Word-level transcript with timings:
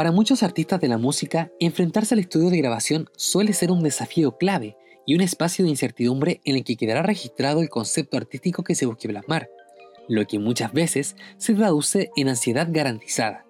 Para 0.00 0.12
muchos 0.12 0.42
artistas 0.42 0.80
de 0.80 0.88
la 0.88 0.96
música, 0.96 1.52
enfrentarse 1.60 2.14
al 2.14 2.20
estudio 2.20 2.48
de 2.48 2.56
grabación 2.56 3.10
suele 3.18 3.52
ser 3.52 3.70
un 3.70 3.82
desafío 3.82 4.38
clave 4.38 4.78
y 5.06 5.14
un 5.14 5.20
espacio 5.20 5.62
de 5.62 5.70
incertidumbre 5.70 6.40
en 6.46 6.56
el 6.56 6.64
que 6.64 6.76
quedará 6.76 7.02
registrado 7.02 7.60
el 7.60 7.68
concepto 7.68 8.16
artístico 8.16 8.64
que 8.64 8.74
se 8.74 8.86
busque 8.86 9.10
plasmar, 9.10 9.50
lo 10.08 10.26
que 10.26 10.38
muchas 10.38 10.72
veces 10.72 11.16
se 11.36 11.52
traduce 11.52 12.10
en 12.16 12.30
ansiedad 12.30 12.66
garantizada. 12.70 13.44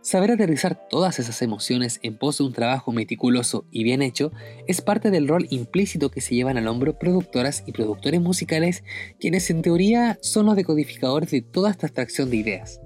Saber 0.00 0.30
aterrizar 0.30 0.88
todas 0.88 1.18
esas 1.18 1.42
emociones 1.42 2.00
en 2.02 2.16
pos 2.16 2.38
de 2.38 2.44
un 2.44 2.54
trabajo 2.54 2.90
meticuloso 2.90 3.66
y 3.70 3.84
bien 3.84 4.00
hecho 4.00 4.32
es 4.68 4.80
parte 4.80 5.10
del 5.10 5.28
rol 5.28 5.48
implícito 5.50 6.10
que 6.10 6.22
se 6.22 6.34
llevan 6.34 6.56
al 6.56 6.66
hombro 6.66 6.98
productoras 6.98 7.62
y 7.66 7.72
productores 7.72 8.22
musicales, 8.22 8.84
quienes 9.20 9.50
en 9.50 9.60
teoría 9.60 10.18
son 10.22 10.46
los 10.46 10.56
decodificadores 10.56 11.30
de 11.30 11.42
toda 11.42 11.70
esta 11.70 11.88
abstracción 11.88 12.30
de 12.30 12.38
ideas. 12.38 12.80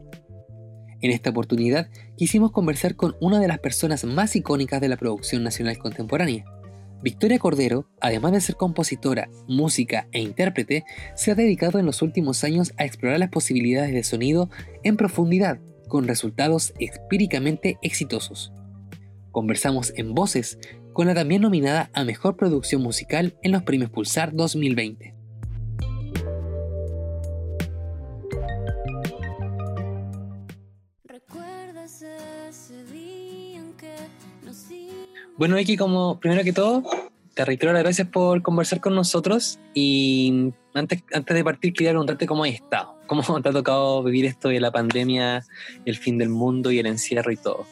En 1.03 1.11
esta 1.11 1.31
oportunidad 1.31 1.91
quisimos 2.17 2.53
conversar 2.53 2.95
con 2.95 3.17
una 3.21 3.41
de 3.41 3.49
las 3.49 3.59
personas 3.59 4.05
más 4.05 4.35
icónicas 4.37 4.81
de 4.81 4.89
la 4.89 4.97
producción 4.97 5.43
nacional 5.43 5.77
contemporánea. 5.77 6.45
Victoria 7.03 7.41
Cordero, 7.41 7.89
además 8.01 8.31
de 8.31 8.41
ser 8.41 8.55
compositora, 8.55 9.29
música 9.49 10.07
e 10.13 10.21
intérprete, 10.21 10.85
se 11.17 11.33
ha 11.33 11.35
dedicado 11.35 11.81
en 11.81 11.87
los 11.87 12.01
últimos 12.01 12.45
años 12.45 12.73
a 12.79 12.85
explorar 12.85 13.19
las 13.19 13.31
posibilidades 13.31 13.93
de 13.93 14.05
sonido 14.05 14.49
en 14.85 14.97
profundidad, 14.97 15.59
con 15.89 16.07
resultados 16.07 16.73
empíricamente 16.79 17.79
exitosos. 17.83 18.53
Conversamos 19.33 19.93
en 19.97 20.15
Voces 20.15 20.59
con 20.93 21.09
la 21.09 21.15
también 21.15 21.43
nominada 21.43 21.91
a 21.95 22.05
Mejor 22.05 22.37
Producción 22.37 22.83
Musical 22.83 23.35
en 23.43 23.51
los 23.51 23.65
Premios 23.65 23.91
Pulsar 23.91 24.33
2020. 24.33 25.22
Bueno, 35.39 35.57
Vicky, 35.57 35.77
como 35.77 36.21
primero 36.21 36.45
que 36.45 36.53
todo, 36.53 36.83
te 37.35 37.45
reitero 37.45 37.73
las 37.73 37.83
gracias 37.83 38.09
por 38.09 38.43
conversar 38.43 38.81
con 38.81 38.95
nosotros 38.95 39.59
y 39.73 40.53
antes, 40.75 41.03
antes 41.13 41.35
de 41.35 41.43
partir 41.43 41.73
quería 41.73 41.91
preguntarte 41.91 42.27
cómo 42.27 42.45
has 42.45 42.51
estado, 42.51 42.97
cómo 43.07 43.23
te 43.41 43.49
ha 43.49 43.53
tocado 43.53 44.03
vivir 44.03 44.27
esto 44.27 44.49
de 44.49 44.61
la 44.61 44.71
pandemia, 44.71 45.45
el 45.87 45.97
fin 45.97 46.19
del 46.19 46.29
mundo 46.29 46.71
y 46.71 46.79
el 46.79 46.87
encierro 46.87 47.33
y 47.33 47.37
todo. 47.37 47.65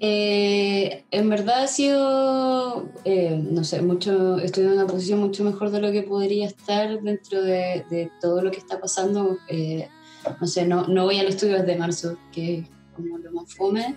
Eh, 0.00 1.04
en 1.10 1.30
verdad 1.30 1.62
ha 1.62 1.66
sido, 1.68 2.86
eh, 3.04 3.40
no 3.50 3.64
sé, 3.64 3.80
mucho, 3.80 4.38
estoy 4.38 4.64
en 4.64 4.72
una 4.72 4.86
posición 4.86 5.20
mucho 5.20 5.42
mejor 5.44 5.70
de 5.70 5.80
lo 5.80 5.90
que 5.92 6.02
podría 6.02 6.46
estar 6.46 7.00
dentro 7.00 7.40
de, 7.40 8.10
todo 8.20 8.42
lo 8.42 8.50
que 8.50 8.58
está 8.58 8.80
pasando. 8.80 9.38
Eh, 9.48 9.88
no 10.40 10.46
sé, 10.48 10.66
no, 10.66 10.88
no 10.88 11.04
voy 11.04 11.18
al 11.18 11.28
estudio 11.28 11.56
desde 11.58 11.76
marzo, 11.76 12.18
que 12.32 12.58
es 12.58 12.66
como 12.94 13.16
lo 13.16 13.30
más 13.30 13.54
fome 13.54 13.94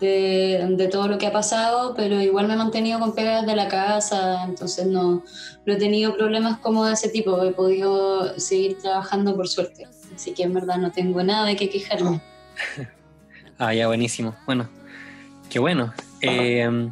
de, 0.00 0.88
todo 0.90 1.08
lo 1.08 1.18
que 1.18 1.26
ha 1.26 1.32
pasado, 1.32 1.94
pero 1.94 2.20
igual 2.20 2.46
me 2.48 2.54
he 2.54 2.56
mantenido 2.56 2.98
con 2.98 3.14
pegas 3.14 3.46
de 3.46 3.56
la 3.56 3.68
casa, 3.68 4.44
entonces 4.44 4.86
no, 4.86 5.22
no 5.64 5.72
he 5.72 5.76
tenido 5.76 6.16
problemas 6.16 6.58
como 6.58 6.84
de 6.84 6.94
ese 6.94 7.08
tipo, 7.08 7.42
he 7.42 7.52
podido 7.52 8.38
seguir 8.38 8.78
trabajando 8.78 9.34
por 9.34 9.48
suerte, 9.48 9.86
así 10.14 10.34
que 10.34 10.42
en 10.42 10.54
verdad 10.54 10.78
no 10.78 10.92
tengo 10.92 11.22
nada 11.22 11.46
de 11.46 11.56
qué 11.56 11.68
quejarme. 11.70 12.20
ah, 13.58 13.72
ya, 13.72 13.86
buenísimo. 13.86 14.34
Bueno, 14.46 14.68
qué 15.48 15.58
bueno. 15.58 15.92
Eh, 16.20 16.90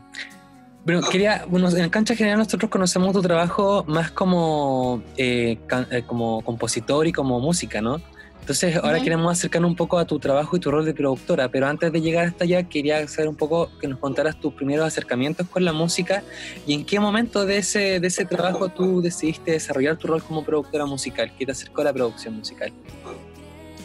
bueno, 0.84 1.00
quería, 1.08 1.44
bueno, 1.48 1.68
en 1.70 1.88
Cancha 1.90 2.16
General 2.16 2.38
nosotros 2.38 2.68
conocemos 2.68 3.12
tu 3.12 3.22
trabajo 3.22 3.84
más 3.86 4.10
como, 4.10 5.00
eh, 5.16 5.56
eh, 5.90 6.02
como 6.04 6.42
compositor 6.42 7.06
y 7.06 7.12
como 7.12 7.38
música, 7.38 7.80
¿no? 7.80 8.00
Entonces, 8.42 8.74
ahora 8.74 9.00
queremos 9.00 9.30
acercarnos 9.30 9.70
un 9.70 9.76
poco 9.76 9.98
a 9.98 10.04
tu 10.04 10.18
trabajo 10.18 10.56
y 10.56 10.60
tu 10.60 10.68
rol 10.68 10.84
de 10.84 10.92
productora, 10.92 11.48
pero 11.48 11.68
antes 11.68 11.92
de 11.92 12.00
llegar 12.00 12.26
hasta 12.26 12.42
allá, 12.42 12.64
quería 12.64 13.06
saber 13.06 13.28
un 13.28 13.36
poco 13.36 13.70
que 13.80 13.86
nos 13.86 14.00
contaras 14.00 14.40
tus 14.40 14.52
primeros 14.52 14.84
acercamientos 14.84 15.46
con 15.46 15.64
la 15.64 15.72
música 15.72 16.24
y 16.66 16.74
en 16.74 16.84
qué 16.84 16.98
momento 16.98 17.46
de 17.46 17.58
ese, 17.58 18.00
de 18.00 18.06
ese 18.08 18.24
trabajo 18.24 18.68
tú 18.68 19.00
decidiste 19.00 19.52
desarrollar 19.52 19.96
tu 19.96 20.08
rol 20.08 20.24
como 20.24 20.44
productora 20.44 20.86
musical, 20.86 21.32
qué 21.38 21.46
te 21.46 21.52
acercó 21.52 21.82
a 21.82 21.84
la 21.84 21.92
producción 21.92 22.34
musical. 22.34 22.72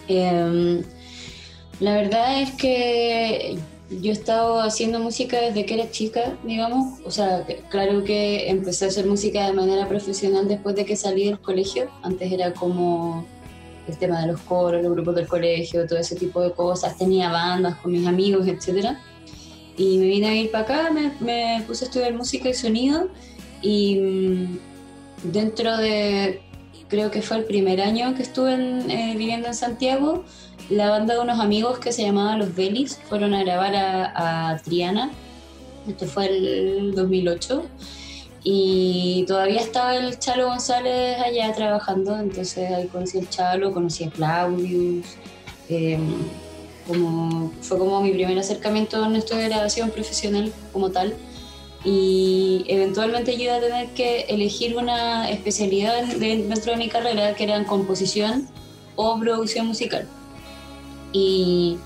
Em, 0.07 0.81
la 1.79 1.93
verdad 1.93 2.41
es 2.41 2.51
que 2.53 3.59
yo 3.91 4.09
he 4.09 4.13
estado 4.13 4.59
haciendo 4.59 4.99
música 4.99 5.39
desde 5.39 5.67
que 5.67 5.75
era 5.75 5.91
chica, 5.91 6.35
digamos. 6.43 6.99
O 7.05 7.11
sea, 7.11 7.45
claro 7.69 8.03
que 8.03 8.49
empecé 8.49 8.85
a 8.85 8.87
hacer 8.87 9.05
música 9.05 9.45
de 9.45 9.53
manera 9.53 9.87
profesional 9.87 10.47
después 10.47 10.75
de 10.75 10.83
que 10.83 10.95
salí 10.95 11.25
del 11.25 11.39
colegio. 11.39 11.91
Antes 12.01 12.31
era 12.31 12.53
como 12.53 13.23
el 13.87 13.97
tema 13.97 14.21
de 14.21 14.27
los 14.27 14.41
coros, 14.41 14.81
los 14.81 14.93
grupos 14.93 15.15
del 15.15 15.27
colegio, 15.27 15.87
todo 15.87 15.99
ese 15.99 16.15
tipo 16.15 16.41
de 16.41 16.51
cosas. 16.51 16.97
Tenía 16.97 17.31
bandas 17.31 17.75
con 17.77 17.91
mis 17.91 18.05
amigos, 18.05 18.47
etc. 18.47 18.97
Y 19.77 19.97
me 19.97 20.05
vine 20.07 20.27
a 20.27 20.35
ir 20.35 20.51
para 20.51 20.63
acá, 20.63 20.91
me, 20.91 21.13
me, 21.19 21.63
puse 21.65 21.85
a 21.85 21.87
estudiar 21.87 22.13
música 22.13 22.49
y 22.49 22.53
sonido 22.53 23.09
y 23.61 23.95
mm, 23.95 24.57
dentro 25.31 25.77
de, 25.77 26.41
creo 26.87 27.11
que 27.11 27.21
fue 27.21 27.37
el 27.37 27.45
primer 27.45 27.81
año 27.81 28.15
que 28.15 28.23
estuve 28.23 28.53
eh, 28.53 29.15
viviendo 29.17 29.47
en 29.47 29.53
Santiago, 29.53 30.23
la 30.69 30.89
banda 30.89 31.13
de 31.13 31.21
unos 31.21 31.39
amigos 31.39 31.79
que 31.79 31.91
se 31.91 32.03
llamaba 32.03 32.37
Los 32.37 32.55
Belis 32.55 32.99
fueron 33.07 33.33
a 33.33 33.43
grabar 33.43 33.75
a, 33.75 34.51
a 34.51 34.57
Triana. 34.57 35.11
Esto 35.87 36.05
fue 36.05 36.25
el 36.25 36.93
2008 36.93 37.63
y 38.49 39.25
todavía 39.27 39.59
estaba 39.59 39.97
el 39.97 40.19
Chalo 40.19 40.47
González 40.47 41.19
allá 41.19 41.51
trabajando, 41.51 42.17
entonces 42.17 42.71
ahí 42.71 42.87
conocí 42.87 43.17
al 43.17 43.29
Chalo, 43.29 43.73
conocí 43.73 44.05
a 44.05 44.09
Claudius. 44.09 45.05
Em, 45.67 45.99
como, 46.87 47.51
fue 47.59 47.77
como 47.77 47.99
mi 47.99 48.11
primer 48.11 48.39
acercamiento 48.39 49.05
en 49.05 49.17
esto 49.17 49.35
de 49.35 49.49
grabación 49.49 49.91
profesional 49.91 50.53
como 50.71 50.91
tal. 50.91 51.13
Y 51.83 52.63
eventualmente 52.69 53.35
yo 53.35 53.43
iba 53.43 53.55
a 53.55 53.59
tener 53.59 53.89
que 53.89 54.21
elegir 54.29 54.77
una 54.77 55.29
especialidad 55.29 56.05
dentro 56.05 56.71
de 56.71 56.77
mi 56.77 56.87
carrera 56.87 57.35
que 57.35 57.43
era 57.43 57.61
composición 57.65 58.47
o 58.95 59.19
producción 59.19 59.67
musical. 59.67 60.07
Y 61.11 61.79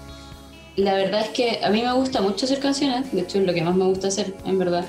la 0.76 0.94
verdad 0.94 1.22
es 1.22 1.30
que 1.30 1.60
a 1.64 1.72
mí 1.72 1.82
me 1.82 1.94
gusta 1.94 2.22
mucho 2.22 2.46
hacer 2.46 2.60
canciones, 2.60 3.12
de 3.12 3.22
hecho 3.22 3.40
es 3.40 3.48
lo 3.48 3.54
que 3.56 3.64
más 3.64 3.76
me 3.76 3.86
gusta 3.86 4.10
hacer, 4.10 4.36
en 4.46 4.60
verdad 4.60 4.86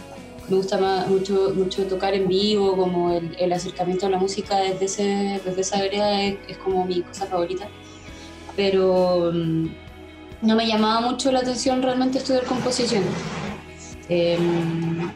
me 0.48 0.56
gusta 0.56 1.06
mucho, 1.08 1.52
mucho 1.54 1.86
tocar 1.86 2.14
en 2.14 2.28
vivo, 2.28 2.76
como 2.76 3.12
el, 3.12 3.52
acercamiento 3.52 4.06
a 4.06 4.10
la 4.10 4.18
música 4.18 4.56
desde, 4.58 4.84
ese, 4.84 5.40
desde 5.44 5.60
esa 5.60 5.78
área 5.78 6.22
es, 6.22 6.58
como 6.58 6.84
mi 6.84 7.02
cosa 7.02 7.26
favorita. 7.26 7.68
Pero 8.56 9.30
mm, 9.32 9.66
no 10.42 10.56
me 10.56 10.66
llamaba 10.66 11.00
mucho 11.00 11.32
la 11.32 11.40
atención 11.40 11.82
realmente 11.82 12.18
estudiar 12.18 12.44
composición. 12.44 13.04
Em, 14.08 15.10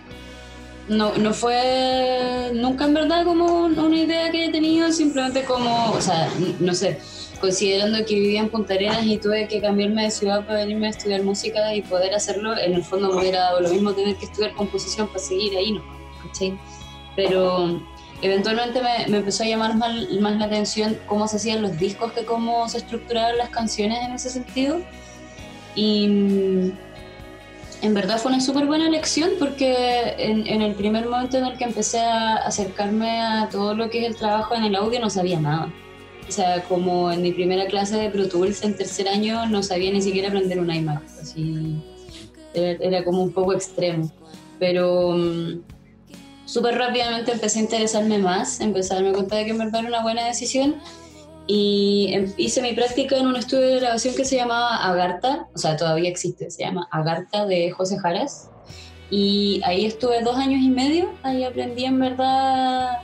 no, 0.89 1.17
no 1.17 1.35
fue 1.35 2.53
nunca 2.55 2.85
en 2.85 2.95
verdad 2.95 3.25
como 3.25 3.65
una 3.65 3.97
idea 3.97 4.31
que 4.31 4.47
he 4.47 4.53
tenido, 4.53 4.93
simplemente 4.93 5.45
como, 5.45 5.91
o 5.91 6.01
sea, 6.01 6.29
no 6.61 6.73
sé, 6.73 6.99
considerando 7.47 8.05
que 8.05 8.15
vivía 8.17 8.41
en 8.41 8.49
Punta 8.49 8.75
Arenas 8.75 9.07
y 9.07 9.19
tuve 9.19 9.47
que 9.47 9.61
cambiarme 9.61 10.03
de 10.03 10.11
ciudad 10.11 10.45
para 10.45 10.59
venirme 10.59 10.89
a 10.89 10.91
estudiar 10.91 11.23
música 11.23 11.73
y 11.77 11.81
poder 11.81 12.13
hacerlo, 12.13 12.59
en 12.59 12.75
el 12.75 12.83
fondo 12.83 13.09
me 13.11 13.21
hubiera 13.21 13.61
lo 13.61 13.69
mismo 13.69 13.93
tener 13.93 14.17
que 14.17 14.25
estudiar 14.25 14.53
composición 14.55 15.07
para 15.07 15.21
seguir 15.21 15.57
ahí, 15.57 15.71
¿no? 15.71 15.83
Pero 17.15 17.81
eventualmente 18.21 18.83
me, 18.83 19.17
empezó 19.17 19.45
a 19.45 19.47
llamar 19.47 19.77
más, 19.77 19.95
la 19.95 20.45
atención 20.45 20.99
cómo 21.07 21.29
se 21.29 21.37
hacían 21.37 21.63
los 21.63 21.79
discos 21.79 22.11
que 22.13 22.25
cómo 22.25 22.69
se 22.69 22.79
estructuraban 22.79 23.39
las 23.39 23.51
canciones 23.51 24.03
en 24.03 24.13
ese 24.15 24.29
sentido. 24.29 24.81
Y 25.77 26.09
mm, 26.09 26.73
en 27.83 27.95
verdad 27.95 28.19
fue 28.19 28.33
una 28.33 28.41
súper 28.41 28.67
buena 28.67 28.89
elección 28.89 29.31
porque 29.39 30.17
en, 30.19 30.63
el 30.63 30.75
primer 30.75 31.07
momento 31.07 31.39
en 31.39 31.45
el 31.45 31.57
que 31.57 31.63
empecé 31.63 32.01
a 32.01 32.39
acercarme 32.39 33.21
a 33.21 33.49
todo 33.49 33.73
lo 33.73 33.89
que 33.89 34.01
es 34.01 34.07
el 34.09 34.17
trabajo 34.17 34.57
en 34.57 34.65
el 34.65 34.75
audio 34.75 34.99
no 34.99 35.11
sabía 35.11 35.39
nada. 35.39 35.73
O 36.29 36.33
sea, 36.33 36.63
como 36.65 37.11
en 37.13 37.23
mi 37.23 37.33
primera 37.33 37.67
clase 37.67 37.97
de 37.97 38.11
Pro 38.11 38.29
Tools 38.29 38.63
en 38.63 38.77
tercer 38.77 39.09
año 39.09 39.47
no 39.47 39.63
sabía 39.63 39.93
ni 39.93 40.03
siquiera 40.03 40.29
aprender 40.29 40.59
un 40.59 40.73
iMac. 40.73 41.03
Así, 41.21 41.83
era, 42.55 43.05
como 43.05 43.23
un 43.23 43.33
poco 43.33 43.53
extremo. 43.53 44.11
Pero 44.59 45.13
mm, 45.13 45.61
súper 46.47 46.77
rápidamente 46.77 47.33
empecé 47.33 47.61
a 47.61 47.63
interesarme 47.63 48.19
más, 48.19 48.61
empecé 48.61 48.93
a 48.93 48.97
darme 48.97 49.13
cuenta 49.13 49.37
de 49.37 49.45
que 49.45 49.51
en 49.51 49.59
verdad 49.59 49.81
era 49.81 49.89
una 49.89 50.03
buena 50.03 50.27
decisión 50.27 50.77
y 51.47 52.11
em, 52.13 52.33
hice 52.37 52.61
mi 52.61 52.73
práctica 52.73 53.17
en 53.17 53.27
un 53.27 53.37
estudio 53.37 53.69
de 53.69 53.81
grabación 53.81 54.15
que 54.17 54.25
se 54.25 54.37
llamaba 54.37 54.77
Agartha, 54.85 55.49
o 55.55 55.59
sea, 55.59 55.77
todavía 55.77 56.09
existe, 56.09 56.51
se 56.51 56.65
llama 56.65 56.89
Agartha 56.91 57.47
de 57.47 57.71
José 57.71 57.99
Jaras. 57.99 58.51
Y 59.09 59.61
ahí 59.65 59.85
estuve 59.85 60.21
dos 60.23 60.37
años 60.37 60.61
y 60.61 60.71
medio, 60.71 61.13
ahí 61.23 61.45
aprendí 61.45 61.85
en 61.85 62.01
verdad 62.01 62.99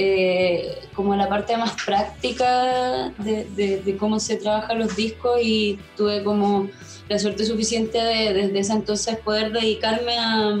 eh, 0.00 0.78
como 0.94 1.16
la 1.16 1.28
parte 1.28 1.56
más 1.56 1.72
práctica 1.84 3.12
de, 3.18 3.96
cómo 3.98 4.20
se 4.20 4.36
trabajan 4.36 4.78
los 4.78 4.94
discos 4.94 5.40
y 5.42 5.76
tuve 5.96 6.22
como 6.22 6.68
la 7.08 7.18
suerte 7.18 7.44
suficiente 7.44 7.98
de, 7.98 8.32
desde 8.32 8.60
ese 8.60 8.74
entonces 8.74 9.16
poder 9.16 9.50
dedicarme 9.50 10.16
a, 10.16 10.54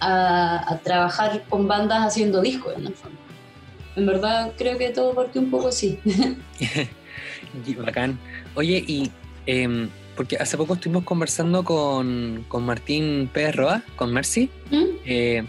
a, 0.00 0.80
trabajar 0.82 1.44
con 1.50 1.68
bandas 1.68 2.00
haciendo 2.00 2.40
discos 2.40 2.74
en 2.78 2.86
el 2.86 2.94
fondo. 2.94 3.18
En 3.94 4.06
verdad 4.06 4.52
creo 4.56 4.78
que 4.78 4.88
todo 4.88 5.14
partió 5.14 5.42
un 5.42 5.50
poco 5.50 5.68
así. 5.68 5.98
Bacán. 7.84 8.18
Oye, 8.54 8.82
y 8.86 9.10
em, 9.44 9.90
porque 10.16 10.36
hace 10.36 10.56
poco 10.56 10.74
estuvimos 10.74 11.04
conversando 11.04 11.64
con, 11.64 12.44
con 12.48 12.64
Martín 12.64 13.28
Pérez 13.32 13.56
Roa, 13.56 13.82
con 13.96 14.12
Mercy, 14.12 14.50
¿Mm? 14.70 14.84
eh, 15.04 15.44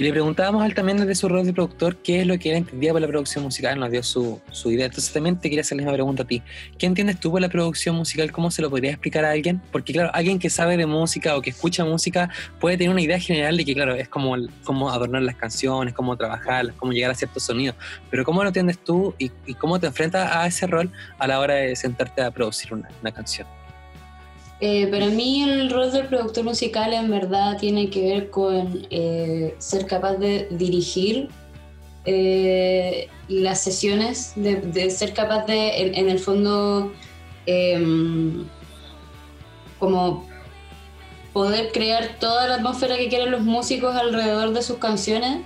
y 0.00 0.02
le 0.02 0.12
preguntábamos 0.12 0.62
a 0.62 0.66
él 0.66 0.74
también 0.74 0.96
desde 0.96 1.14
su 1.14 1.28
rol 1.28 1.44
de 1.44 1.52
productor 1.52 1.96
qué 1.96 2.22
es 2.22 2.26
lo 2.26 2.38
que 2.38 2.50
él 2.50 2.56
entendía 2.56 2.92
por 2.92 3.02
la 3.02 3.06
producción 3.06 3.44
musical, 3.44 3.78
nos 3.78 3.90
dio 3.90 4.02
su, 4.02 4.40
su, 4.50 4.70
idea. 4.70 4.86
Entonces 4.86 5.12
también 5.12 5.38
te 5.38 5.50
quería 5.50 5.60
hacer 5.60 5.76
la 5.76 5.82
misma 5.82 5.92
pregunta 5.92 6.22
a 6.22 6.26
ti. 6.26 6.42
¿Qué 6.78 6.86
entiendes 6.86 7.20
tú 7.20 7.30
por 7.30 7.40
la 7.42 7.50
producción 7.50 7.96
musical? 7.96 8.32
¿Cómo 8.32 8.50
se 8.50 8.62
lo 8.62 8.70
podría 8.70 8.92
explicar 8.92 9.26
a 9.26 9.32
alguien? 9.32 9.60
Porque 9.70 9.92
claro, 9.92 10.10
alguien 10.14 10.38
que 10.38 10.48
sabe 10.48 10.78
de 10.78 10.86
música 10.86 11.36
o 11.36 11.42
que 11.42 11.50
escucha 11.50 11.84
música 11.84 12.30
puede 12.58 12.78
tener 12.78 12.90
una 12.90 13.02
idea 13.02 13.20
general 13.20 13.58
de 13.58 13.64
que 13.66 13.74
claro, 13.74 13.94
es 13.94 14.08
como 14.08 14.36
cómo 14.64 14.90
adornar 14.90 15.20
las 15.20 15.36
canciones, 15.36 15.92
cómo 15.92 16.16
trabajarlas, 16.16 16.74
cómo 16.76 16.92
llegar 16.92 17.10
a 17.10 17.14
ciertos 17.14 17.42
sonidos. 17.42 17.76
Pero 18.10 18.24
¿cómo 18.24 18.42
lo 18.42 18.48
entiendes 18.48 18.78
tú 18.78 19.14
y, 19.18 19.28
cómo 19.58 19.78
te 19.80 19.86
enfrentas 19.86 20.34
a 20.34 20.46
ese 20.46 20.66
rol 20.66 20.90
a 21.18 21.26
la 21.26 21.40
hora 21.40 21.56
de 21.56 21.76
sentarte 21.76 22.22
a 22.22 22.30
producir 22.30 22.72
una, 22.72 22.88
una 23.02 23.12
canción? 23.12 23.46
Eh, 24.60 24.88
para 24.88 25.06
mí 25.06 25.42
el 25.42 25.70
rol 25.70 25.90
del 25.90 26.06
productor 26.06 26.44
musical 26.44 26.92
en 26.92 27.10
verdad 27.10 27.56
tiene 27.56 27.88
que 27.88 28.02
ver 28.02 28.30
con 28.30 28.86
eh, 28.90 29.54
ser 29.58 29.86
capaz 29.86 30.16
de 30.16 30.48
dirigir 30.50 31.28
eh, 32.04 33.08
las 33.28 33.62
sesiones, 33.62 34.34
de, 34.36 34.90
ser 34.90 35.14
capaz 35.14 35.46
de, 35.46 35.92
en, 35.94 36.10
el 36.10 36.18
fondo, 36.18 36.92
em, 37.46 38.44
como 39.78 40.28
poder 41.32 41.72
crear 41.72 42.18
toda 42.18 42.46
la 42.48 42.56
atmósfera 42.56 42.98
que 42.98 43.08
quieren 43.08 43.30
los 43.30 43.42
músicos 43.42 43.96
alrededor 43.96 44.52
de 44.52 44.62
sus 44.62 44.76
canciones, 44.76 45.40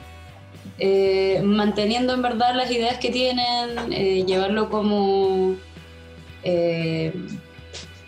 manteniendo 1.44 2.14
en 2.14 2.22
verdad 2.22 2.56
las 2.56 2.70
ideas 2.70 2.98
que 2.98 3.10
tienen, 3.10 4.26
llevarlo 4.26 4.70
como 4.70 5.54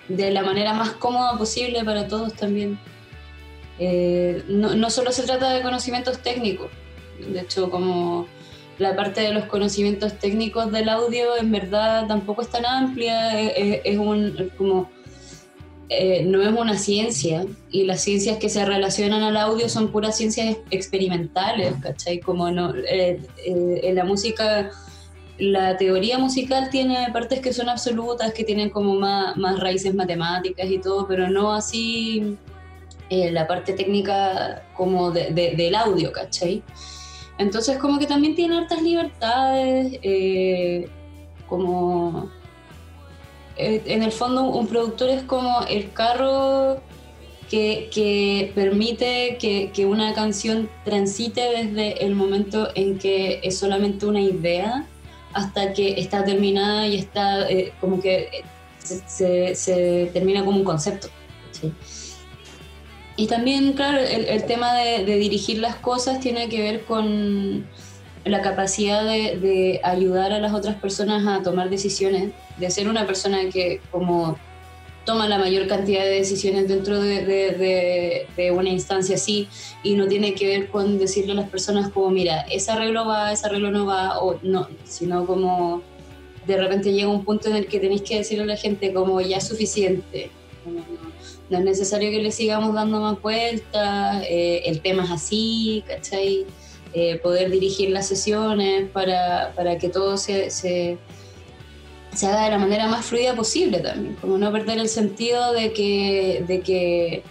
de 0.09 0.31
la 0.31 0.43
manera 0.43 0.73
más 0.73 0.91
cómoda 0.93 1.37
posible 1.37 1.85
para 1.85 2.07
todos 2.09 2.35
también. 2.35 2.79
Eh, 3.79 4.43
no, 4.49 4.75
no, 4.75 4.91
solo 4.91 5.13
se 5.13 5.25
trata 5.25 5.51
de 5.53 5.63
conocimientos 5.63 6.23
técnicos, 6.23 6.71
de 7.19 7.41
hecho 7.41 7.71
como 7.71 8.27
la 8.79 8.97
parte 8.97 9.21
de 9.21 9.33
los 9.33 9.45
conocimientos 9.45 10.19
técnicos 10.19 10.73
del 10.73 10.89
audio 10.89 11.37
en 11.39 11.51
verdad 11.51 12.07
tampoco 12.07 12.43
es 12.43 12.49
tan 12.49 12.65
amplia, 12.65 13.39
es, 13.41 13.99
un 13.99 14.51
como 14.57 14.91
eh, 15.89 16.25
no 16.25 16.43
es 16.43 16.49
una 16.49 16.77
ciencia 16.79 17.45
y 17.71 17.85
las 17.85 18.01
ciencias 18.01 18.39
que 18.39 18.49
se 18.49 18.65
relacionan 18.65 19.23
al 19.23 19.37
audio 19.37 19.69
son 19.69 19.93
puras 19.93 20.17
ciencias 20.17 20.57
experimentales, 20.71 21.75
¿cachai? 21.81 22.19
Como 22.21 22.51
no, 22.51 22.75
eh, 22.75 23.21
en 23.45 23.95
la 23.95 24.05
música 24.05 24.71
la 25.39 25.77
teoría 25.77 26.19
musical 26.19 26.71
tiene 26.71 27.09
partes 27.13 27.41
que 27.41 27.53
son 27.53 27.69
absolutas, 27.69 28.33
que 28.33 28.45
tienen 28.45 28.71
como 28.71 28.95
más, 28.95 29.61
raíces 29.61 29.95
matemáticas 29.95 30.71
y 30.71 30.79
todo, 30.79 31.07
pero 31.07 31.29
no 31.29 31.53
así 31.53 32.37
eh, 33.11 33.31
la 33.31 33.47
parte 33.47 33.75
técnica 33.75 34.63
como 34.75 35.11
del 35.11 35.75
audio, 35.75 36.13
¿cachai? 36.13 36.63
Entonces 37.39 37.77
como 37.79 37.99
que 37.99 38.07
también 38.07 38.35
tiene 38.35 38.57
hartas 38.57 38.81
libertades, 38.81 39.99
eh, 40.03 40.89
como 41.47 42.31
eh, 43.59 43.83
en 43.87 44.03
el 44.03 44.13
fondo 44.13 44.45
un 44.45 44.67
productor 44.67 45.11
es 45.11 45.23
como 45.23 45.63
el 45.69 45.93
carro 45.93 46.81
que, 47.51 48.51
permite 48.55 49.37
que, 49.39 49.71
que, 49.73 49.87
una 49.87 50.15
canción 50.15 50.69
transite 50.85 51.41
desde 51.41 52.05
el 52.05 52.15
momento 52.15 52.71
en 52.75 52.99
que 52.99 53.41
es 53.43 53.59
solamente 53.59 54.07
una 54.07 54.21
idea 54.21 54.87
hasta 55.37 55.75
que 55.75 56.01
está 56.01 56.25
terminada 56.25 56.87
y 56.87 56.97
está 56.97 57.49
eh, 57.51 57.75
como 57.79 58.01
que 58.01 58.43
se, 58.79 59.55
se, 59.55 60.11
termina 60.15 60.43
como 60.43 60.59
un 60.59 60.65
concepto. 60.65 61.09
Y 63.17 63.27
también, 63.27 63.75
claro, 63.75 63.99
el, 63.99 64.45
tema 64.45 64.73
de, 64.75 65.05
dirigir 65.05 65.59
las 65.59 65.77
cosas 65.77 66.21
tiene 66.21 66.49
que 66.49 66.63
ver 66.63 66.85
con 66.85 67.67
la 68.25 68.41
capacidad 68.41 69.05
de, 69.05 69.79
ayudar 69.85 70.33
a 70.33 70.41
las 70.41 70.55
otras 70.55 70.77
personas 70.77 71.27
a 71.27 71.43
tomar 71.43 71.69
decisiones, 71.69 72.33
de 72.57 72.71
ser 72.71 72.89
una 72.89 73.07
persona 73.07 73.39
que 73.53 73.83
como 73.91 74.39
toma 75.07 75.29
la 75.29 75.39
mayor 75.39 75.67
cantidad 75.69 76.03
de 76.03 76.11
decisiones 76.11 76.69
dentro 76.69 77.01
de, 77.01 78.27
una 78.53 78.69
instancia 78.69 79.15
así 79.15 79.49
y 79.83 79.95
no 79.95 80.09
tiene 80.09 80.35
que 80.35 80.47
ver 80.47 80.69
con 80.69 80.99
decirle 80.99 81.33
a 81.33 81.37
las 81.37 81.49
personas 81.49 81.91
como, 81.91 82.11
mira, 82.11 82.43
ese 82.51 82.73
arreglo 82.73 83.07
va, 83.07 83.33
ese 83.33 83.47
arreglo 83.47 83.71
no 83.71 83.87
va, 83.87 84.19
o 84.19 84.39
no, 84.43 84.69
sino 84.85 85.25
como 85.25 85.83
de 86.47 86.57
repente 86.57 86.93
llega 86.93 87.09
un 87.09 87.25
punto 87.25 87.49
en 87.49 87.57
el 87.57 87.67
que 87.67 87.81
tenéis 87.81 88.03
que 88.03 88.19
decirle 88.19 88.45
a 88.45 88.47
la 88.47 88.57
gente 88.57 88.93
como 88.93 89.21
ya 89.21 89.39
es 89.39 89.47
suficiente, 89.47 90.31
no, 91.49 91.59
es 91.59 91.65
necesario 91.65 92.11
que 92.11 92.21
le 92.21 92.33
sigamos 92.33 92.75
dando 92.75 93.01
más 93.01 93.23
vueltas, 93.23 94.25
eh, 94.29 94.63
el 94.67 94.81
tema 94.81 95.05
es 95.05 95.11
así, 95.11 95.85
¿cachai? 95.87 96.45
Eh, 96.93 97.19
poder 97.19 97.51
dirigir 97.51 97.91
las 97.91 98.09
sesiones 98.09 98.89
para, 98.91 99.53
para 99.55 99.79
que 99.79 99.89
todo 99.89 100.17
se, 100.17 100.51
se 100.51 100.99
se 102.17 102.27
haga 102.27 102.45
de 102.45 102.51
la 102.51 102.59
manera 102.59 102.89
más 102.89 103.07
fluida 103.07 103.35
posible 103.35 103.81
también, 103.81 104.15
como 104.21 104.39
no 104.39 104.51
perder 104.53 104.79
el 104.79 104.89
sentido 104.89 105.53
de 105.53 105.73
que, 105.73 106.45
de 106.47 106.61
que 106.61 107.23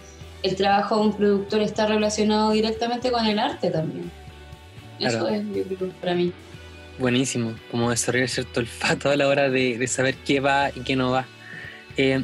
el 0.42 0.56
trabajo 0.56 0.96
de 0.96 1.02
un 1.02 1.16
productor 1.16 1.60
está 1.60 1.86
relacionado 1.86 2.52
directamente 2.52 3.10
con 3.10 3.26
el 3.26 3.38
arte 3.38 3.70
también. 3.70 4.10
Eso 4.98 5.28
es, 5.28 5.42
yo 5.52 5.88
para 6.00 6.14
mí. 6.14 6.32
Buenísimo, 6.98 7.54
como 7.70 7.90
desarrollar 7.90 8.28
cierto 8.28 8.60
olfato 8.60 9.10
a 9.10 9.16
la 9.16 9.28
hora 9.28 9.50
de, 9.50 9.86
saber 9.86 10.14
qué 10.14 10.40
va 10.40 10.70
y 10.70 10.80
qué 10.80 10.96
no 10.96 11.10
va. 11.10 11.26
Eh, 11.98 12.22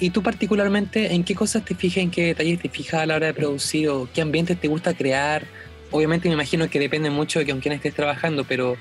¿y, 0.00 0.10
tú, 0.10 0.22
particularmente 0.22 1.14
en 1.14 1.24
qué 1.24 1.34
cosas 1.34 1.64
te 1.64 1.74
fijas, 1.74 1.98
en 1.98 2.10
qué 2.10 2.26
detalles 2.26 2.60
te 2.60 2.68
fijas 2.68 3.02
a 3.02 3.06
la 3.06 3.16
hora 3.16 3.26
de 3.26 3.34
producir 3.34 3.88
o 3.88 4.08
qué 4.12 4.22
ambientes 4.22 4.60
te 4.60 4.68
gusta 4.68 4.94
crear? 4.94 5.44
Obviamente 5.90 6.28
me 6.28 6.34
imagino 6.34 6.68
que 6.68 6.78
depende 6.78 7.10
mucho 7.10 7.38
de 7.38 7.46
con 7.46 7.60
quién 7.60 7.74
estés 7.74 7.94
trabajando, 7.94 8.44
pero 8.44 8.76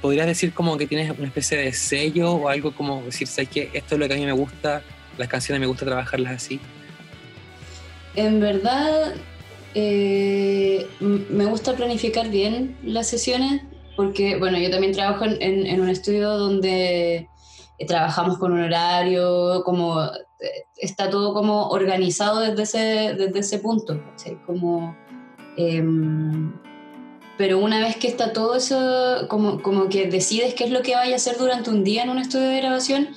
¿Podrías 0.00 0.26
decir 0.26 0.52
como 0.52 0.76
que 0.76 0.86
tienes 0.86 1.16
una 1.16 1.26
especie 1.26 1.58
de 1.58 1.72
sello 1.72 2.32
o 2.32 2.48
algo 2.48 2.74
como 2.74 3.02
decir, 3.02 3.26
¿sabes 3.26 3.48
qué? 3.48 3.70
Esto 3.72 3.94
es 3.94 4.00
lo 4.00 4.08
que 4.08 4.14
a 4.14 4.16
mí 4.16 4.24
me 4.26 4.32
gusta, 4.32 4.82
las 5.16 5.28
canciones 5.28 5.60
me 5.60 5.66
gusta 5.66 5.86
trabajarlas 5.86 6.34
así? 6.34 6.60
En 8.14 8.40
verdad, 8.40 9.14
eh, 9.74 10.86
me 11.00 11.46
gusta 11.46 11.74
planificar 11.74 12.28
bien 12.30 12.76
las 12.84 13.08
sesiones 13.08 13.62
porque, 13.96 14.36
bueno, 14.36 14.58
yo 14.58 14.70
también 14.70 14.92
trabajo 14.92 15.24
en, 15.24 15.80
un 15.80 15.88
estudio 15.88 16.36
donde 16.36 17.28
eh, 17.78 17.86
trabajamos 17.86 18.38
con 18.38 18.52
un 18.52 18.60
horario, 18.60 19.62
como 19.64 20.02
eh, 20.04 20.66
está 20.76 21.10
todo 21.10 21.32
como 21.32 21.68
organizado 21.68 22.40
desde 22.40 22.62
ese, 22.62 23.14
desde 23.14 23.38
ese 23.38 23.58
punto, 23.58 24.00
como... 24.46 24.96
Em, 25.56 26.52
pero 27.36 27.58
una 27.58 27.80
vez 27.80 27.96
que 27.96 28.06
está 28.06 28.32
todo 28.32 28.54
eso, 28.54 29.26
como, 29.28 29.60
como 29.60 29.88
que 29.88 30.06
decides 30.06 30.54
qué 30.54 30.64
es 30.64 30.70
lo 30.70 30.82
que 30.82 30.94
vaya 30.94 31.14
a 31.14 31.16
hacer 31.16 31.36
durante 31.36 31.70
un 31.70 31.82
día 31.82 32.02
en 32.02 32.10
un 32.10 32.18
estudio 32.18 32.48
de 32.48 32.58
grabación, 32.58 33.08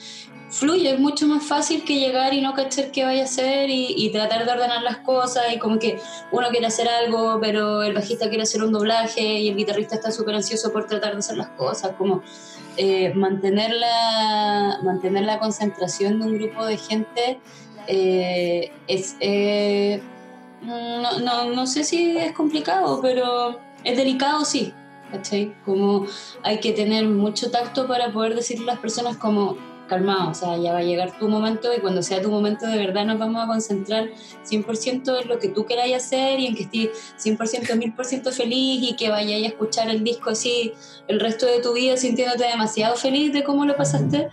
fluye, 0.50 0.92
es 0.92 1.00
mucho 1.00 1.28
más 1.28 1.44
fácil 1.44 1.84
que 1.84 2.00
llegar 2.00 2.34
y 2.34 2.42
no 2.42 2.54
cachar 2.54 2.92
qué 2.92 3.04
vaya 3.04 3.24
a 3.24 3.26
hacer 3.26 3.70
y, 3.70 4.10
tratar 4.12 4.46
de 4.46 4.52
ordenar 4.52 4.82
las 4.82 4.98
cosas 4.98 5.44
y 5.54 5.60
como 5.60 5.78
que 5.78 6.00
uno 6.32 6.48
quiere 6.50 6.66
hacer 6.66 6.88
algo, 6.88 7.40
pero 7.42 7.84
el 7.84 7.94
bajista 7.94 8.30
quiere 8.30 8.44
hacer 8.44 8.64
un 8.64 8.72
doblaje 8.72 9.22
y 9.22 9.50
el 9.50 9.56
guitarrista 9.56 9.96
está 9.96 10.12
súper 10.12 10.36
ansioso 10.36 10.72
por 10.72 10.88
tratar 10.88 11.14
de 11.14 11.20
hacer 11.20 11.38
las 11.38 11.50
cosas, 11.50 11.92
como 11.98 12.24
eh, 12.78 13.14
mantener, 13.14 13.72
la, 13.74 14.80
mantener 14.84 15.26
la 15.26 15.40
concentración 15.40 16.20
de 16.20 16.26
un 16.26 16.38
grupo 16.40 16.66
de 16.66 16.78
gente 16.78 17.40
eh, 17.88 18.72
es... 18.88 19.16
Eh, 19.20 20.02
no, 20.60 21.20
no, 21.20 21.46
no 21.54 21.68
sé 21.68 21.84
si 21.84 22.18
es 22.18 22.34
complicado, 22.34 23.00
pero 23.00 23.60
es 23.84 23.98
delicado, 23.98 24.46
sí, 24.46 24.74
¿cachai? 25.12 25.54
Como 25.66 26.06
hay 26.44 26.60
que 26.60 26.72
tener 26.74 27.08
mucho 27.08 27.52
tacto 27.52 27.88
para 27.88 28.12
poder 28.12 28.36
decirle 28.36 28.64
a 28.64 28.74
las 28.74 28.80
personas 28.80 29.18
como, 29.18 29.58
calmado, 29.88 30.32
o 30.32 30.34
sea, 30.34 30.58
ya 30.58 30.74
va 30.74 30.80
a 30.80 30.84
llegar 30.84 31.18
tu 31.18 31.28
momento 31.28 31.74
y 31.76 31.80
cuando 31.80 32.04
sea 32.04 32.22
tu 32.22 32.30
momento 32.30 32.68
de 32.68 32.78
verdad 32.78 33.06
nos 33.06 33.18
vamos 33.18 33.44
a 33.44 33.48
concentrar 33.48 34.10
100% 34.46 35.22
en 35.22 35.28
lo 35.28 35.40
que 35.40 35.48
tú 35.50 35.66
queráis 35.66 35.96
hacer 35.96 36.40
y 36.40 36.48
en 36.48 36.56
que 36.56 36.64
estés 36.64 36.90
100%, 37.24 37.96
1000% 37.96 38.32
feliz 38.32 38.84
y 38.84 38.96
que 38.96 39.10
vayáis 39.10 39.46
a 39.46 39.50
escuchar 39.50 39.90
el 39.90 40.04
disco 40.04 40.30
así 40.30 40.74
el 41.08 41.20
resto 41.20 41.46
de 41.46 41.62
tu 41.62 41.74
vida 41.74 41.98
sintiéndote 41.98 42.46
demasiado 42.46 42.96
feliz 42.96 43.34
de 43.34 43.44
cómo 43.44 43.66
lo 43.66 43.76
pasaste. 43.76 44.30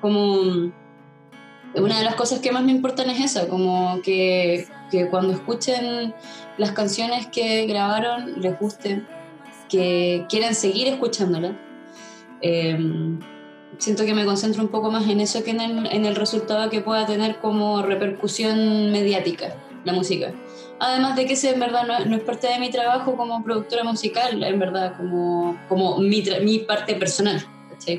Como 0.00 0.72
una 1.74 1.98
de 1.98 2.04
las 2.04 2.14
cosas 2.14 2.40
que 2.40 2.52
más 2.52 2.64
me 2.64 2.72
importan 2.72 3.08
es 3.10 3.36
eso, 3.36 3.48
como 3.48 4.00
que, 4.02 4.66
que 4.90 5.08
cuando 5.08 5.32
escuchen 5.32 6.14
las 6.58 6.72
canciones 6.72 7.26
que 7.26 7.66
grabaron 7.66 8.40
les 8.40 8.58
gusten, 8.58 9.06
que 9.68 10.26
quieran 10.28 10.54
seguir 10.54 10.88
escuchándolas. 10.88 11.52
Em, 12.40 13.18
siento 13.78 14.04
que 14.04 14.14
me 14.14 14.24
concentro 14.24 14.62
un 14.62 14.68
poco 14.68 14.90
más 14.90 15.08
en 15.08 15.20
eso 15.20 15.42
que 15.42 15.50
en 15.50 15.60
el, 15.60 15.86
en 15.86 16.04
el, 16.06 16.14
resultado 16.14 16.70
que 16.70 16.80
pueda 16.80 17.06
tener 17.06 17.38
como 17.38 17.82
repercusión 17.82 18.92
mediática 18.92 19.54
la 19.84 19.92
música. 19.92 20.32
Además 20.78 21.16
de 21.16 21.26
que 21.26 21.34
ese 21.34 21.54
en 21.54 21.60
verdad 21.60 21.84
no, 21.86 22.16
es 22.16 22.22
parte 22.22 22.48
de 22.48 22.58
mi 22.58 22.70
trabajo 22.70 23.16
como 23.16 23.42
productora 23.42 23.84
musical, 23.84 24.42
en 24.42 24.58
verdad, 24.58 24.96
como, 24.96 25.58
como 25.68 25.98
mi, 25.98 26.22
mi 26.42 26.58
parte 26.60 26.94
personal. 26.94 27.44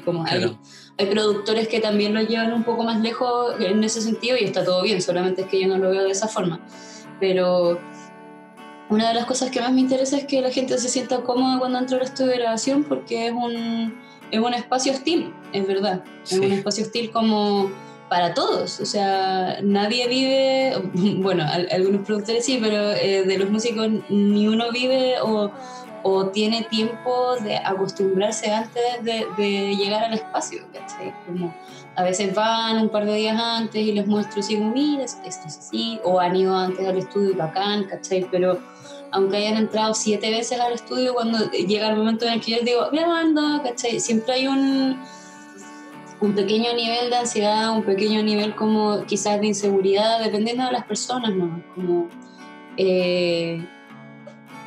Como 0.03 0.25
hay, 0.25 0.57
hay 0.97 1.05
productores 1.05 1.67
que 1.67 1.79
también 1.79 2.13
lo 2.13 2.21
llevan 2.21 2.53
un 2.53 2.63
poco 2.63 2.83
más 2.83 2.99
lejos 3.01 3.55
en 3.59 3.83
ese 3.83 4.01
sentido 4.01 4.35
y 4.37 4.43
está 4.43 4.63
todo 4.63 4.81
bien, 4.81 5.01
solamente 5.01 5.41
es 5.41 5.47
que 5.47 5.61
yo 5.61 5.67
no 5.67 5.77
lo 5.77 5.91
veo 5.91 6.03
de 6.03 6.11
esa 6.11 6.27
forma. 6.27 6.59
Pero 7.19 7.79
una 8.89 9.09
de 9.09 9.13
las 9.13 9.25
cosas 9.25 9.51
que 9.51 9.59
más 9.61 9.71
me 9.71 9.81
interesa 9.81 10.17
es 10.17 10.25
que 10.25 10.41
la 10.41 10.49
gente 10.49 10.77
se 10.77 10.89
sienta 10.89 11.21
cómoda 11.21 11.59
cuando 11.59 11.79
entra 11.79 11.97
al 11.97 12.03
estudio 12.03 12.31
de 12.31 12.37
grabación 12.37 12.83
porque 12.83 13.27
es 13.27 13.33
un, 13.33 13.99
es 14.31 14.39
un 14.39 14.53
espacio 14.53 14.91
hostil, 14.91 15.33
es 15.53 15.67
verdad. 15.67 16.03
Es 16.23 16.33
un 16.33 16.51
espacio 16.51 16.83
hostil 16.83 17.11
como 17.11 17.69
para 18.09 18.33
todos. 18.33 18.79
O 18.79 18.85
sea, 18.85 19.59
nadie 19.61 20.07
vive, 20.07 20.73
bueno, 21.21 21.45
algunos 21.71 22.05
productores 22.05 22.45
sí, 22.45 22.59
pero 22.61 22.91
eh, 22.91 23.23
de 23.23 23.37
los 23.37 23.49
músicos 23.49 23.87
ni 24.09 24.47
uno 24.47 24.71
vive 24.71 25.15
o, 25.21 25.51
o, 26.09 26.27
tiene 26.27 26.63
tiempo 26.63 27.35
de 27.43 27.57
acostumbrarse 27.57 28.51
antes 28.51 29.03
de, 29.03 29.25
de 29.37 29.75
llegar 29.75 30.03
al 30.03 30.13
espacio, 30.13 30.65
¿cachai? 30.73 31.13
Como 31.25 31.53
a 31.95 32.03
veces 32.03 32.33
van 32.33 32.77
un 32.77 32.89
par 32.89 33.05
de 33.05 33.15
días 33.15 33.39
antes 33.41 33.81
y 33.81 33.91
les 33.91 34.05
muestro 34.05 34.41
como, 34.41 34.71
mira, 34.71 35.03
esto 35.03 35.21
es 35.25 35.37
así, 35.45 35.99
o 36.03 36.19
han 36.19 36.35
ido 36.35 36.55
antes 36.55 36.87
al 36.87 36.97
estudio 36.97 37.31
y 37.31 37.33
bacán, 37.33 37.85
¿cachai? 37.85 38.27
Pero 38.31 38.59
aunque 39.11 39.37
hayan 39.37 39.57
entrado 39.57 39.93
siete 39.93 40.29
veces 40.29 40.59
al 40.59 40.73
estudio, 40.73 41.13
cuando 41.13 41.49
llega 41.51 41.89
el 41.89 41.97
momento 41.97 42.25
en 42.25 42.33
el 42.33 42.41
que 42.41 42.51
yo 42.51 42.57
les 42.57 42.65
digo, 42.65 42.87
grabando, 42.91 43.63
¿cachai? 43.63 43.99
Siempre 43.99 44.33
hay 44.33 44.47
un, 44.47 45.01
un 46.21 46.35
pequeño 46.35 46.73
nivel 46.73 47.09
de 47.09 47.15
ansiedad, 47.15 47.71
un 47.71 47.83
pequeño 47.83 48.21
nivel 48.21 48.55
como 48.55 49.03
quizás 49.05 49.41
de 49.41 49.47
inseguridad, 49.47 50.23
dependiendo 50.23 50.65
de 50.65 50.71
las 50.73 50.85
personas, 50.85 51.33
¿no? 51.33 51.63
Como 51.73 52.09
eh, 52.77 53.65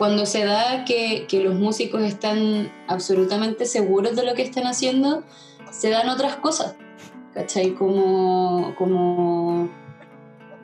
cuando 0.01 0.25
se 0.25 0.47
da 0.47 0.87
que, 0.87 1.27
que 1.29 1.43
los 1.45 1.57
músicos 1.57 2.01
están 2.01 2.73
absolutamente 2.89 3.67
seguros 3.67 4.17
de 4.17 4.25
lo 4.25 4.33
que 4.33 4.41
están 4.41 4.67
haciendo, 4.67 5.25
se 5.71 5.91
dan 5.91 6.09
otras 6.09 6.37
cosas, 6.37 6.75
¿cachai? 7.35 7.75
Como, 7.75 8.75
como 8.79 9.69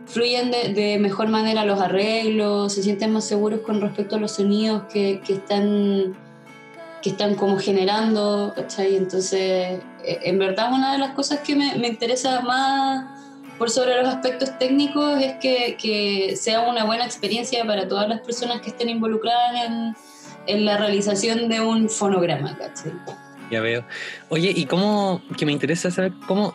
fluyen 0.06 0.50
de, 0.50 0.96
mejor 0.98 1.28
manera 1.28 1.66
los 1.66 1.78
arreglos, 1.78 2.72
se 2.72 2.82
sienten 2.82 3.12
más 3.12 3.26
seguros 3.26 3.60
con 3.60 3.82
respecto 3.82 4.16
a 4.16 4.18
los 4.18 4.32
sonidos 4.32 4.84
que, 4.90 5.20
que 5.20 5.34
están 5.34 6.16
que 7.02 7.10
están 7.10 7.34
como 7.34 7.58
generando, 7.58 8.54
¿cachai? 8.56 8.96
Entonces, 8.96 9.80
e, 10.02 10.18
en 10.22 10.38
verdad 10.38 10.72
una 10.72 10.92
de 10.92 10.98
las 10.98 11.10
cosas 11.10 11.40
que 11.40 11.54
me, 11.54 11.76
me 11.76 11.88
interesa 11.88 12.40
más 12.40 13.15
por 13.58 13.70
sobre 13.70 13.96
los 14.00 14.08
aspectos 14.08 14.58
técnicos 14.58 15.20
es 15.20 15.34
que, 15.34 15.76
que, 15.80 16.36
sea 16.36 16.60
una 16.60 16.84
buena 16.84 17.04
experiencia 17.04 17.64
para 17.64 17.88
todas 17.88 18.08
las 18.08 18.20
personas 18.20 18.60
que 18.60 18.70
estén 18.70 18.88
involucradas 18.88 19.66
en, 19.66 19.96
en 20.46 20.64
la 20.64 20.76
realización 20.76 21.48
de 21.48 21.60
un 21.60 21.88
fonograma, 21.88 22.56
¿cachai? 22.56 22.92
Ya 23.50 23.60
veo. 23.60 23.84
Oye, 24.28 24.52
¿y 24.54 24.66
cómo, 24.66 25.22
que 25.36 25.46
me 25.46 25.52
interesa 25.52 25.90
saber 25.90 26.12
cómo 26.26 26.54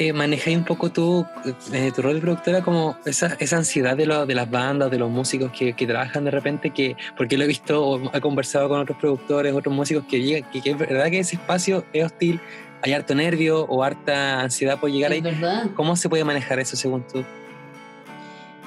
eh, 0.00 0.12
manejáis 0.12 0.56
un 0.56 0.64
poco 0.64 0.92
tú, 0.92 1.26
eh, 1.72 1.90
tu 1.94 2.02
rol 2.02 2.14
de 2.14 2.20
productora, 2.20 2.62
como 2.62 2.96
esa, 3.04 3.36
esa 3.40 3.56
ansiedad 3.56 3.96
de, 3.96 4.06
lo, 4.06 4.26
de 4.26 4.34
las 4.36 4.48
bandas, 4.48 4.92
de 4.92 4.98
los 4.98 5.10
músicos 5.10 5.50
que, 5.50 5.72
que, 5.72 5.86
trabajan 5.88 6.24
de 6.24 6.30
repente, 6.30 6.70
que 6.70 6.96
porque 7.16 7.36
lo 7.36 7.42
he 7.42 7.48
visto, 7.48 7.84
o 7.84 8.16
he 8.16 8.20
conversado 8.20 8.68
con 8.68 8.78
otros 8.78 8.96
productores, 8.98 9.52
otros 9.52 9.74
músicos 9.74 10.04
que 10.08 10.22
llegan, 10.22 10.48
que, 10.52 10.70
es 10.70 10.78
verdad 10.78 11.10
que 11.10 11.18
ese 11.18 11.34
espacio 11.34 11.84
es 11.92 12.04
hostil, 12.04 12.40
hay 12.82 12.92
harto 12.92 13.14
nervio 13.14 13.64
o 13.64 13.82
harta 13.82 14.40
ansiedad 14.40 14.78
por 14.78 14.90
llegar 14.90 15.12
ahí. 15.12 15.20
Verdad. 15.20 15.70
¿Cómo 15.74 15.96
se 15.96 16.08
puede 16.08 16.24
manejar 16.24 16.58
eso 16.60 16.76
según 16.76 17.06
tú? 17.06 17.24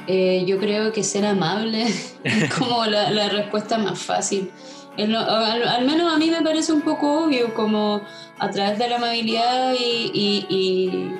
Eh, 0.07 0.43
yo 0.45 0.59
creo 0.59 0.91
que 0.91 1.03
ser 1.03 1.25
amable 1.25 1.85
es 2.23 2.53
como 2.53 2.85
la, 2.85 3.11
la 3.11 3.29
respuesta 3.29 3.77
más 3.77 3.99
fácil. 3.99 4.51
Lo, 4.97 5.19
al, 5.19 5.67
al, 5.67 5.85
menos 5.85 6.13
a 6.13 6.17
mí 6.17 6.29
me 6.29 6.41
parece 6.41 6.73
un 6.73 6.81
poco 6.81 7.23
obvio, 7.23 7.53
como 7.53 8.01
a 8.39 8.49
través 8.49 8.77
de 8.77 8.89
la 8.89 8.97
amabilidad 8.97 9.73
y, 9.73 10.11
y, 10.13 10.45
y 10.49 11.15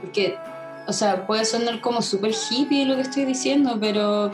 porque, 0.00 0.38
o 0.86 0.92
sea, 0.92 1.26
puede 1.26 1.44
sonar 1.44 1.80
como 1.80 2.00
súper 2.00 2.32
hippie 2.32 2.86
lo 2.86 2.96
que 2.96 3.02
estoy 3.02 3.26
diciendo, 3.26 3.76
pero 3.78 4.32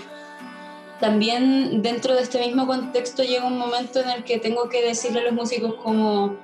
también 1.00 1.82
dentro 1.82 2.14
de 2.14 2.22
este 2.22 2.38
mismo 2.38 2.66
contexto 2.66 3.24
llega 3.24 3.44
un 3.44 3.58
momento 3.58 4.00
en 4.00 4.10
el 4.10 4.22
que 4.22 4.38
tengo 4.38 4.68
que 4.68 4.86
decirle 4.86 5.20
a 5.20 5.24
los 5.24 5.32
músicos 5.32 5.74
como 5.82 6.36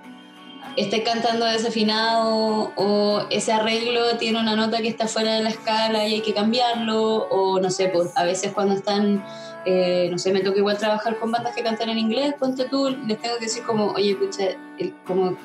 esté 0.79 1.03
cantando 1.03 1.45
desafinado 1.45 2.73
o 2.77 3.27
ese 3.31 3.53
arreglo 3.53 4.17
tiene 4.19 4.41
una 4.41 4.55
nota 4.55 4.79
que 4.79 4.89
está 4.89 5.09
fuera 5.09 5.35
de 5.35 5.43
la 5.43 5.51
escala 5.51 6.07
y 6.07 6.15
hay 6.15 6.21
que 6.21 6.35
cambiarlo 6.35 7.27
o 7.31 7.61
no 7.61 7.71
sé, 7.71 7.89
pues 7.89 8.11
a 8.17 8.25
veces 8.25 8.53
cuando 8.53 8.75
están 8.75 9.25
eh, 9.65 10.09
no 10.11 10.19
sé, 10.19 10.33
me 10.33 10.41
toca 10.41 10.59
igual 10.59 10.79
trabajar 10.79 11.19
con 11.19 11.31
bandas 11.31 11.55
que 11.55 11.63
cantan 11.63 11.91
en 11.91 11.99
inglés, 11.99 12.35
ponte 12.39 12.65
tú, 12.67 12.89
les 13.07 13.21
tengo 13.21 13.37
que 13.37 13.45
decir 13.45 13.65
como, 13.65 13.89
oye, 13.93 14.13
escucha, 14.13 14.57
como 15.05 15.37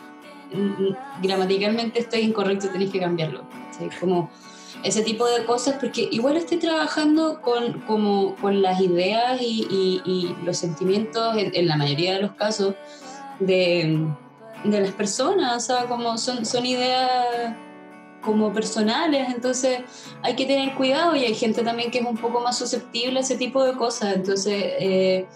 gramaticalmente 1.22 2.00
estoy 2.00 2.22
incorrecto, 2.22 2.70
tenéis 2.70 2.92
que 2.92 3.00
cambiarlo. 3.00 3.44
Como 4.00 4.30
ese 4.84 5.02
tipo 5.02 5.25
de 5.28 5.44
cosas, 5.46 5.75
porque 5.80 6.08
igual 6.12 6.38
estoy 6.38 6.58
trabajando 6.58 7.42
con, 7.42 7.82
como, 7.82 8.36
con 8.36 8.62
las 8.62 8.80
ideas 8.80 9.42
y 9.42 10.36
los 10.46 10.58
sentimientos, 10.58 11.36
en, 11.38 11.52
en, 11.54 11.68
la 11.68 11.75
mayoría 11.75 12.13
de 12.13 12.22
los 12.22 12.34
casos, 12.34 12.75
de, 13.40 14.08
de 14.63 14.82
las 14.82 14.91
personas, 14.91 15.55
o 15.58 15.60
sea, 15.60 15.86
como 15.86 16.17
son, 16.17 16.46
son 16.46 16.65
ideas 16.65 17.55
como 18.22 18.53
personales, 18.53 19.27
entonces 19.34 19.82
hay 20.22 20.36
que 20.36 20.46
tener 20.46 20.75
cuidado 20.75 21.15
y 21.15 21.25
hay 21.25 21.36
gente 21.36 21.62
también 21.62 21.91
que 21.91 22.00
es 22.00 22.05
un 22.05 22.17
poco 22.17 22.39
más 22.39 22.58
susceptible 22.58 23.20
a 23.20 23.22
ese 23.22 23.36
tipo 23.36 23.63
de 23.63 23.74
cosas, 23.74 24.15
entonces 24.15 24.53
eh, 24.79 25.27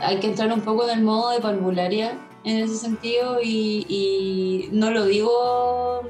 hay 0.00 0.20
que 0.20 0.26
entrar 0.26 0.52
un 0.52 0.60
poco 0.60 0.84
en 0.84 0.98
el 0.98 1.04
modo 1.04 1.30
de 1.30 1.40
parvularia 1.40 2.18
en 2.44 2.58
ese 2.58 2.76
sentido 2.76 3.38
y, 3.42 4.68
no 4.72 4.90
lo 4.90 5.04
digo 5.04 6.02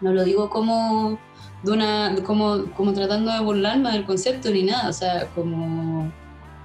no 0.00 0.12
lo 0.12 0.24
digo 0.24 0.50
como 0.50 1.18
de 1.62 1.72
una 1.72 2.14
como, 2.24 2.64
como 2.76 2.92
tratando 2.92 3.32
de 3.32 3.40
burlarme 3.40 3.92
del 3.92 4.04
concepto 4.04 4.50
ni 4.50 4.64
nada, 4.64 4.88
o 4.88 4.92
sea, 4.92 5.28
como 5.34 6.10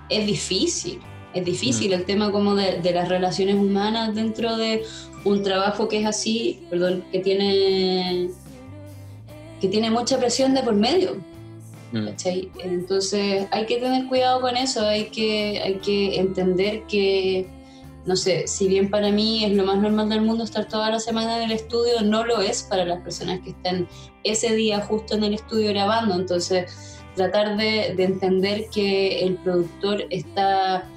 es 0.09 0.25
difícil, 0.25 1.01
es 1.37 1.45
difícil 1.45 1.91
mm. 1.91 1.93
el 1.93 2.05
tema 2.05 2.31
como 2.31 2.55
de, 2.55 2.79
de 2.81 2.91
las 2.91 3.09
relaciones 3.09 3.55
humanas 3.55 4.15
dentro 4.15 4.57
de 4.57 4.83
un 5.23 5.43
trabajo 5.43 5.87
que 5.87 5.99
es 5.99 6.05
así, 6.05 6.61
perdón, 6.69 7.03
que 7.11 7.19
tiene, 7.19 8.29
que 9.61 9.67
tiene 9.67 9.91
mucha 9.91 10.17
presión 10.17 10.53
de 10.53 10.63
por 10.63 10.75
medio. 10.75 11.17
Mm. 11.91 12.07
Entonces 12.63 13.47
hay 13.51 13.65
que 13.65 13.77
tener 13.77 14.07
cuidado 14.07 14.41
con 14.41 14.57
eso, 14.57 14.85
hay 14.85 15.05
que, 15.05 15.61
hay 15.63 15.75
que 15.75 16.19
entender 16.19 16.83
que, 16.83 17.47
no 18.05 18.15
sé, 18.15 18.47
si 18.47 18.67
bien 18.67 18.89
para 18.89 19.11
mí 19.11 19.45
es 19.45 19.53
lo 19.53 19.65
más 19.65 19.77
normal 19.77 20.09
del 20.09 20.21
mundo 20.21 20.43
estar 20.43 20.67
toda 20.67 20.89
la 20.89 20.99
semana 20.99 21.37
en 21.37 21.43
el 21.43 21.51
estudio, 21.51 22.01
no 22.03 22.25
lo 22.25 22.41
es 22.41 22.63
para 22.63 22.85
las 22.85 23.01
personas 23.01 23.39
que 23.41 23.51
están 23.51 23.87
ese 24.23 24.55
día 24.55 24.81
justo 24.81 25.15
en 25.15 25.23
el 25.23 25.33
estudio 25.35 25.69
grabando. 25.69 26.15
Entonces 26.15 26.97
tratar 27.15 27.57
de, 27.57 27.93
de 27.95 28.03
entender 28.03 28.65
que 28.71 29.25
el 29.25 29.35
productor 29.35 30.05
está 30.09 30.87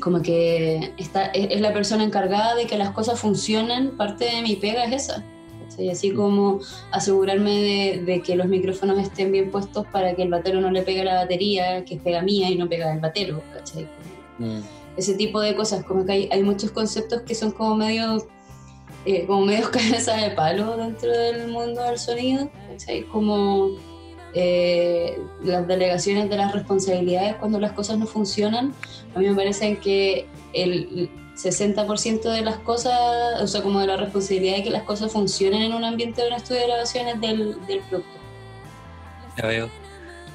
como 0.00 0.22
que 0.22 0.92
está, 0.96 1.26
es 1.26 1.60
la 1.60 1.72
persona 1.72 2.04
encargada 2.04 2.54
de 2.54 2.66
que 2.66 2.78
las 2.78 2.90
cosas 2.90 3.20
funcionen, 3.20 3.96
parte 3.96 4.24
de 4.24 4.42
mi 4.42 4.56
pega 4.56 4.84
es 4.84 5.04
esa. 5.04 5.24
¿sí? 5.68 5.88
Así 5.90 6.12
mm. 6.12 6.16
como 6.16 6.60
asegurarme 6.90 7.50
de, 7.50 8.02
de, 8.04 8.22
que 8.22 8.36
los 8.36 8.46
micrófonos 8.46 8.98
estén 8.98 9.32
bien 9.32 9.50
puestos 9.50 9.86
para 9.88 10.14
que 10.14 10.22
el 10.22 10.30
batero 10.30 10.60
no 10.60 10.70
le 10.70 10.82
pegue 10.82 11.04
la 11.04 11.16
batería, 11.16 11.84
que 11.84 11.96
es 11.96 12.02
pega 12.02 12.22
mía 12.22 12.50
y 12.50 12.56
no 12.56 12.68
pega 12.68 12.92
el 12.92 13.00
batero. 13.00 13.42
Mm. 14.38 14.60
Ese 14.96 15.14
tipo 15.14 15.40
de 15.40 15.54
cosas, 15.54 15.84
como 15.84 16.04
que 16.04 16.12
hay, 16.12 16.28
hay 16.32 16.42
muchos 16.42 16.70
conceptos 16.70 17.22
que 17.22 17.34
son 17.34 17.52
como 17.52 17.76
medio 17.76 18.26
eh, 19.04 19.26
como 19.26 19.46
medios 19.46 19.68
cabeza 19.70 20.16
de 20.16 20.30
palo 20.30 20.76
dentro 20.76 21.10
del 21.10 21.48
mundo 21.48 21.82
del 21.82 21.98
sonido, 21.98 22.48
¿cachai? 22.68 23.02
Como 23.04 23.70
eh, 24.34 25.18
las 25.42 25.66
delegaciones 25.66 26.30
de 26.30 26.36
las 26.36 26.52
responsabilidades 26.52 27.36
cuando 27.36 27.60
las 27.60 27.72
cosas 27.72 27.98
no 27.98 28.06
funcionan, 28.06 28.74
a 29.14 29.18
mí 29.18 29.28
me 29.28 29.34
parece 29.34 29.76
que 29.78 30.26
el 30.52 31.10
60% 31.36 32.22
de 32.22 32.42
las 32.42 32.56
cosas, 32.58 33.40
o 33.40 33.46
sea, 33.46 33.62
como 33.62 33.80
de 33.80 33.86
la 33.86 33.96
responsabilidad 33.96 34.56
de 34.56 34.62
que 34.64 34.70
las 34.70 34.82
cosas 34.82 35.12
funcionen 35.12 35.62
en 35.62 35.72
un 35.72 35.84
ambiente 35.84 36.22
de 36.22 36.28
un 36.28 36.34
estudio 36.34 36.60
de 36.60 36.66
grabaciones 36.66 37.20
del, 37.20 37.66
del 37.66 37.80
producto. 37.80 38.18
Ya 39.38 39.46
veo. 39.46 39.82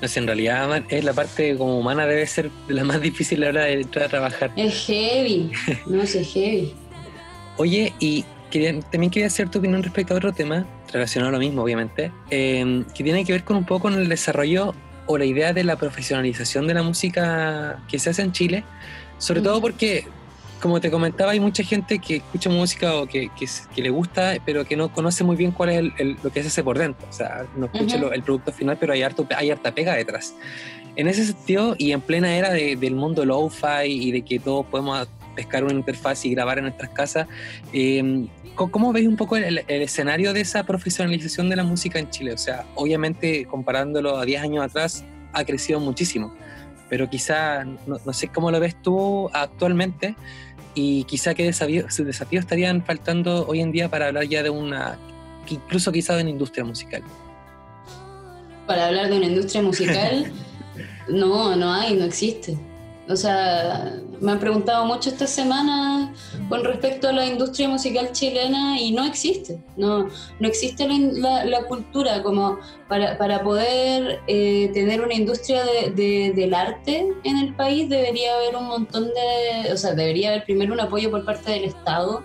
No 0.01 0.08
sé, 0.08 0.20
en 0.20 0.27
realidad 0.27 0.84
es 0.89 1.04
la 1.04 1.13
parte 1.13 1.58
como 1.58 1.80
humana 1.80 2.06
debe 2.06 2.27
ser 2.27 2.51
la 2.68 2.84
más 2.84 3.01
difícil 3.01 3.44
a 3.44 3.46
la 3.46 3.50
hora 3.50 3.66
de 3.66 3.82
entrar 3.82 4.06
a 4.06 4.10
trabajar. 4.10 4.51
Es 4.56 4.86
heavy, 4.86 5.51
no 5.88 6.06
sé, 6.06 6.22
es 6.22 6.34
heavy. 6.34 6.74
Oye, 7.58 7.94
y 8.00 8.24
quería, 8.50 8.80
también 8.80 9.12
quería 9.12 9.27
hacer 9.27 9.50
tu 9.50 9.60
opinión 9.60 9.84
respecto 9.84 10.13
a 10.13 10.18
otro 10.18 10.34
tema, 10.34 10.66
relacionado 10.92 11.30
a 11.30 11.32
lo 11.34 11.39
mismo, 11.39 11.63
obviamente, 11.63 12.12
eh, 12.30 12.84
que 12.96 13.04
tiene 13.04 13.25
que 13.25 13.34
ver 13.34 13.44
con 13.44 13.58
un 13.58 13.66
poco 13.66 13.84
con 13.84 13.94
el 13.94 14.08
desarrollo 14.10 14.74
o 15.06 15.18
la 15.18 15.25
idea 15.25 15.54
de 15.54 15.63
la 15.63 15.77
profesionalización 15.77 16.68
de 16.68 16.74
la 16.74 16.84
música 16.84 17.82
que 17.88 17.98
se 18.00 18.10
hace 18.10 18.22
en 18.22 18.32
Chile, 18.34 18.63
sobre 19.18 19.42
todo 19.42 19.62
porque, 19.62 20.06
como 20.62 20.82
te 20.82 20.92
comentaba, 20.92 21.32
hay 21.32 21.39
mucha 21.39 21.63
gente 21.63 22.00
que 22.00 22.18
escucha 22.18 22.50
música 22.50 22.96
o 22.96 23.06
que, 23.06 23.30
que, 23.39 23.48
que 23.74 23.82
le 23.82 23.89
gusta, 23.89 24.36
pero 24.46 24.66
que 24.66 24.75
no 24.75 24.92
conoce 24.92 25.24
muy 25.24 25.36
bien 25.36 25.51
cuál 25.51 25.70
es 25.70 25.77
el, 25.77 25.94
el, 25.98 26.18
lo 26.22 26.30
que 26.32 26.42
se 26.42 26.50
hace 26.50 26.63
por 26.63 26.77
dentro. 26.77 27.08
O 27.10 27.13
sea, 27.13 27.46
no 27.56 27.68
escucha 27.68 27.96
uh 27.96 28.00
-huh. 28.00 28.01
lo, 28.01 28.13
el 28.13 28.22
producto 28.22 28.51
final, 28.51 28.77
pero 28.80 28.94
hay, 28.94 29.01
harto, 29.04 29.25
hay 29.36 29.50
harta 29.50 29.72
pega 29.72 29.96
detrás. 29.96 30.36
En 30.98 31.08
ese 31.08 31.25
sentido, 31.25 31.75
y 31.77 31.92
en 31.92 32.01
plena 32.01 32.36
era 32.36 32.51
de, 32.51 32.75
del 32.75 32.96
mundo 32.96 33.24
lo-fi 33.24 33.86
y 33.86 34.12
de 34.12 34.24
que 34.24 34.39
todos 34.39 34.66
podemos 34.66 35.08
pescar 35.38 35.63
una 35.63 35.74
interfaz 35.74 36.25
y 36.25 36.32
grabar 36.32 36.58
en 36.58 36.63
nuestras 36.63 36.89
casas. 36.89 37.27
Eh, 37.72 38.25
¿Cómo 38.56 38.91
veis 38.91 39.08
un 39.08 39.15
poco 39.15 39.38
el, 39.38 39.60
escenario 39.67 40.34
de 40.34 40.41
esa 40.41 40.63
profesionalización 40.63 41.48
de 41.48 41.56
la 41.56 41.63
música 41.63 42.00
en 42.00 42.10
Chile? 42.10 42.34
O 42.34 42.38
sea, 42.39 42.65
obviamente 42.74 43.46
comparándolo 43.46 44.17
a 44.17 44.25
10 44.25 44.41
años 44.41 44.65
atrás, 44.65 45.06
ha 45.32 45.46
crecido 45.46 45.79
muchísimo, 45.79 46.34
pero 46.89 47.08
quizá, 47.08 47.63
no, 47.63 48.13
sé 48.13 48.29
cómo 48.29 48.50
lo 48.50 48.60
ves 48.60 48.75
tú 48.82 49.29
actualmente 49.32 50.15
y 50.74 51.03
quizá 51.03 51.36
qué 51.36 51.44
desafíos 51.44 52.00
estarían 52.32 52.84
faltando 52.84 53.46
hoy 53.48 53.62
en 53.62 53.72
día 53.72 53.89
para 53.89 54.08
hablar 54.08 54.24
ya 54.24 54.41
de 54.41 54.50
una, 54.50 54.98
incluso 55.48 55.91
quizá 55.91 56.15
de 56.15 56.24
una 56.24 56.32
industria 56.32 56.65
musical. 56.65 57.03
Para 58.65 58.88
hablar 58.88 59.10
de 59.10 59.17
una 59.17 59.27
industria 59.27 59.62
musical, 59.62 60.32
no, 61.08 61.56
no 61.56 61.72
hay, 61.72 61.96
no 61.96 62.06
existe. 62.06 62.58
O 63.10 63.16
sea, 63.16 64.02
me 64.20 64.34
han 64.34 64.40
preguntado 64.40 64.86
mucho 64.86 65.10
esta 65.10 65.28
semana 65.28 66.14
con 66.50 66.64
respecto 66.64 67.08
a 67.08 67.14
la 67.14 67.26
industria 67.26 67.70
musical 67.70 68.12
chilena 68.12 68.80
y 68.80 68.92
no 68.92 69.06
existe, 69.06 69.60
no, 69.78 70.08
no 70.40 70.48
existe 70.48 70.88
la, 70.88 71.64
cultura 71.68 72.22
como 72.22 72.58
para, 72.90 73.18
para 73.18 73.44
poder 73.44 74.20
eh, 74.28 74.72
tener 74.74 75.02
una 75.02 75.14
industria 75.14 75.64
de, 75.64 76.34
del 76.36 76.54
arte 76.54 77.08
en 77.24 77.38
el 77.38 77.54
país 77.56 77.90
debería 77.90 78.36
haber 78.36 78.56
un 78.56 78.68
montón 78.68 79.06
de, 79.06 79.72
o 79.72 79.78
sea, 79.78 79.94
debería 79.94 80.30
haber 80.30 80.44
primero 80.44 80.74
un 80.74 80.80
apoyo 80.80 81.10
por 81.10 81.24
parte 81.24 81.52
del 81.52 81.64
Estado 81.66 82.24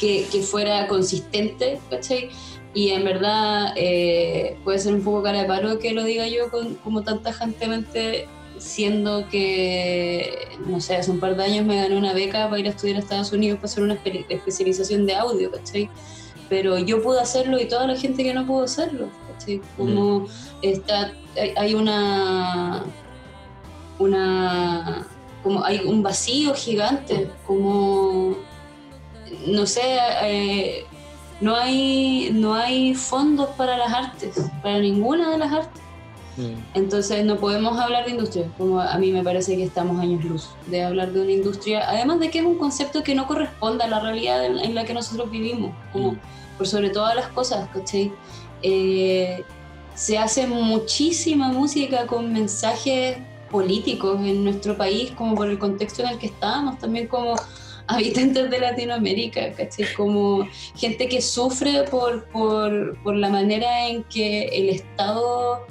que, 0.00 0.26
que 0.30 0.42
fuera 0.42 0.86
consistente, 0.86 1.80
¿cachai? 1.90 2.30
Y 2.74 2.90
en 2.90 3.04
verdad 3.04 3.72
eh, 3.76 4.56
puede 4.64 4.78
ser 4.80 4.94
un 4.94 5.04
poco 5.04 5.22
cara 5.22 5.42
de 5.42 5.48
paro 5.48 5.78
que 5.78 5.92
lo 5.92 6.02
diga 6.02 6.26
yo 6.26 6.50
con, 6.50 6.74
como 6.76 7.02
tan 7.02 7.22
tajantemente 7.22 8.26
siendo 8.64 9.28
que, 9.28 10.48
no 10.66 10.80
sé, 10.80 10.96
hace 10.96 11.10
un 11.10 11.20
par 11.20 11.36
de 11.36 11.44
años 11.44 11.66
me 11.66 11.76
gané 11.76 11.96
una 11.96 12.14
beca 12.14 12.48
para 12.48 12.58
ir 12.58 12.66
a 12.66 12.70
estudiar 12.70 12.96
a 12.96 13.00
Estados 13.00 13.30
Unidos 13.30 13.58
para 13.58 13.66
hacer 13.66 13.84
una 13.84 13.98
especialización 14.30 15.04
de 15.04 15.14
audio, 15.14 15.50
¿cachai? 15.52 15.90
Pero 16.48 16.78
yo 16.78 17.02
pude 17.02 17.20
hacerlo 17.20 17.60
y 17.60 17.68
toda 17.68 17.86
la 17.86 17.96
gente 17.96 18.24
que 18.24 18.32
no 18.32 18.46
pudo 18.46 18.64
hacerlo, 18.64 19.08
¿cachai? 19.30 19.60
Como 19.76 20.20
mm. 20.20 20.26
está, 20.62 21.12
hay 21.56 21.74
una, 21.74 22.84
una, 23.98 25.06
como 25.42 25.62
hay 25.62 25.80
un 25.84 26.02
vacío 26.02 26.54
gigante, 26.54 27.28
como, 27.46 28.34
no 29.46 29.66
sé, 29.66 29.98
eh, 30.22 30.86
no 31.42 31.54
hay, 31.54 32.30
no 32.32 32.54
hay 32.54 32.94
fondos 32.94 33.50
para 33.58 33.76
las 33.76 33.92
artes, 33.92 34.40
para 34.62 34.78
ninguna 34.78 35.32
de 35.32 35.38
las 35.38 35.52
artes. 35.52 35.83
Mm. 36.36 36.54
Entonces 36.74 37.24
no 37.24 37.36
podemos 37.36 37.78
hablar 37.78 38.04
de 38.04 38.12
industria, 38.12 38.50
como 38.58 38.80
a 38.80 38.96
mí 38.98 39.12
me 39.12 39.22
parece 39.22 39.56
que 39.56 39.64
estamos 39.64 40.00
años 40.00 40.24
luz 40.24 40.50
de 40.66 40.82
hablar 40.82 41.12
de 41.12 41.20
una 41.20 41.32
industria, 41.32 41.88
además 41.88 42.20
de 42.20 42.30
que 42.30 42.40
es 42.40 42.44
un 42.44 42.58
concepto 42.58 43.02
que 43.02 43.14
no 43.14 43.26
corresponde 43.26 43.84
a 43.84 43.88
la 43.88 44.00
realidad 44.00 44.44
en, 44.44 44.74
la 44.74 44.84
que 44.84 44.94
nosotros 44.94 45.30
vivimos, 45.30 45.72
como 45.92 46.12
mm. 46.12 46.18
por 46.58 46.66
sobre 46.66 46.90
todas 46.90 47.14
las 47.14 47.28
cosas, 47.28 47.68
¿cachai? 47.72 48.12
Eh, 48.62 49.44
se 49.94 50.18
hace 50.18 50.46
muchísima 50.46 51.48
música 51.48 52.06
con 52.06 52.32
mensajes 52.32 53.18
políticos 53.50 54.18
en 54.20 54.42
nuestro 54.42 54.76
país, 54.76 55.12
como 55.12 55.36
por 55.36 55.48
el 55.48 55.58
contexto 55.58 56.02
en 56.02 56.08
el 56.08 56.18
que 56.18 56.26
estamos, 56.26 56.78
también 56.78 57.06
como 57.06 57.36
habitantes 57.86 58.50
de 58.50 58.58
Latinoamérica, 58.58 59.52
¿cachai? 59.52 59.92
Como 59.94 60.48
gente 60.74 61.08
que 61.08 61.22
sufre 61.22 61.84
por, 61.84 62.24
por, 62.30 62.98
por 63.02 63.14
la 63.14 63.28
manera 63.28 63.86
en 63.86 64.02
que 64.04 64.46
el 64.46 64.70
Estado 64.70 65.64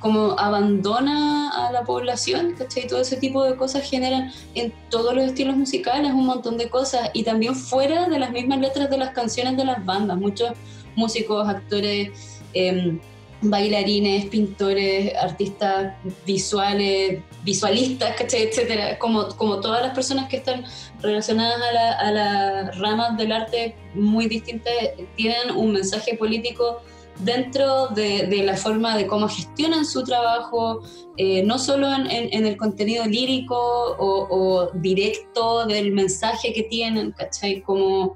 como 0.00 0.38
abandona 0.38 1.50
a 1.50 1.72
la 1.72 1.84
población, 1.84 2.54
¿cachai? 2.58 2.86
Todo 2.86 3.00
ese 3.00 3.16
tipo 3.16 3.44
de 3.44 3.56
cosas 3.56 3.88
generan 3.88 4.32
en 4.54 4.72
todos 4.90 5.14
los 5.14 5.24
estilos 5.24 5.56
musicales 5.56 6.12
un 6.12 6.26
montón 6.26 6.58
de 6.58 6.68
cosas 6.68 7.10
y 7.12 7.22
también 7.22 7.54
fuera 7.54 8.08
de 8.08 8.18
las 8.18 8.32
mismas 8.32 8.58
letras 8.58 8.90
de 8.90 8.98
las 8.98 9.10
canciones 9.10 9.56
de 9.56 9.64
las 9.64 9.84
bandas. 9.84 10.16
Muchos 10.18 10.50
músicos, 10.96 11.48
actores, 11.48 12.40
em, 12.54 12.98
bailarines, 13.42 14.26
pintores, 14.26 15.14
artistas 15.14 15.94
visuales, 16.26 17.22
visualistas, 17.44 18.16
¿cachai? 18.16 18.42
Etcétera. 18.42 18.98
Como, 18.98 19.28
como 19.36 19.60
todas 19.60 19.80
las 19.82 19.94
personas 19.94 20.28
que 20.28 20.38
están 20.38 20.64
relacionadas 21.00 21.60
a, 21.60 22.08
a 22.08 22.10
las 22.10 22.78
ramas 22.78 23.16
del 23.16 23.30
arte 23.30 23.76
muy 23.94 24.26
distintas 24.26 24.72
tienen 25.14 25.54
un 25.54 25.72
mensaje 25.72 26.16
político 26.16 26.82
dentro 27.20 27.88
de, 27.88 28.42
la 28.44 28.56
forma 28.56 28.96
de 28.96 29.06
cómo 29.06 29.28
gestionan 29.28 29.84
su 29.84 30.04
trabajo, 30.04 30.82
eh, 31.16 31.42
no 31.42 31.58
solo 31.58 31.88
en, 31.92 32.46
el 32.46 32.56
contenido 32.56 33.06
lírico 33.06 33.56
o, 33.98 34.70
directo 34.74 35.66
del 35.66 35.92
mensaje 35.92 36.52
que 36.52 36.64
tienen, 36.64 37.12
¿cachai? 37.12 37.62
Como 37.62 38.14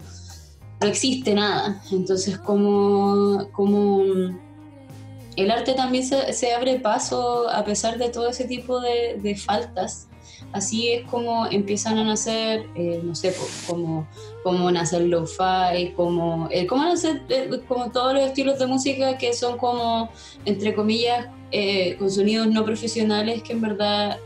no 0.81 0.87
existe 0.87 1.35
nada. 1.35 1.83
Entonces, 1.91 2.39
como, 2.39 3.49
como 3.53 4.03
el 5.37 5.51
arte 5.51 5.75
también 5.75 6.05
se, 6.05 6.53
abre 6.53 6.81
paso 6.81 7.49
a 7.49 7.65
pesar 7.65 7.99
de 7.99 8.11
todo 8.11 8.29
ese 8.29 8.45
tipo 8.45 8.81
de 8.81 9.37
faltas 9.37 10.10
así 10.53 10.93
es 10.93 11.07
como 11.07 11.47
empiezan 11.47 11.99
a 11.99 12.05
nacer, 12.05 12.67
eh, 12.75 13.01
no 13.03 13.15
sé, 13.15 13.35
como, 13.67 14.07
como 14.43 14.71
nace 14.71 14.97
el 14.97 15.11
lo-fi, 15.11 15.93
como, 15.95 16.49
eh, 16.51 16.67
como 16.67 16.85
nacer 16.85 17.23
eh, 17.29 17.49
como 17.69 17.91
todos 17.91 18.15
los 18.15 18.25
estilos 18.25 18.59
de 18.59 18.67
música 18.67 19.19
que 19.19 19.33
son 19.33 19.59
como, 19.59 20.11
entre 20.45 20.75
comillas, 20.75 21.29
con 21.99 22.11
sonidos 22.11 22.47
no 22.47 22.65
profesionales 22.65 23.43
que 23.43 23.55
en 23.55 23.61
verdad 23.61 24.19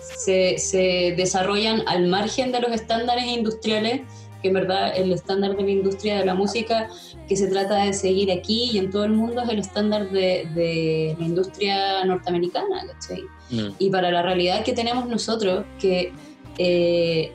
se, 0.00 0.56
se 0.56 1.14
desarrollan 1.16 1.82
al 1.86 2.08
margen 2.08 2.50
de 2.50 2.60
los 2.60 2.72
estándares 2.72 3.26
industriales 3.26 4.00
que 4.42 4.48
en 4.48 4.54
verdad 4.54 4.92
el 4.96 5.12
estándar 5.12 5.56
de 5.56 5.62
la 5.62 5.70
industria 5.70 6.18
de 6.18 6.26
la 6.26 6.34
música 6.34 6.88
que 7.28 7.36
se 7.36 7.46
trata 7.46 7.84
de 7.84 7.92
seguir 7.92 8.30
aquí 8.30 8.70
y 8.72 8.78
en 8.78 8.90
todo 8.90 9.04
el 9.04 9.12
mundo 9.12 9.42
es 9.42 9.48
el 9.48 9.58
estándar 9.58 10.10
de, 10.10 10.48
de 10.54 11.16
la 11.18 11.24
industria 11.24 12.04
norteamericana, 12.04 12.84
¿cachai? 12.86 13.22
Mm. 13.50 13.74
Y 13.78 13.90
para 13.90 14.10
la 14.10 14.22
realidad 14.22 14.64
que 14.64 14.72
tenemos 14.72 15.06
nosotros, 15.06 15.64
que 15.78 16.12
eh, 16.58 17.32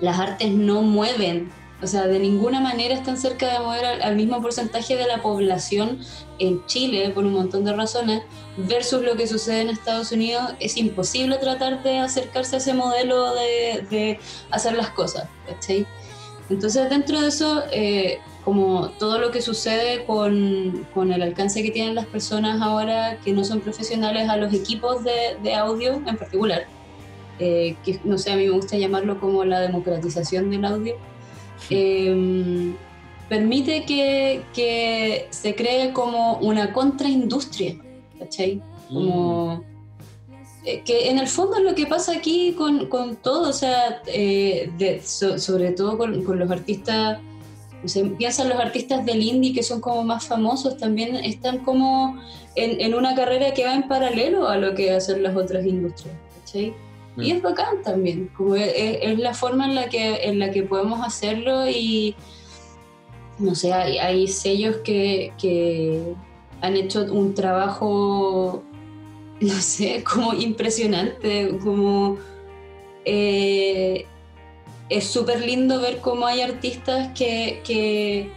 las 0.00 0.18
artes 0.18 0.52
no 0.52 0.82
mueven, 0.82 1.50
o 1.82 1.86
sea, 1.86 2.06
de 2.06 2.18
ninguna 2.18 2.60
manera 2.60 2.94
están 2.94 3.16
cerca 3.16 3.52
de 3.52 3.60
mover 3.60 3.84
al, 3.84 4.16
mismo 4.16 4.42
porcentaje 4.42 4.96
de 4.96 5.06
la 5.06 5.22
población 5.22 6.00
en 6.38 6.64
Chile, 6.66 7.10
por 7.10 7.24
un 7.24 7.34
montón 7.34 7.64
de 7.64 7.72
razones, 7.72 8.22
versus 8.56 9.02
lo 9.02 9.16
que 9.16 9.26
sucede 9.28 9.60
en 9.60 9.70
Estados 9.70 10.10
Unidos, 10.10 10.54
es 10.58 10.76
imposible 10.76 11.36
tratar 11.38 11.82
de 11.82 11.98
acercarse 11.98 12.56
a 12.56 12.58
ese 12.58 12.74
modelo 12.74 13.34
de, 13.34 13.86
de 13.90 14.20
hacer 14.50 14.74
las 14.74 14.90
cosas, 14.90 15.28
¿cachai? 15.46 15.86
Entonces, 16.50 16.88
dentro 16.88 17.20
de 17.20 17.28
eso, 17.28 17.62
eh, 17.72 18.18
como 18.44 18.88
todo 18.98 19.18
lo 19.18 19.30
que 19.30 19.42
sucede 19.42 20.04
con, 20.04 20.86
con, 20.94 21.12
el 21.12 21.22
alcance 21.22 21.62
que 21.62 21.70
tienen 21.70 21.94
las 21.94 22.06
personas 22.06 22.62
ahora 22.62 23.18
que 23.22 23.32
no 23.32 23.44
son 23.44 23.60
profesionales 23.60 24.28
a 24.28 24.36
los 24.38 24.54
equipos 24.54 25.04
de, 25.04 25.36
de 25.42 25.54
audio 25.54 25.94
en 26.06 26.16
particular, 26.16 26.66
eh, 27.38 27.76
que 27.84 28.00
no 28.04 28.16
sé, 28.16 28.32
a 28.32 28.36
mí 28.36 28.44
me 28.44 28.50
gusta 28.50 28.78
llamarlo 28.78 29.20
como 29.20 29.44
la 29.44 29.60
democratización 29.60 30.50
del 30.50 30.64
audio, 30.64 30.94
em, 31.68 32.74
permite 33.28 33.84
que, 33.84 34.42
que, 34.54 35.28
se 35.30 35.54
cree 35.54 35.92
como 35.92 36.38
una 36.38 36.72
contraindustria, 36.72 37.76
¿cachai? 38.18 38.62
Como... 38.88 39.56
Mm. 39.56 39.77
Eh, 40.68 40.82
que 40.84 41.08
en 41.08 41.18
el 41.18 41.28
fondo 41.28 41.56
es 41.56 41.62
lo 41.62 41.74
que 41.74 41.86
pasa 41.86 42.12
aquí 42.12 42.52
con, 42.52 42.88
con 42.88 43.16
todo, 43.16 43.48
o 43.48 43.52
sea, 43.54 44.02
eh, 44.06 44.70
sobre 45.02 45.70
todo 45.70 45.96
con, 45.96 46.22
con, 46.24 46.38
los 46.38 46.50
artistas, 46.50 47.20
o 47.82 47.88
sea, 47.88 48.04
piensan 48.18 48.50
los 48.50 48.60
artistas 48.60 49.06
del 49.06 49.22
indie 49.22 49.54
que 49.54 49.62
son 49.62 49.80
como 49.80 50.04
más 50.04 50.26
famosos, 50.26 50.76
también 50.76 51.16
están 51.16 51.60
como 51.60 52.20
en, 52.54 52.82
en, 52.82 52.92
una 52.92 53.14
carrera 53.14 53.54
que 53.54 53.64
va 53.64 53.76
en 53.76 53.88
paralelo 53.88 54.46
a 54.46 54.58
lo 54.58 54.74
que 54.74 54.90
hacen 54.90 55.22
las 55.22 55.34
otras 55.34 55.64
industrias, 55.64 56.14
¿cachai? 56.38 56.74
Y 57.16 57.32
mm. 57.32 57.36
es 57.36 57.42
bacán 57.42 57.82
también, 57.82 58.30
como 58.36 58.54
es, 58.54 58.70
es, 58.76 59.18
la 59.18 59.32
forma 59.32 59.64
en 59.64 59.74
la, 59.74 59.88
que, 59.88 60.28
en 60.28 60.38
la 60.38 60.50
que 60.50 60.64
podemos 60.64 61.00
hacerlo 61.00 61.66
y, 61.66 62.14
no 63.38 63.54
sé, 63.54 63.72
hay, 63.72 63.96
hay 63.96 64.28
sellos 64.28 64.76
que, 64.84 65.32
que 65.40 66.14
han 66.60 66.76
hecho 66.76 67.06
un 67.10 67.32
trabajo 67.32 68.64
no 69.40 69.54
sé, 69.60 70.02
como 70.02 70.34
impresionante, 70.34 71.56
como 71.62 72.18
eh, 73.04 74.06
es 74.88 75.06
súper 75.06 75.44
lindo 75.44 75.80
ver 75.80 75.98
cómo 75.98 76.26
hay 76.26 76.40
artistas 76.40 77.10
que, 77.16 78.30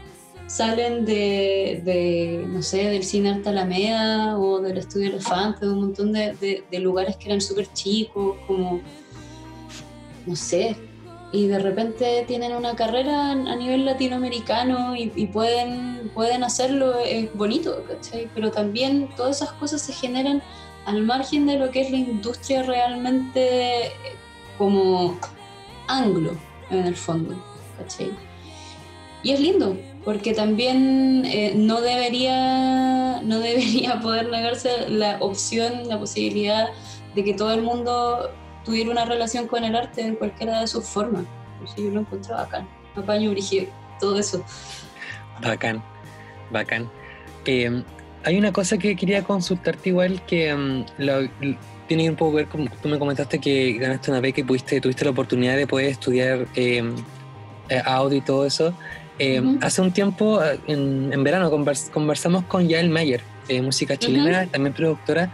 salen 0.48 1.06
de, 1.06 2.44
no 2.50 2.62
sé, 2.62 2.90
del 2.90 3.04
cine 3.06 3.30
Arte 3.30 3.50
Alameda 3.50 4.38
o 4.38 4.60
del 4.60 4.78
Estudio 4.78 5.08
Elefante, 5.08 5.66
de 5.66 5.72
un 5.72 5.80
montón 5.80 6.12
de, 6.12 6.66
lugares 6.74 7.16
que 7.16 7.28
eran 7.28 7.40
súper 7.40 7.72
chicos, 7.72 8.36
como, 8.46 8.82
no 10.26 10.36
sé, 10.36 10.76
y 11.32 11.48
de 11.48 11.58
repente 11.58 12.26
tienen 12.28 12.54
una 12.54 12.76
carrera 12.76 13.32
a 13.32 13.56
nivel 13.56 13.86
latinoamericano 13.86 14.94
y, 14.98 15.10
y, 15.16 15.28
pueden, 15.28 16.12
pueden 16.14 16.44
hacerlo, 16.44 17.00
es 17.00 17.34
bonito, 17.34 17.86
¿cachai? 17.88 18.30
Pero 18.36 18.52
también 18.52 19.08
todas 19.16 19.38
esas 19.38 19.54
cosas 19.54 19.82
se 19.82 19.94
generan 19.94 20.44
al 20.86 21.04
margen 21.04 21.46
de 21.46 21.58
lo 21.58 21.72
que 21.72 21.82
es 21.82 21.92
la 21.92 21.98
industria 21.98 22.64
realmente 22.64 23.92
como 24.58 25.20
anglo 25.88 26.36
en 26.70 26.86
el 26.86 26.96
fondo, 26.96 27.36
¿cachai? 27.78 28.12
Y 29.24 29.32
es 29.32 29.40
lindo, 29.40 29.78
porque 30.04 30.34
también 30.34 31.24
eh, 31.26 31.54
no, 31.56 31.82
debería, 31.82 33.22
no 33.22 33.40
debería 33.40 34.00
poder 34.02 34.30
negarse 34.30 34.90
la 34.90 35.18
opción, 35.20 35.88
la 35.88 36.00
posibilidad 36.00 36.70
de 37.16 37.24
que 37.24 37.34
todo 37.34 37.54
el 37.54 37.62
mundo 37.62 38.32
tuviera 38.66 38.90
una 38.90 39.06
relación 39.06 39.48
con 39.48 39.64
el 39.64 39.76
arte 39.76 40.02
en 40.02 40.16
cualquiera 40.16 40.62
de 40.62 40.68
sus 40.68 40.86
formas. 40.86 41.26
Yo 41.78 41.90
lo 41.92 42.02
encuentro 42.02 42.36
bacán. 42.36 42.68
Apaño, 42.96 43.32
Brigitte, 43.32 43.70
todo 44.00 44.18
eso. 44.18 44.44
Bacán, 45.42 45.84
bacán. 46.52 46.90
Eh, 47.46 47.84
hay 48.24 48.38
una 48.38 48.52
cosa 48.52 48.78
que 48.78 48.96
quería 48.96 49.24
consultarte 49.24 49.90
igual 49.90 50.22
que 50.26 50.54
um, 50.54 50.86
tiene 51.88 52.10
un 52.10 52.16
poco 52.16 52.32
que 52.32 52.38
ver 52.38 52.48
con, 52.48 52.70
tú 52.82 52.90
me 52.90 53.00
comentaste 53.00 53.40
que 53.40 53.74
ganaste 53.74 54.12
una 54.12 54.20
beca 54.20 54.42
y 54.42 54.44
pudiste, 54.44 54.80
tuviste 54.80 55.06
la 55.06 55.12
oportunidad 55.12 55.58
de 55.58 55.68
poder 55.68 55.88
estudiar 55.88 56.48
em, 56.56 56.96
eh, 57.70 57.82
audio 57.84 58.18
y 58.18 58.22
todo 58.22 58.46
eso. 58.46 58.74
Em, 59.20 59.60
hace 59.62 59.82
un 59.82 59.92
tiempo, 59.92 60.42
en, 60.68 61.12
en 61.12 61.24
verano, 61.24 61.52
conversamos 61.92 62.46
con 62.46 62.68
Yael 62.68 62.90
Mayer, 62.90 63.22
eh, 63.50 63.62
música 63.62 63.98
chilena, 63.98 64.48
también 64.48 64.74
productora, 64.74 65.32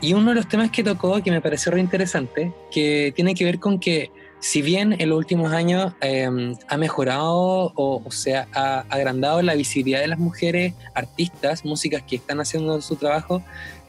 y 0.00 0.12
uno 0.12 0.30
de 0.30 0.36
los 0.36 0.48
temas 0.48 0.70
que 0.70 0.84
tocó 0.84 1.22
que 1.22 1.30
me 1.30 1.40
pareció 1.40 1.72
re 1.72 1.80
interesante, 1.80 2.52
que 2.70 3.12
tiene 3.16 3.34
que 3.34 3.44
ver 3.44 3.58
con 3.58 3.80
que 3.80 4.10
si 4.46 4.62
bien 4.62 4.94
en 5.00 5.08
los 5.08 5.18
últimos 5.18 5.52
años 5.52 5.92
em, 6.00 6.54
ha 6.68 6.76
mejorado 6.76 7.72
o, 7.74 8.00
o, 8.04 8.10
sea, 8.12 8.46
ha 8.52 8.84
agrandado 8.90 9.42
la 9.42 9.56
visibilidad 9.56 10.00
de 10.00 10.06
las 10.06 10.20
mujeres 10.20 10.72
artistas, 10.94 11.64
músicas 11.64 12.02
que 12.02 12.14
están 12.14 12.38
haciendo 12.38 12.80
su 12.80 12.94
trabajo, 12.94 13.42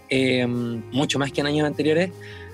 em, 0.09 0.81
mucho 0.91 1.19
más 1.19 1.31
que 1.31 1.41
en 1.41 1.47
años 1.47 1.67
anteriores, 1.67 2.09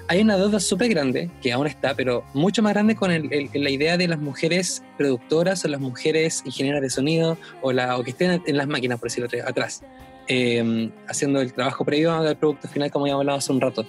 hay 0.10 0.20
una 0.20 0.36
duda 0.36 0.60
súper 0.60 0.90
grande, 0.90 1.30
que 1.42 1.54
aún 1.54 1.66
está, 1.66 1.96
pero 1.96 2.26
mucho 2.34 2.62
más 2.62 2.74
grande 2.74 2.94
con 2.98 3.10
la 3.10 3.70
idea 3.70 3.96
de 3.96 4.10
las 4.10 4.20
mujeres 4.20 4.84
productoras 4.98 5.64
o 5.64 5.70
las 5.70 5.80
mujeres 5.80 6.44
ingenieras 6.46 6.82
de 6.82 6.90
sonido 6.90 7.38
o, 7.62 7.72
la, 7.72 7.98
que 8.04 8.12
estén 8.12 8.44
en 8.46 8.58
las 8.58 8.68
máquinas, 8.68 9.00
por 9.00 9.12
decirlo 9.12 9.30
atrás, 9.48 9.82
em, 10.28 10.92
haciendo 11.08 11.40
el 11.40 11.54
trabajo 11.54 11.86
previo 11.86 12.12
al 12.12 12.36
producto 12.36 12.68
final, 12.68 12.92
como 12.92 13.08
ya 13.08 13.14
hablado 13.14 13.38
hace 13.38 13.54
un 13.54 13.62
rato. 13.62 13.86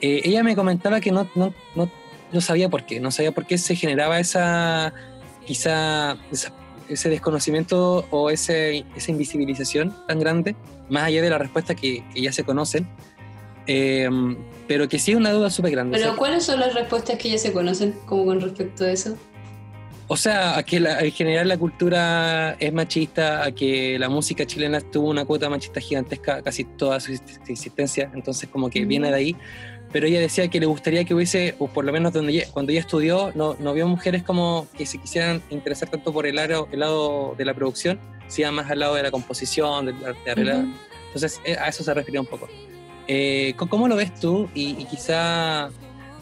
Eh, 0.00 0.22
ella 0.24 0.42
me 0.42 0.56
comentaba 0.56 0.98
que 0.98 1.12
no 1.12 1.28
no 2.32 2.40
sabía 2.40 2.68
por 2.68 2.86
qué, 2.86 3.00
no 3.00 3.10
sabía 3.10 3.32
por 3.32 3.46
qué 3.46 3.58
se 3.58 3.74
generaba 3.74 4.18
esa, 4.18 4.92
quizá, 5.46 6.16
ese 6.88 7.08
desconocimiento 7.08 8.06
o 8.10 8.30
ese, 8.30 8.84
esa 8.96 9.10
invisibilización 9.10 9.94
tan 10.06 10.20
grande, 10.20 10.56
más 10.88 11.04
allá 11.04 11.22
de 11.22 11.30
la 11.30 11.38
respuesta 11.38 11.74
que, 11.74 12.04
ya 12.14 12.32
se 12.32 12.44
conocen, 12.44 12.86
em, 13.66 14.36
pero 14.66 14.88
que 14.88 14.98
sí 14.98 15.12
es 15.12 15.16
una 15.16 15.32
duda 15.32 15.50
súper 15.50 15.72
grande. 15.72 15.98
¿Pero 15.98 16.16
cuáles 16.16 16.44
son 16.44 16.60
las 16.60 16.74
respuestas 16.74 17.16
que 17.18 17.30
ya 17.30 17.38
se 17.38 17.52
conocen 17.52 17.94
como 18.06 18.24
con 18.26 18.40
respecto 18.40 18.84
a 18.84 18.90
eso? 18.90 19.16
O 20.12 20.16
sea, 20.16 20.58
a 20.58 20.64
que 20.64 20.78
en 20.78 21.12
general 21.12 21.46
la 21.46 21.56
cultura 21.56 22.56
es 22.58 22.72
machista, 22.72 23.44
a 23.44 23.52
que 23.52 23.96
la 23.96 24.08
música 24.08 24.44
chilena 24.44 24.80
tuvo 24.80 25.08
una 25.08 25.24
cuota 25.24 25.48
machista 25.48 25.80
gigantesca 25.80 26.42
casi 26.42 26.64
toda 26.64 26.98
su 26.98 27.12
existencia, 27.46 28.10
entonces 28.12 28.48
como 28.48 28.70
que 28.70 28.84
viene 28.84 29.08
de 29.08 29.14
ahí, 29.14 29.36
pero 29.92 30.06
ella 30.06 30.20
decía 30.20 30.48
que 30.48 30.60
le 30.60 30.66
gustaría 30.66 31.04
que 31.04 31.14
hubiese, 31.14 31.56
o 31.58 31.66
por 31.66 31.84
lo 31.84 31.92
menos 31.92 32.12
donde 32.12 32.46
cuando 32.52 32.72
ella 32.72 32.80
estudió, 32.80 33.32
no, 33.34 33.56
no 33.58 33.72
vio 33.74 33.88
mujeres 33.88 34.22
como 34.22 34.66
que 34.76 34.86
se 34.86 34.98
quisieran 34.98 35.42
interesar 35.50 35.88
tanto 35.88 36.12
por 36.12 36.26
el 36.26 36.36
lado, 36.36 36.68
el 36.70 36.80
lado 36.80 37.34
de 37.36 37.44
la 37.44 37.54
producción, 37.54 37.98
sino 38.28 38.52
más 38.52 38.70
al 38.70 38.78
lado 38.78 38.94
de 38.94 39.02
la 39.02 39.10
composición, 39.10 39.86
del 39.86 40.04
arte 40.04 40.30
arreglado. 40.30 40.64
Entonces, 41.06 41.40
eh, 41.44 41.56
a 41.58 41.68
eso 41.68 41.82
se 41.82 41.92
refería 41.92 42.20
un 42.20 42.26
poco. 42.26 42.48
Eh, 43.08 43.54
¿Cómo 43.56 43.88
lo 43.88 43.96
ves 43.96 44.14
tú? 44.14 44.48
Y, 44.54 44.84
quizá, 44.84 45.70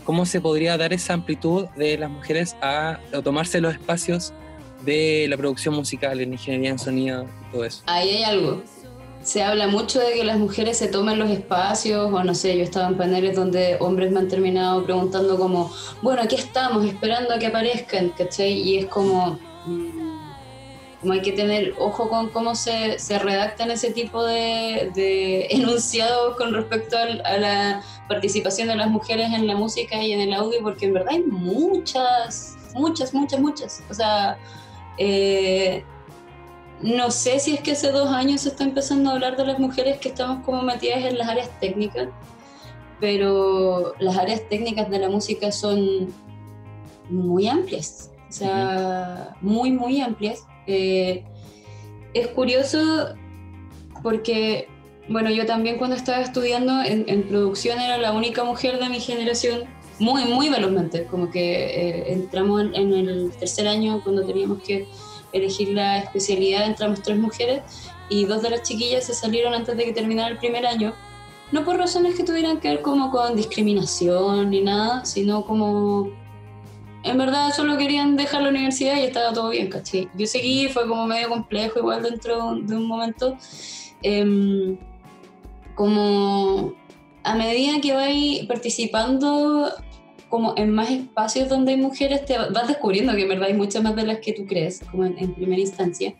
¿cómo 0.04 0.24
se 0.24 0.40
podría 0.40 0.78
dar 0.78 0.94
esa 0.94 1.12
amplitud 1.12 1.66
de 1.76 1.98
las 1.98 2.08
mujeres 2.08 2.56
a, 2.62 2.98
a 3.12 3.22
tomarse 3.22 3.60
los 3.60 3.74
espacios 3.74 4.32
de 4.86 5.26
la 5.28 5.36
producción 5.36 5.74
musical, 5.74 6.20
en 6.20 6.32
ingeniería 6.32 6.70
en 6.70 6.78
sonido 6.78 7.26
y 7.48 7.52
todo 7.52 7.64
eso? 7.66 7.82
Ahí 7.84 8.08
hay 8.08 8.22
algo 8.22 8.62
se 9.22 9.42
habla 9.42 9.66
mucho 9.66 10.00
de 10.00 10.12
que 10.12 10.24
las 10.24 10.38
mujeres 10.38 10.78
se 10.78 10.88
tomen 10.88 11.18
los 11.18 11.30
espacios, 11.30 12.12
o 12.12 12.24
no 12.24 12.34
sé, 12.34 12.56
yo 12.56 12.64
estaba 12.64 12.88
en 12.88 12.96
paneles 12.96 13.36
donde 13.36 13.76
hombres 13.80 14.10
me 14.10 14.20
han 14.20 14.28
terminado 14.28 14.84
preguntando 14.84 15.36
como, 15.36 15.70
bueno, 16.02 16.22
aquí 16.22 16.36
estamos, 16.36 16.84
esperando 16.84 17.34
a 17.34 17.38
que 17.38 17.46
aparezcan, 17.46 18.10
¿cachai? 18.10 18.52
Y 18.52 18.78
es 18.78 18.86
como, 18.86 19.38
mm, 19.66 20.08
como 21.00 21.12
hay 21.12 21.22
que 21.22 21.32
tener 21.32 21.74
ojo 21.78 22.08
con 22.08 22.30
cómo 22.30 22.54
se, 22.54 22.98
se 22.98 23.18
redactan 23.18 23.70
ese 23.70 23.90
tipo 23.92 24.24
de, 24.24 24.90
de 24.94 25.46
enunciados 25.50 26.36
con 26.36 26.54
respecto 26.54 26.96
a 26.96 27.36
la 27.38 27.82
participación 28.08 28.68
de 28.68 28.76
las 28.76 28.88
mujeres 28.88 29.32
en 29.32 29.46
la 29.46 29.56
música 29.56 30.02
y 30.02 30.12
en 30.12 30.20
el 30.20 30.32
audio, 30.32 30.60
porque 30.62 30.86
en 30.86 30.94
verdad 30.94 31.12
hay 31.12 31.22
muchas, 31.22 32.56
muchas, 32.74 33.12
muchas, 33.12 33.40
muchas. 33.40 33.82
O 33.90 33.94
sea, 33.94 34.38
eh, 34.96 35.84
no 36.82 37.10
sé 37.10 37.40
si 37.40 37.54
es 37.54 37.60
que 37.60 37.72
hace 37.72 37.90
dos 37.90 38.08
años 38.10 38.42
se 38.42 38.50
está 38.50 38.64
empezando 38.64 39.10
a 39.10 39.14
hablar 39.14 39.36
de 39.36 39.44
las 39.44 39.58
mujeres 39.58 39.98
que 39.98 40.08
estamos 40.08 40.44
como 40.44 40.62
metidas 40.62 41.04
en 41.04 41.18
las 41.18 41.28
áreas 41.28 41.50
técnicas, 41.60 42.08
pero 43.00 43.94
las 43.98 44.16
áreas 44.16 44.48
técnicas 44.48 44.88
de 44.88 44.98
la 44.98 45.08
música 45.08 45.50
son 45.50 46.12
muy 47.10 47.48
amplias, 47.48 48.10
o 48.28 48.32
sea, 48.32 49.36
muy, 49.40 49.72
muy 49.72 50.00
amplias. 50.00 50.44
Eh, 50.66 51.24
es 52.14 52.28
curioso 52.28 53.14
porque, 54.02 54.68
bueno, 55.08 55.30
yo 55.30 55.46
también 55.46 55.78
cuando 55.78 55.96
estaba 55.96 56.20
estudiando 56.20 56.82
en, 56.82 57.22
producción 57.24 57.80
era 57.80 57.98
la 57.98 58.12
única 58.12 58.44
mujer 58.44 58.78
de 58.78 58.88
mi 58.88 59.00
generación, 59.00 59.64
muy, 59.98 60.26
muy 60.26 60.48
velozmente, 60.48 61.06
como 61.06 61.28
que 61.28 61.40
eh, 61.40 62.12
entramos 62.12 62.62
en 62.72 62.92
el 62.92 63.32
tercer 63.32 63.66
año 63.66 64.00
cuando 64.04 64.24
teníamos 64.24 64.62
que 64.62 64.86
elegir 65.32 65.70
la 65.70 65.98
especialidad, 65.98 66.66
entramos 66.66 67.02
tres 67.02 67.18
mujeres 67.18 67.62
y 68.08 68.24
dos 68.24 68.42
de 68.42 68.50
las 68.50 68.62
chiquillas 68.62 69.04
se 69.04 69.14
salieron 69.14 69.54
antes 69.54 69.76
de 69.76 69.84
que 69.84 69.92
terminara 69.92 70.28
el 70.28 70.38
primer 70.38 70.66
año, 70.66 70.94
no 71.52 71.64
por 71.64 71.76
razones 71.76 72.14
que 72.14 72.24
tuvieran 72.24 72.60
que 72.60 72.68
ver 72.68 72.82
como 72.82 73.10
con 73.10 73.36
discriminación 73.36 74.50
ni 74.50 74.60
nada, 74.60 75.04
sino 75.04 75.44
como 75.44 76.10
en 77.04 77.16
verdad 77.16 77.52
solo 77.54 77.76
querían 77.76 78.16
dejar 78.16 78.42
la 78.42 78.50
universidad 78.50 78.96
y 78.96 79.04
estaba 79.04 79.32
todo 79.32 79.50
bien, 79.50 79.68
¿cachai? 79.68 80.08
Yo 80.14 80.26
seguí, 80.26 80.68
fue 80.68 80.86
como 80.86 81.06
medio 81.06 81.28
complejo 81.28 81.78
igual 81.78 82.02
dentro 82.02 82.54
de 82.56 82.76
un 82.76 82.86
momento, 82.86 83.36
em, 84.02 84.76
como 85.74 86.74
a 87.22 87.34
medida 87.34 87.80
que 87.80 87.94
vais 87.94 88.46
participando 88.46 89.70
como 90.28 90.54
en 90.56 90.70
más 90.70 90.90
espacios 90.90 91.48
donde 91.48 91.72
hay 91.72 91.78
mujeres, 91.78 92.24
te 92.24 92.36
vas 92.36 92.68
descubriendo 92.68 93.14
que 93.14 93.22
en 93.22 93.28
verdad 93.28 93.48
hay 93.48 93.54
muchas 93.54 93.82
más 93.82 93.96
de 93.96 94.04
las 94.04 94.18
que 94.18 94.32
tú 94.32 94.46
crees, 94.46 94.80
como 94.90 95.04
en, 95.04 95.34
primera 95.34 95.60
instancia. 95.60 96.14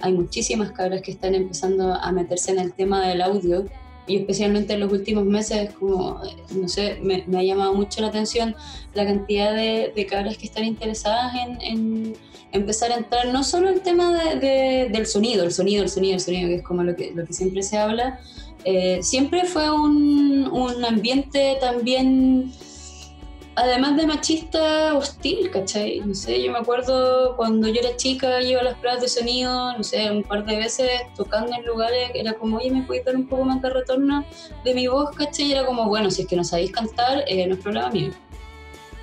Hay 0.00 0.12
muchísimas 0.12 0.72
cabras 0.72 1.02
que 1.02 1.12
están 1.12 1.34
empezando 1.34 1.94
a 1.94 2.12
meterse 2.12 2.50
en 2.50 2.58
el 2.58 2.72
tema 2.72 3.06
del 3.06 3.22
audio 3.22 3.66
y 4.06 4.16
especialmente 4.16 4.72
en 4.72 4.80
los 4.80 4.92
últimos 4.92 5.24
meses, 5.24 5.72
como, 5.74 6.20
no 6.50 6.68
sé, 6.68 6.98
me, 7.02 7.24
ha 7.38 7.42
llamado 7.42 7.72
mucho 7.72 8.00
la 8.00 8.08
atención 8.08 8.56
la 8.94 9.04
cantidad 9.06 9.54
de, 9.54 9.92
de 9.94 10.06
cabras 10.06 10.36
que 10.36 10.46
están 10.46 10.64
interesadas 10.64 11.32
en, 11.60 12.14
empezar 12.50 12.92
a 12.92 12.96
entrar 12.96 13.28
no 13.28 13.44
solo 13.44 13.70
el 13.70 13.80
tema 13.80 14.12
de, 14.34 14.88
del 14.92 15.06
sonido, 15.06 15.44
el 15.44 15.52
sonido, 15.52 15.84
el 15.84 15.88
sonido, 15.88 16.14
el 16.14 16.20
sonido, 16.20 16.48
que 16.48 16.56
es 16.56 16.62
como 16.62 16.82
lo 16.82 16.94
que, 16.94 17.12
lo 17.14 17.24
que 17.24 17.32
siempre 17.32 17.62
se 17.62 17.78
habla, 17.78 18.20
eh, 18.64 18.98
siempre 19.02 19.44
fue 19.44 19.70
un, 19.70 20.48
un 20.52 20.84
ambiente 20.84 21.56
también 21.60 22.52
además 23.54 23.96
de 23.96 24.06
machista, 24.06 24.94
hostil, 24.94 25.50
¿cachai? 25.50 26.00
No 26.00 26.14
sé, 26.14 26.42
yo 26.42 26.52
me 26.52 26.58
acuerdo 26.58 27.36
cuando 27.36 27.68
yo 27.68 27.80
era 27.80 27.96
chica, 27.96 28.40
iba 28.40 28.60
a 28.60 28.64
las 28.64 28.78
pruebas 28.78 29.00
de 29.00 29.08
sonido, 29.08 29.76
no 29.76 29.84
sé, 29.84 30.10
un 30.10 30.22
par 30.22 30.44
de 30.44 30.56
veces 30.56 30.90
tocando 31.16 31.54
en 31.54 31.64
lugares, 31.64 32.10
era 32.14 32.34
como, 32.34 32.56
oye, 32.58 32.70
¿me 32.70 32.82
puedes 32.82 33.04
dar 33.04 33.16
un 33.16 33.26
poco 33.26 33.44
más 33.44 33.60
de 33.60 33.70
retorno 33.70 34.24
de 34.64 34.74
mi 34.74 34.86
voz, 34.86 35.14
¿cachai? 35.16 35.46
Y 35.46 35.52
era 35.52 35.66
como, 35.66 35.86
bueno, 35.88 36.10
si 36.10 36.22
es 36.22 36.28
que 36.28 36.36
no 36.36 36.44
sabéis 36.44 36.72
cantar, 36.72 37.24
eh, 37.26 37.46
no 37.46 37.54
es 37.54 37.60
problema 37.60 37.90
mío. 37.90 38.10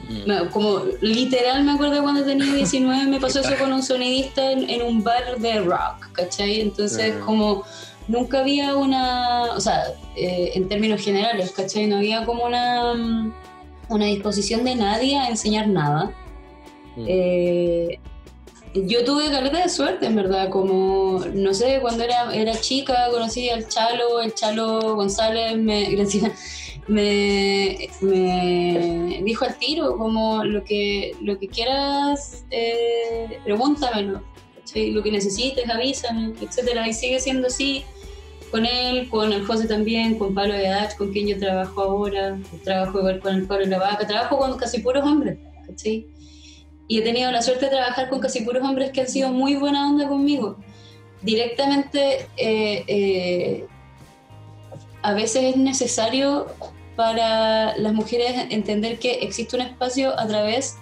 Mm. 0.09 0.49
Como 0.51 0.81
literal 1.01 1.63
me 1.63 1.73
acuerdo 1.73 2.01
cuando 2.01 2.25
tenía 2.25 2.51
19 2.51 3.05
me 3.05 3.19
pasó 3.21 3.41
eso 3.41 3.55
con 3.59 3.71
un 3.71 3.83
sonidista 3.83 4.51
en, 4.51 4.81
un 4.81 5.03
bar 5.03 5.37
de 5.37 5.61
rock, 5.61 6.11
¿cachai? 6.13 6.61
Entonces 6.61 7.15
como 7.23 7.63
nunca 8.07 8.39
había 8.39 8.75
una, 8.75 9.53
o 9.53 9.59
sea, 9.59 9.83
eh, 10.15 10.51
en 10.55 10.67
términos 10.67 11.01
generales, 11.01 11.51
¿cachai? 11.51 11.85
No 11.85 11.97
había 11.97 12.25
como 12.25 12.45
una 12.45 12.95
mm, 12.95 13.33
una 13.89 14.05
disposición 14.05 14.63
de 14.63 14.75
nadie 14.75 15.17
a 15.17 15.29
enseñar 15.29 15.67
nada. 15.67 16.11
Mm. 16.95 17.05
Eh, 17.07 17.99
yo 18.73 19.03
tuve 19.03 19.31
caleta 19.31 19.63
de 19.63 19.69
suerte, 19.69 20.05
en 20.05 20.15
verdad, 20.15 20.49
como, 20.49 21.23
no 21.33 21.53
sé, 21.53 21.79
cuando 21.81 22.03
era, 22.03 22.33
era 22.33 22.59
chica 22.59 23.09
conocí 23.11 23.49
al 23.49 23.67
Chalo, 23.67 24.21
el 24.21 24.33
Chalo 24.35 24.95
González 24.95 25.57
me, 25.57 25.89
me, 26.87 27.89
me 28.01 29.21
dijo 29.23 29.45
al 29.45 29.57
tiro, 29.57 29.97
como 29.97 30.43
lo 30.43 30.63
que, 30.63 31.15
lo 31.21 31.39
que 31.39 31.47
quieras, 31.47 32.45
eh, 32.51 33.39
pregúntamelo, 33.43 34.21
lo 34.75 35.03
que 35.03 35.11
necesites, 35.11 35.67
avísame, 35.67 36.33
etcétera, 36.39 36.87
y 36.87 36.93
sigue 36.93 37.19
siendo 37.19 37.47
así 37.47 37.83
con 38.51 38.65
él, 38.65 39.09
con 39.09 39.31
el 39.31 39.45
José 39.45 39.67
también, 39.67 40.17
con 40.17 40.33
Pablo 40.33 40.53
Edach, 40.53 40.95
con 40.97 41.11
quien 41.11 41.27
yo 41.27 41.37
trabajo 41.37 41.81
ahora, 41.81 42.37
trabajo 42.63 42.99
igual 42.99 43.19
con 43.19 43.35
el 43.35 43.47
Pablo 43.47 43.65
La 43.67 43.79
Vaca, 43.79 44.07
trabajo 44.07 44.37
con 44.37 44.57
casi 44.57 44.79
puros 44.79 45.03
hombres, 45.03 45.37
¿cachai? 45.67 46.05
y 46.89 46.97
he 46.97 47.01
tenido 47.03 47.31
la 47.31 47.41
suerte 47.43 47.65
de 47.65 47.71
trabajar 47.71 48.09
con 48.09 48.19
casi 48.19 48.41
puros 48.41 48.63
hombres 48.63 48.91
que 48.91 49.01
han 49.01 49.07
sido 49.07 49.29
muy 49.29 49.55
buena 49.55 49.87
onda 49.87 50.07
conmigo. 50.07 50.57
Directamente, 51.21 52.27
eh, 52.35 52.83
eh, 52.87 53.67
a 55.03 55.13
veces 55.13 55.55
es 55.55 55.55
necesario 55.55 56.47
para 56.95 57.77
las 57.77 57.93
mujeres 57.93 58.33
entender 58.49 58.97
que 58.97 59.19
existe 59.21 59.55
un 59.55 59.61
espacio 59.61 60.19
a 60.19 60.27
través 60.27 60.77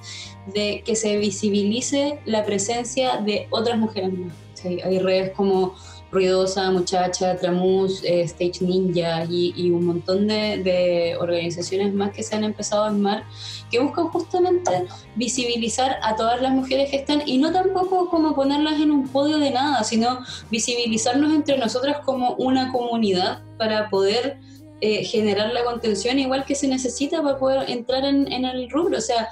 de 0.53 0.81
que 0.85 0.95
se 0.95 1.17
visibilice 1.17 2.19
la 2.25 2.45
presencia 2.45 3.17
de 3.17 3.47
otras 3.51 3.77
mujeres 3.77 4.13
más. 4.13 4.33
Hay 4.63 4.99
redes 4.99 5.31
como 5.31 5.75
Ruidosa, 6.11 6.71
Muchacha, 6.71 7.35
Tramus, 7.35 8.03
eh, 8.03 8.21
Stage 8.21 8.63
Ninja 8.63 9.25
y, 9.29 9.71
un 9.71 9.85
montón 9.85 10.27
de, 10.27 11.17
organizaciones 11.19 11.93
más 11.93 12.11
que 12.11 12.23
se 12.23 12.35
han 12.35 12.43
empezado 12.43 12.83
a 12.83 12.87
armar 12.87 13.23
que 13.69 13.79
buscan 13.79 14.07
justamente 14.07 14.87
visibilizar 15.15 15.97
a 16.01 16.15
todas 16.15 16.41
las 16.41 16.51
mujeres 16.51 16.89
que 16.89 16.97
están 16.97 17.23
y 17.25 17.37
no 17.37 17.51
tampoco 17.51 18.09
como 18.09 18.35
ponerlas 18.35 18.79
en 18.79 18.91
un 18.91 19.07
podio 19.09 19.37
de 19.37 19.51
nada, 19.51 19.83
sino 19.83 20.19
visibilizarnos 20.49 21.33
entre 21.33 21.57
nosotras 21.57 21.97
como 22.05 22.35
una 22.35 22.71
comunidad 22.71 23.41
para 23.57 23.89
poder 23.89 24.39
eh, 24.79 25.03
generar 25.03 25.51
la 25.53 25.63
contención 25.63 26.19
igual 26.19 26.45
que 26.45 26.55
se 26.55 26.67
necesita 26.67 27.21
para 27.21 27.37
poder 27.37 27.69
entrar 27.69 28.05
en, 28.05 28.31
en 28.31 28.45
el 28.45 28.69
rubro. 28.69 28.97
O 28.97 29.01
sea, 29.01 29.27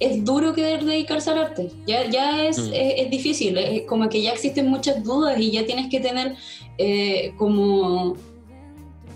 es 0.00 0.24
duro 0.24 0.54
querer 0.54 0.84
dedicarse 0.84 1.30
al 1.30 1.38
arte, 1.38 1.70
ya, 1.86 2.08
ya 2.08 2.46
es, 2.46 2.58
mm. 2.58 2.72
es, 2.72 3.10
difícil, 3.10 3.58
es 3.58 3.82
como 3.82 4.08
que 4.08 4.22
ya 4.22 4.32
existen 4.32 4.66
muchas 4.68 5.04
dudas 5.04 5.38
y 5.38 5.50
ya 5.50 5.66
tienes 5.66 5.90
que 5.90 6.00
tener 6.00 6.34
eh, 6.78 7.34
como 7.36 8.16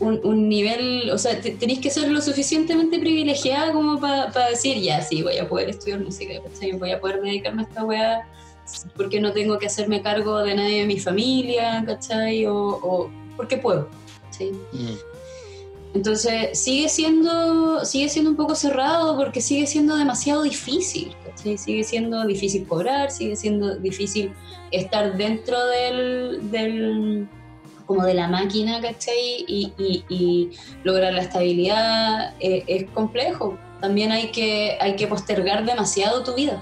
un, 0.01 0.21
un, 0.23 0.49
nivel, 0.49 1.11
o 1.11 1.19
sea, 1.19 1.41
tenéis 1.41 1.81
que 1.81 1.91
ser 1.91 2.11
lo 2.11 2.21
suficientemente 2.21 2.99
privilegiada 2.99 3.73
como 3.73 3.99
para 3.99 4.51
decir, 4.51 4.79
ya, 4.79 5.01
sí, 5.01 5.23
voy 5.23 5.39
a 5.39 5.49
poder 5.49 5.71
estudiar 5.71 6.01
música, 6.01 6.35
voy 6.79 6.91
a 6.91 7.01
poder 7.01 7.23
dedicarme 7.23 7.63
a 7.63 7.65
esta 7.65 7.85
weá 7.85 8.29
porque 8.97 9.21
no 9.21 9.33
tengo 9.33 9.59
que 9.59 9.67
hacerme 9.67 10.03
cargo 10.03 10.39
de 10.39 10.55
nadie 10.55 10.81
de 10.81 10.87
mi 10.87 10.99
familia, 10.99 11.83
¿cachai? 11.87 12.47
O, 12.47 12.57
o 12.57 13.11
porque 13.37 13.59
puedo, 13.59 13.89
¿sí? 14.31 14.53
Mm. 14.73 15.14
Entonces 15.95 16.59
sigue 16.59 16.89
siendo, 16.89 17.85
sigue 17.85 18.09
siendo 18.09 18.31
un 18.31 18.37
poco 18.37 18.57
cerrado 18.57 19.17
porque 19.17 19.41
sigue 19.41 19.67
siendo 19.67 19.97
demasiado 19.97 20.43
difícil, 20.43 21.15
sigue 21.57 21.85
siendo 21.85 22.27
difícil 22.27 22.67
cobrar, 22.67 23.13
sigue 23.13 23.37
siendo 23.37 23.77
difícil 23.77 24.33
estar 24.73 25.17
dentro 25.17 25.57
del, 25.67 27.29
como 27.87 28.05
de 28.05 28.15
la 28.15 28.27
máquina, 28.27 28.81
¿cachai? 28.81 29.45
Y, 29.47 29.73
y, 30.09 30.51
lograr 30.83 31.13
la 31.13 31.23
estabilidad 31.23 32.35
eh, 32.41 32.65
es 32.67 32.91
complejo. 32.91 33.57
También 33.81 34.11
hay 34.11 34.33
que, 34.33 34.77
hay 34.81 34.97
que 34.97 35.07
postergar 35.07 35.65
demasiado 35.65 36.25
tu 36.25 36.35
vida. 36.35 36.61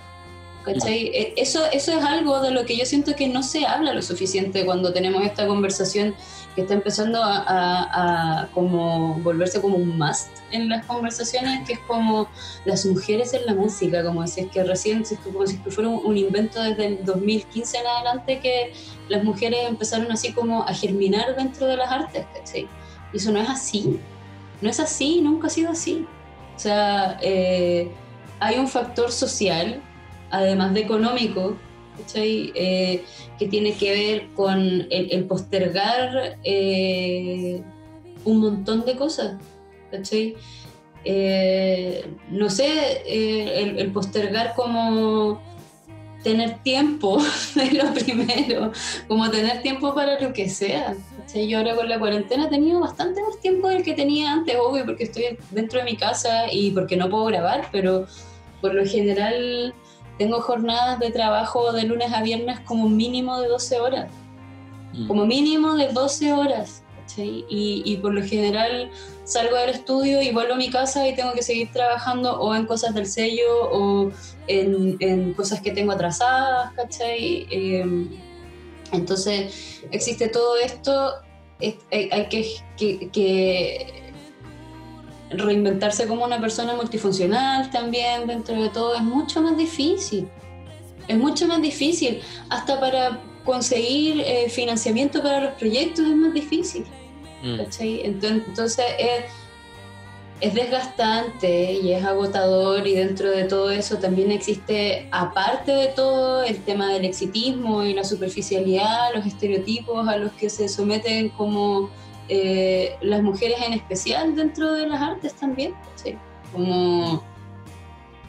¿cachai? 0.65 1.07
Eh, 1.09 1.35
eso, 1.37 1.65
eso 1.73 1.93
es 1.93 2.05
algo 2.05 2.41
de 2.41 2.51
lo 2.51 2.65
que 2.65 2.77
yo 2.77 2.85
siento 2.85 3.17
que 3.17 3.29
no 3.29 3.43
se 3.43 3.67
habla 3.67 3.95
lo 3.95 4.03
suficiente 4.03 4.65
cuando 4.65 4.93
tenemos 4.93 5.25
esta 5.25 5.47
conversación 5.47 6.15
que 6.55 6.63
está 6.63 6.75
empezando 6.75 7.21
a, 7.23 8.49
como 8.53 9.15
volverse 9.17 9.61
como 9.61 9.77
un 9.77 9.99
must 9.99 10.31
en 10.51 10.69
las 10.69 10.85
conversaciones, 10.85 11.67
que 11.67 11.75
es 11.75 11.79
como 11.81 12.29
las 12.65 12.85
mujeres 12.85 13.33
en 13.33 13.47
la 13.47 13.55
música, 13.55 14.05
como 14.05 14.27
si 14.27 14.43
es 14.43 14.51
que 14.51 14.63
recién, 14.63 15.05
como 15.25 15.47
si 15.47 15.57
fuera 15.57 15.89
un, 15.89 16.17
invento 16.17 16.63
desde 16.63 16.87
el 16.87 17.05
2015 17.05 17.79
en 17.79 17.87
adelante, 17.87 18.41
que 18.41 18.73
las 19.09 19.25
mujeres 19.25 19.61
empezaron 19.69 20.13
así 20.13 20.33
como 20.33 20.63
a 20.65 20.75
germinar 20.75 21.35
dentro 21.37 21.67
de 21.67 21.77
las 21.77 21.91
artes, 21.91 22.27
¿cachai? 22.35 22.69
Y 23.13 23.17
eso 23.17 23.33
no 23.33 23.41
es 23.41 23.49
así, 23.49 23.99
no 24.61 24.69
es 24.69 24.79
así, 24.79 25.21
nunca 25.23 25.47
ha 25.47 25.51
sido 25.51 25.71
así. 25.71 26.07
O 26.55 26.59
sea, 26.59 27.19
eh, 27.23 27.91
hay 28.41 28.59
un 28.59 28.69
factor 28.69 29.11
social, 29.11 29.81
además 30.31 30.75
de 30.75 30.81
económico, 30.81 31.57
eh, 32.15 33.05
que 33.39 33.47
tiene 33.47 33.75
que 33.75 33.91
ver 33.91 34.29
con 34.35 34.87
el, 34.91 35.25
postergar 35.25 36.39
eh, 36.45 37.63
un 38.25 38.39
montón 38.39 38.85
de 38.85 38.97
cosas, 38.97 39.37
eh, 41.05 42.07
no 42.31 42.49
sé, 42.51 43.03
el, 43.79 43.91
postergar 43.93 44.55
como 44.55 45.41
tener 46.23 46.63
tiempo 46.63 47.19
es 47.57 47.73
lo 47.73 47.93
primero, 47.93 48.73
como 49.09 49.31
tener 49.31 49.63
tiempo 49.63 49.95
para 49.95 50.21
lo 50.21 50.33
que 50.33 50.49
sea. 50.49 50.95
Yo 51.35 51.59
ahora 51.59 51.75
con 51.77 51.89
la 51.89 51.99
cuarentena 51.99 52.47
he 52.47 52.51
tenido 52.51 52.81
bastante 52.81 53.23
más 53.23 53.41
tiempo 53.41 53.69
del 53.69 53.83
que 53.83 53.95
tenía 53.95 54.33
antes, 54.33 54.57
obvio, 54.61 54.85
porque 54.85 55.05
estoy 55.05 55.39
dentro 55.51 55.79
de 55.79 55.85
mi 55.87 55.97
casa 55.97 56.53
y 56.53 56.73
porque 56.73 56.97
no 56.97 57.09
puedo 57.09 57.25
grabar, 57.27 57.69
pero 57.73 58.07
por 58.61 58.75
lo 58.75 58.85
general 58.85 59.75
tengo 60.23 60.41
jornadas 60.41 61.01
de 61.01 61.11
trabajo 61.11 61.73
de 61.73 61.83
lunes 61.83 62.13
a 62.13 62.23
viernes 62.23 62.61
como 62.61 62.89
mínimo 62.89 63.41
de 63.41 63.49
12 63.49 63.81
horas. 63.81 64.09
Mm. 64.93 65.09
Como 65.09 65.27
mínimo 65.27 65.75
de 65.75 65.89
12 65.89 66.33
horas. 66.33 66.85
Y, 67.17 67.45
y, 67.85 67.97
por 67.99 68.15
lo 68.15 68.23
general 68.23 68.91
salgo 69.25 69.57
del 69.57 69.71
estudio 69.71 70.23
y 70.23 70.33
vuelvo 70.33 70.55
a 70.55 70.57
mi 70.57 70.71
casa 70.71 71.07
y 71.07 71.15
tengo 71.15 71.33
que 71.33 71.43
seguir 71.43 71.71
trabajando 71.71 72.41
o 72.41 72.55
en 72.55 72.65
cosas 72.65 72.95
del 72.95 73.05
sello 73.05 73.69
o 73.71 74.11
en, 74.47 74.97
en 75.01 75.35
cosas 75.35 75.61
que 75.61 75.73
tengo 75.73 75.93
atrasadas, 75.93 76.73
¿cachai? 76.73 77.47
Em, 77.51 78.09
entonces 78.93 79.83
existe 79.91 80.29
todo 80.29 80.57
esto, 80.57 81.17
hay 81.61 82.29
que, 82.31 82.47
que, 82.79 83.11
que 83.11 84.02
reinventarse 85.35 86.07
como 86.07 86.25
una 86.25 86.41
persona 86.41 86.75
multifuncional 86.75 87.71
también 87.71 88.27
dentro 88.27 88.61
de 88.61 88.69
todo 88.69 88.95
es 88.95 89.03
mucho 89.03 89.41
más 89.43 89.57
difícil. 89.57 90.29
Es 91.09 91.17
mucho 91.17 91.47
más 91.47 91.61
difícil. 91.61 92.21
Hasta 92.49 92.79
para 92.79 93.21
conseguir 93.45 94.21
eh, 94.21 94.49
financiamiento 94.49 95.23
para 95.23 95.41
los 95.41 95.55
proyectos 95.55 96.07
es 96.07 96.17
más 96.17 96.33
difícil. 96.33 96.85
Mm. 97.43 97.61
Entonces, 97.61 98.85
es, 98.99 99.25
es, 100.41 100.55
desgastante 100.55 101.73
y 101.73 101.93
es 101.93 102.05
agotador 102.05 102.87
y 102.87 102.95
dentro 102.95 103.31
de 103.31 103.45
todo 103.45 103.71
eso 103.71 103.99
también 103.99 104.31
existe, 104.31 105.09
aparte 105.11 105.73
de 105.73 105.89
todo, 105.89 106.45
el 106.45 106.63
tema 106.63 106.93
del 106.93 107.05
exitismo 107.05 107.83
y 107.85 107.95
la 107.95 108.05
superficialidad, 108.05 109.15
los 109.15 109.27
estereotipos 109.27 110.07
a 110.07 110.17
los 110.17 110.33
que 110.33 110.49
se 110.49 110.69
someten 110.69 111.31
como 111.31 111.91
eh, 112.35 112.97
las 113.03 113.23
mujeres 113.23 113.59
en 113.61 113.75
especial 113.75 114.35
dentro 114.35 114.73
de 114.73 114.87
las 114.87 115.03
artes 115.03 115.35
también. 115.35 115.75
Como 116.51 117.23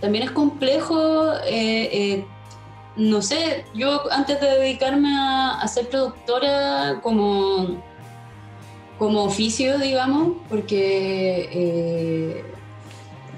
también 0.02 0.26
es 0.26 0.32
complejo, 0.32 1.32
eh, 1.46 1.90
eh, 1.94 2.26
no 2.98 3.22
sé, 3.22 3.64
yo 3.74 4.02
antes 4.12 4.42
de 4.42 4.60
dedicarme 4.60 5.08
a, 5.18 5.66
ser 5.70 5.88
productora 5.88 7.00
como, 7.02 7.82
como 9.00 9.24
oficio, 9.24 9.80
digamos, 9.80 10.34
porque 10.50 12.44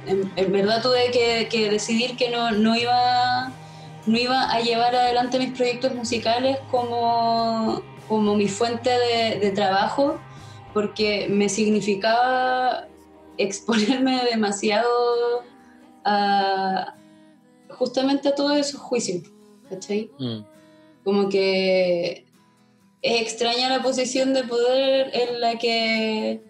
en, 0.08 0.52
verdad 0.52 0.82
tuve 0.82 1.12
que, 1.12 1.70
decidir 1.70 2.18
que 2.18 2.32
no, 2.32 2.50
no 2.50 2.76
iba 2.76 3.54
no 4.08 4.18
iba 4.18 4.52
a 4.52 4.62
llevar 4.62 4.96
adelante 4.96 5.38
mis 5.38 5.52
proyectos 5.52 5.94
musicales 5.94 6.58
como, 6.72 7.84
como 8.08 8.36
mi 8.36 8.48
fuente 8.48 8.90
de 8.90 9.52
trabajo, 9.52 10.20
porque 10.76 11.28
me 11.30 11.48
significaba 11.48 12.86
exponerme 13.38 14.26
demasiado 14.30 14.90
a 16.04 16.94
justamente 17.70 18.28
a 18.28 18.36
todos 18.36 18.58
esos 18.58 18.82
juicios, 18.82 19.24
¿cachai? 19.70 20.12
Mm. 20.20 20.40
Como 21.06 21.30
que 21.30 22.26
es 23.02 23.22
extraña 23.22 23.70
la 23.70 23.82
posición 23.82 24.34
de 24.34 24.44
poder 24.44 25.12
en 25.14 25.40
la 25.40 25.58
que 25.58 26.44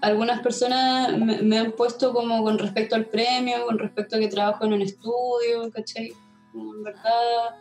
algunas 0.00 0.40
personas 0.40 1.18
me, 1.18 1.58
han 1.58 1.72
puesto 1.72 2.14
como 2.14 2.42
con 2.42 2.58
respecto 2.58 2.94
al 2.94 3.04
premio, 3.04 3.66
con 3.66 3.78
respecto 3.78 4.16
a 4.16 4.18
que 4.18 4.28
trabajo 4.28 4.64
en 4.64 4.72
un 4.72 4.80
estudio, 4.80 5.70
¿cachai? 5.74 6.14
Como 6.52 6.72
en 6.72 6.84
verdad 6.84 7.54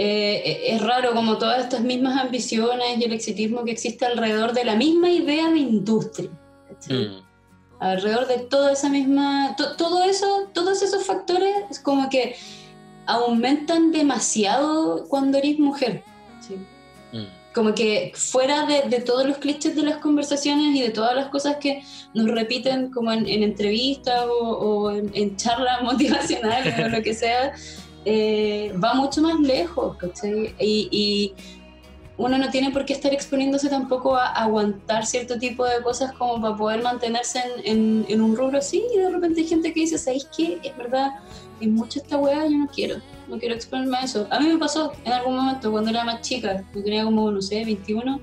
eh, 0.00 0.74
es 0.74 0.80
raro 0.80 1.12
como 1.12 1.38
todas 1.38 1.64
estas 1.64 1.80
mismas 1.80 2.16
ambiciones 2.20 2.98
y 2.98 3.02
el 3.02 3.12
exitismo 3.12 3.64
que 3.64 3.72
existe 3.72 4.06
alrededor 4.06 4.52
de 4.52 4.64
la 4.64 4.76
misma 4.76 5.10
idea 5.10 5.50
de 5.50 5.58
industria. 5.58 6.30
Mm. 6.88 7.20
Alrededor 7.80 8.28
de 8.28 8.38
toda 8.38 8.70
esa 8.70 8.88
misma, 8.90 9.56
todo 9.56 10.04
eso, 10.04 10.50
todos 10.52 10.82
esos 10.82 11.04
factores 11.04 11.52
es 11.68 11.80
como 11.80 12.08
que 12.10 12.36
aumentan 13.06 13.90
demasiado 13.90 15.04
cuando 15.08 15.38
eres 15.38 15.58
mujer. 15.58 16.04
Mm. 17.12 17.24
Como 17.52 17.74
que 17.74 18.12
fuera 18.14 18.66
de, 18.66 19.00
todos 19.00 19.26
los 19.26 19.38
clichés 19.38 19.74
de 19.74 19.82
las 19.82 19.96
conversaciones 19.96 20.76
y 20.76 20.80
de 20.80 20.90
todas 20.90 21.16
las 21.16 21.26
cosas 21.26 21.56
que 21.56 21.82
nos 22.14 22.28
repiten 22.30 22.92
como 22.92 23.10
en, 23.10 23.26
entrevistas 23.26 24.26
o, 24.30 24.92
en, 24.92 25.10
en 25.12 25.36
charlas 25.36 25.82
motivacionales 25.82 26.78
o 26.78 26.88
lo 26.88 27.02
que 27.02 27.14
sea, 27.14 27.52
eh, 28.04 28.72
va 28.82 28.94
mucho 28.94 29.22
más 29.22 29.38
lejos, 29.40 29.96
¿cachai? 29.96 30.54
Y, 30.60 31.34
uno 32.16 32.36
no 32.36 32.50
tiene 32.50 32.72
por 32.72 32.84
qué 32.84 32.94
estar 32.94 33.14
exponiéndose 33.14 33.68
tampoco 33.68 34.16
a 34.16 34.26
aguantar 34.30 35.06
cierto 35.06 35.38
tipo 35.38 35.64
de 35.64 35.80
cosas 35.82 36.10
como 36.14 36.42
para 36.42 36.56
poder 36.56 36.82
mantenerse 36.82 37.40
en, 37.62 38.04
en, 38.08 38.20
un 38.20 38.36
rubro 38.36 38.58
así 38.58 38.82
y 38.92 38.98
de 38.98 39.08
repente 39.08 39.40
hay 39.42 39.46
gente 39.46 39.72
que 39.72 39.80
dice, 39.82 39.98
¿sabéis 39.98 40.26
qué? 40.36 40.58
Es 40.64 40.76
verdad, 40.76 41.12
es 41.60 41.68
mucho 41.68 42.00
esta 42.00 42.16
weá, 42.16 42.44
yo 42.44 42.56
no 42.58 42.66
quiero, 42.66 42.96
no 43.28 43.38
quiero 43.38 43.54
exponerme 43.54 43.98
a 43.98 44.00
eso. 44.00 44.26
A 44.30 44.40
mí 44.40 44.48
me 44.48 44.58
pasó 44.58 44.92
en 45.04 45.12
algún 45.12 45.36
momento 45.36 45.70
cuando 45.70 45.90
era 45.90 46.02
más 46.02 46.20
chica, 46.20 46.64
yo 46.74 46.82
tenía 46.82 47.04
como, 47.04 47.30
no 47.30 47.40
sé, 47.40 47.64
21, 47.64 48.20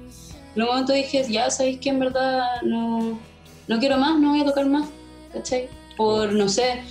en 0.56 0.62
un 0.62 0.68
momento 0.68 0.94
dije, 0.94 1.26
ya 1.30 1.50
sabéis 1.50 1.80
que 1.80 1.90
en 1.90 2.00
verdad 2.00 2.62
no, 2.64 3.18
no 3.68 3.80
quiero 3.80 3.98
más, 3.98 4.20
no 4.20 4.32
voy 4.32 4.42
a 4.42 4.46
tocar 4.46 4.66
más, 4.68 4.90
¿cachai? 5.32 5.70
Por, 5.98 6.34
no 6.34 6.50
sé, 6.50 6.82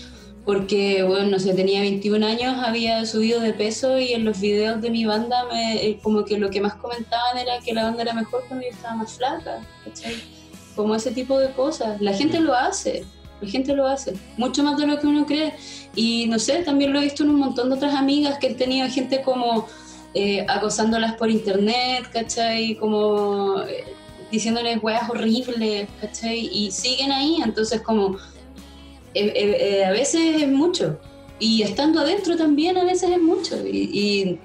porque, 0.45 1.03
bueno, 1.03 1.31
no 1.31 1.39
sé, 1.39 1.55
tenía 1.55 1.81
21 1.81 2.27
años, 2.27 2.57
había 2.59 3.07
subido 3.07 3.41
de 3.41 3.55
peso 3.55 3.99
y 3.99 4.13
en 4.13 4.25
los 4.25 4.41
videos 4.41 4.81
de 4.83 4.91
mi 4.91 5.07
banda 5.07 5.45
me, 5.51 5.87
eh, 5.87 5.99
como 6.03 6.25
que 6.25 6.39
lo 6.39 6.51
que 6.51 6.61
más 6.61 6.75
comentaban 6.75 7.39
era 7.39 7.61
que 7.61 7.73
la 7.73 7.85
banda 7.85 8.03
era 8.03 8.13
mejor 8.13 8.45
cuando 8.47 8.67
yo 8.67 8.73
estaba 8.73 8.97
más 8.97 9.15
flaca, 9.15 9.61
¿cachai? 9.85 10.17
Como 10.77 10.95
ese 10.95 11.13
tipo 11.13 11.39
de 11.39 11.51
cosas. 11.53 11.99
La 12.01 12.13
gente 12.13 12.41
lo 12.41 12.55
hace, 12.55 13.05
la 13.41 13.49
gente 13.49 13.75
lo 13.75 13.87
hace, 13.87 14.15
mucho 14.37 14.63
más 14.63 14.77
de 14.77 14.87
lo 14.87 15.01
que 15.01 15.07
uno 15.07 15.25
cree. 15.25 15.55
Y 15.95 16.27
no 16.27 16.39
sé, 16.39 16.63
también 16.63 16.93
lo 16.93 17.01
he 17.01 17.05
visto 17.05 17.23
en 17.23 17.31
un 17.31 17.37
montón 17.37 17.71
de 17.71 17.77
otras 17.77 17.95
amigas 17.95 18.39
que 18.39 18.49
han 18.49 18.57
tenido 18.57 18.89
gente 18.89 19.23
como 19.23 19.67
eh, 20.13 20.45
acosándolas 20.47 21.15
por 21.15 21.31
internet, 21.31 22.05
¿cachai? 22.13 22.75
Como 22.75 23.63
eh, 23.63 23.85
diciéndoles 24.31 24.83
weas 24.83 25.09
horribles, 25.09 25.89
¿cachai? 26.03 26.51
Y 26.53 26.71
siguen 26.71 27.13
ahí, 27.13 27.39
entonces 27.43 27.81
como 27.81 28.19
eh, 29.15 29.33
eh, 29.35 29.57
eh, 29.61 29.85
a 29.85 29.93
veces 29.93 30.43
es 30.43 30.49
mucho. 30.49 30.99
Y 31.39 31.63
estando 31.63 32.01
adentro 32.01 32.37
también 32.37 32.77
a 32.77 32.85
veces 32.85 33.11
es 33.11 33.21
mucho. 33.21 33.57
Y, 33.67 34.39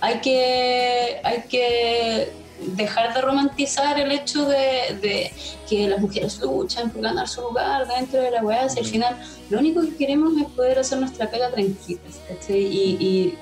hay, 0.00 0.20
que, 0.20 1.20
hay 1.22 1.42
que 1.48 2.28
dejar 2.76 3.14
de 3.14 3.20
romantizar 3.20 3.98
el 3.98 4.12
hecho 4.12 4.46
de, 4.46 5.32
que 5.68 5.88
las 5.88 6.00
mujeres 6.00 6.38
luchan 6.40 6.90
por 6.90 7.02
ganar 7.02 7.28
su 7.28 7.40
lugar 7.40 7.86
dentro 7.88 8.20
de 8.20 8.30
la 8.30 8.42
weá. 8.42 8.68
Si 8.68 8.80
al 8.80 8.86
final 8.86 9.16
lo 9.50 9.58
único 9.58 9.80
que 9.82 9.96
queremos 9.96 10.36
es 10.40 10.48
poder 10.48 10.78
hacer 10.78 10.98
nuestra 10.98 11.30
pega 11.30 11.50
tranquilas. 11.50 12.20
Y, 12.48 13.34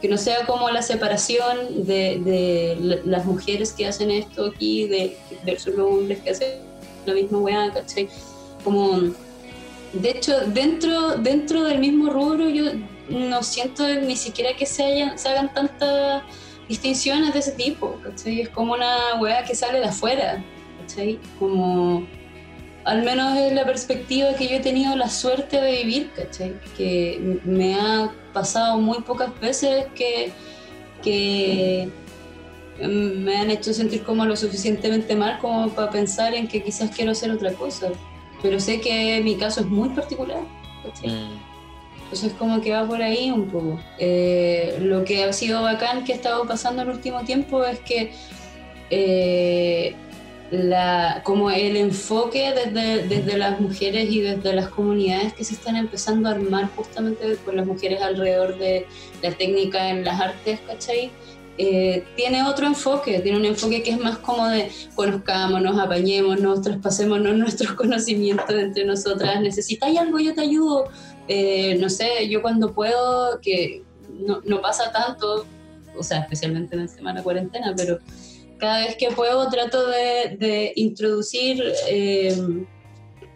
que 0.00 0.08
no 0.08 0.16
sea 0.16 0.46
como 0.46 0.70
la 0.70 0.80
separación 0.80 1.84
de, 1.86 3.00
las 3.04 3.26
mujeres 3.26 3.74
que 3.74 3.86
hacen 3.86 4.10
esto 4.10 4.46
aquí 4.46 4.88
de, 4.88 5.18
versus 5.44 5.74
los 5.74 5.86
hombres 5.86 6.20
que 6.20 6.30
hacen 6.30 6.48
la 7.04 7.12
misma 7.12 7.38
weá, 7.38 7.70
¿cachai? 7.70 8.08
Como 8.64 9.12
de 9.92 10.10
hecho, 10.10 10.40
dentro, 10.46 11.16
dentro 11.16 11.64
del 11.64 11.78
mismo 11.78 12.10
rubro 12.10 12.48
yo 12.48 12.64
no 13.08 13.42
siento 13.42 13.86
ni 13.88 14.16
siquiera 14.16 14.54
que 14.56 14.66
se, 14.66 14.84
hayan, 14.84 15.18
se 15.18 15.28
hagan 15.28 15.52
tantas 15.52 16.22
distinciones 16.68 17.32
de 17.32 17.40
ese 17.40 17.52
tipo, 17.52 17.98
¿cachai? 18.02 18.42
Es 18.42 18.48
como 18.50 18.74
una 18.74 19.20
weá 19.20 19.44
que 19.44 19.54
sale 19.54 19.80
de 19.80 19.86
afuera, 19.86 20.44
¿cachai? 20.80 21.18
Como, 21.38 22.06
al 22.84 23.02
menos 23.02 23.36
es 23.36 23.52
la 23.52 23.64
perspectiva 23.64 24.34
que 24.34 24.46
yo 24.46 24.56
he 24.56 24.60
tenido 24.60 24.94
la 24.94 25.08
suerte 25.08 25.60
de 25.60 25.82
vivir, 25.82 26.10
¿cachai? 26.14 26.54
Que 26.76 27.40
me 27.44 27.74
ha 27.74 28.12
pasado 28.32 28.78
muy 28.78 29.00
pocas 29.00 29.38
veces 29.40 29.86
que, 29.96 30.30
que 31.02 31.88
me 32.78 33.36
han 33.36 33.50
hecho 33.50 33.74
sentir 33.74 34.04
como 34.04 34.24
lo 34.24 34.36
suficientemente 34.36 35.16
mal 35.16 35.40
como 35.40 35.68
para 35.70 35.90
pensar 35.90 36.32
en 36.34 36.46
que 36.46 36.62
quizás 36.62 36.94
quiero 36.94 37.10
hacer 37.10 37.32
otra 37.32 37.52
cosa 37.54 37.90
pero 38.42 38.60
sé 38.60 38.80
que 38.80 39.20
mi 39.22 39.36
caso 39.36 39.60
es 39.60 39.66
muy 39.66 39.90
particular. 39.90 40.42
Mm. 41.04 41.50
Entonces 42.04 42.32
como 42.38 42.60
que 42.60 42.72
va 42.72 42.86
por 42.86 43.00
ahí 43.00 43.30
un 43.30 43.48
poco. 43.48 43.78
Eh, 43.98 44.78
lo 44.80 45.04
que 45.04 45.24
ha 45.24 45.32
sido 45.32 45.62
bacán 45.62 46.04
que 46.04 46.12
ha 46.12 46.16
estado 46.16 46.44
pasando 46.46 46.82
en 46.82 46.88
el 46.88 46.94
último 46.96 47.20
tiempo 47.24 47.64
es 47.64 47.78
que 47.80 48.12
eh, 48.90 49.94
la, 50.50 51.22
como 51.24 51.50
el 51.50 51.76
enfoque 51.76 52.52
desde, 52.52 53.06
desde, 53.06 53.38
las 53.38 53.60
mujeres 53.60 54.10
y 54.10 54.20
desde 54.20 54.52
las 54.52 54.68
comunidades 54.68 55.32
que 55.34 55.44
se 55.44 55.54
están 55.54 55.76
empezando 55.76 56.28
a 56.28 56.32
armar 56.32 56.68
justamente 56.74 57.36
con 57.44 57.56
las 57.56 57.66
mujeres 57.66 58.02
alrededor 58.02 58.58
de 58.58 58.86
la 59.22 59.30
técnica 59.30 59.90
en 59.90 60.04
las 60.04 60.20
artes, 60.20 60.58
¿cachai? 60.66 61.12
Eh, 61.58 62.04
tiene 62.16 62.42
otro 62.44 62.66
enfoque, 62.66 63.20
tiene 63.20 63.38
un 63.38 63.44
enfoque 63.44 63.82
que 63.82 63.90
es 63.90 63.98
más 63.98 64.18
como 64.18 64.48
de 64.48 64.70
conozcámonos, 64.94 65.78
apañémonos, 65.78 66.62
traspasémonos 66.62 67.36
nuestros 67.36 67.72
conocimientos 67.72 68.50
entre 68.50 68.84
nosotras, 68.84 69.40
necesitáis 69.40 69.98
algo, 69.98 70.18
yo 70.18 70.34
te 70.34 70.40
ayudo, 70.40 70.88
eh, 71.28 71.76
no 71.78 71.90
sé, 71.90 72.28
yo 72.28 72.40
cuando 72.40 72.72
puedo, 72.72 73.40
que 73.40 73.82
no, 74.08 74.40
no, 74.44 74.62
pasa 74.62 74.90
tanto, 74.90 75.44
o 75.96 76.02
sea, 76.02 76.20
especialmente 76.20 76.76
en 76.76 76.82
la 76.82 76.88
semana 76.88 77.22
cuarentena, 77.22 77.74
pero 77.76 77.98
cada 78.58 78.80
vez 78.86 78.96
que 78.96 79.08
puedo 79.08 79.48
trato 79.50 79.86
de, 79.86 80.36
de 80.38 80.72
introducir 80.76 81.62
eh, 81.88 82.64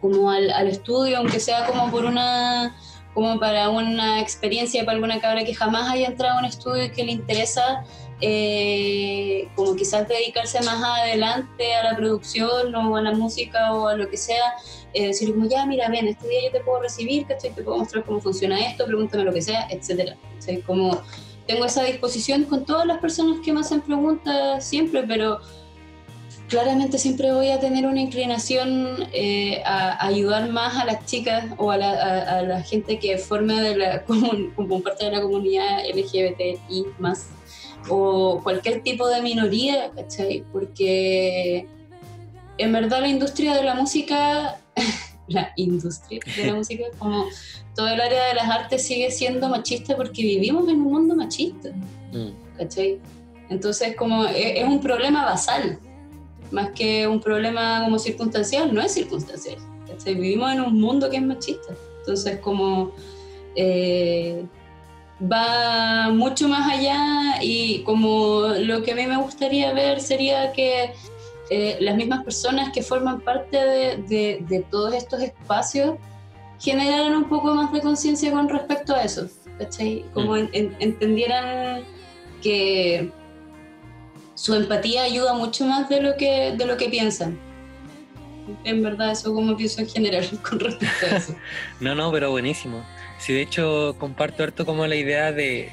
como 0.00 0.31
al, 0.31 0.50
al 0.50 0.68
estudio, 0.68 1.18
aunque 1.18 1.40
sea 1.40 1.66
como 1.66 1.90
por 1.90 2.05
una 2.05 2.74
como 3.14 3.38
para 3.38 3.70
una 3.70 4.20
experiencia 4.20 4.85
para 4.85 4.96
alguna 4.96 5.20
cabra 5.20 5.44
que 5.44 5.55
jamás 5.55 5.90
haya 5.90 6.09
entrado 6.09 6.37
a 6.37 6.40
un 6.40 6.44
estudio 6.44 6.85
y 6.85 6.90
que 6.90 7.05
le 7.05 7.12
interesa 7.12 7.85
eh, 8.20 9.48
como 9.55 9.74
quizás 9.74 10.09
dedicarse 10.09 10.61
más 10.62 10.83
adelante 10.83 11.74
a 11.74 11.85
la 11.85 11.96
producción 11.96 12.74
o 12.74 12.96
a 12.96 13.03
la 13.03 13.12
música 13.12 13.74
o 13.74 13.88
a 13.88 13.96
lo 13.96 14.09
que 14.09 14.16
sea, 14.16 14.55
eh, 14.92 15.09
decir 15.09 15.33
como 15.33 15.48
ya, 15.48 15.66
mira, 15.66 15.88
ven, 15.88 16.09
este 16.09 16.29
día 16.29 16.44
yo 16.44 16.53
te 16.53 16.61
puedo 16.61 16.81
recibir, 16.81 17.27
que 17.27 17.35
te 17.35 17.50
puedo 17.50 17.79
mostrar 17.79 18.05
cómo 18.05 18.20
funciona 18.20 18.59
esto, 18.66 18.87
pregúntame 18.87 19.24
lo 19.24 19.33
que 19.33 19.42
sea, 19.42 19.66
etcétera. 19.70 20.16
como 20.66 21.03
tengo 21.46 21.64
esa 21.64 21.83
disposición 21.83 22.44
con 22.44 22.64
todas 22.64 22.87
las 22.87 22.98
personas 22.98 23.40
que 23.44 23.53
me 23.53 23.61
hacen 23.61 23.83
preguntas 23.83 24.64
siempre, 24.64 25.03
pero 25.03 25.40
claramente 26.48 26.98
siempre 26.98 27.33
voy 27.33 27.50
a 27.50 27.61
tener 27.61 27.87
una 27.87 28.00
inclinación 28.00 29.09
eh, 29.12 29.62
a, 29.64 30.07
ayudar 30.07 30.50
más 30.50 30.76
a 30.76 30.85
las 30.85 31.04
chicas 31.07 31.46
o 31.57 31.70
a 31.70 31.76
la, 31.76 32.62
gente 32.62 32.98
que 32.98 33.18
forma 33.18 33.61
de 33.61 33.76
la 33.76 34.04
como 34.04 34.83
parte 34.83 35.07
de 35.07 35.12
la 35.12 35.20
comunidad 35.22 35.80
LGBTI 35.94 36.87
más 36.98 37.28
o 37.88 38.40
cualquier 38.42 38.83
tipo 38.83 39.09
de 39.09 39.20
minoría, 39.20 39.90
¿cachai? 39.94 40.44
Porque 40.52 41.66
en 42.59 42.72
verdad 42.72 43.00
la 43.00 43.09
industria 43.09 43.54
de 43.54 43.62
la 43.62 43.74
música, 43.74 44.59
la 45.28 45.52
industria 45.57 46.20
de 46.37 46.46
la 46.46 46.54
música, 46.54 46.85
como 46.98 47.26
todo 47.74 47.88
el 47.88 48.00
área 48.00 48.28
de 48.28 48.35
las 48.35 48.48
artes 48.48 48.87
sigue 48.87 49.11
siendo 49.11 49.48
machista 49.48 49.96
porque 49.96 50.22
vivimos 50.22 50.68
en 50.68 50.76
un 50.76 50.92
mundo 50.92 51.14
machista, 51.14 51.70
mm. 52.12 52.57
¿cachai? 52.59 52.98
Entonces 53.50 53.96
como 53.96 54.24
e, 54.26 54.61
es, 54.61 54.66
un 54.66 54.80
problema 54.80 55.24
basal, 55.24 55.78
más 56.55 56.71
que 56.71 57.07
un 57.07 57.21
problema 57.21 57.83
como 57.85 57.99
circunstancial, 57.99 58.73
no 58.73 58.81
es 58.81 58.93
circunstancial, 58.93 59.57
¿cachai? 59.87 60.14
Vivimos 60.14 60.53
en 60.53 60.61
un 60.61 60.81
mundo 60.81 61.11
que 61.11 61.17
es 61.17 61.23
machista, 61.23 61.75
entonces 62.01 62.38
como... 62.40 62.93
Eh, 63.57 64.45
va 65.21 66.11
mucho 66.11 66.49
más 66.49 66.71
allá 66.71 67.40
y 67.40 67.83
como 67.85 68.49
lo 68.59 68.83
que 68.83 68.93
a 68.93 68.95
mí 68.95 69.07
me 69.07 69.17
gustaría 69.17 69.73
ver 69.73 70.01
sería 70.01 70.53
que 70.53 70.93
eh, 71.51 71.77
las 71.81 71.97
mismas 71.97 72.25
personas 72.25 72.73
que 72.73 72.83
forman 72.83 73.21
parte 73.21 73.57
de, 73.57 74.45
de, 74.49 74.67
todos 74.71 74.95
estos 74.95 75.21
espacios 75.21 75.97
generaran 76.59 77.14
un 77.14 77.29
poco 77.29 77.55
más 77.55 77.73
de 77.73 77.81
conciencia 77.81 78.33
con 78.33 78.49
respecto 78.49 78.95
a 78.95 79.03
eso, 79.03 79.29
¿cachai? 79.59 80.05
Como 80.14 80.35
mm. 80.35 80.49
entendieran 80.53 81.83
que 82.43 83.11
su 84.44 84.54
empatía 84.54 85.04
ayuda 85.04 85.33
mucho 85.33 85.64
más 85.64 85.88
de 85.88 86.02
lo 86.02 86.18
que, 86.18 86.54
de 86.54 86.66
lo 86.66 86.76
que 86.76 86.90
piensan. 86.90 87.38
En 88.64 88.83
verdad, 88.83 89.12
eso 89.12 89.33
como 89.33 89.57
pienso 89.57 89.80
en 89.80 89.88
general 89.88 90.28
con 90.46 90.61
respecto 90.61 91.07
a 91.07 91.16
eso. 91.16 91.35
no, 91.80 91.94
no, 91.94 92.12
pero 92.12 92.30
buenísimo. 92.30 92.85
Sí, 93.16 93.33
de 93.33 93.40
hecho 93.40 93.96
comparto 93.98 94.42
harto 94.42 94.66
como 94.66 94.87
la 94.87 94.96
idea 94.96 95.33
de, 95.33 95.72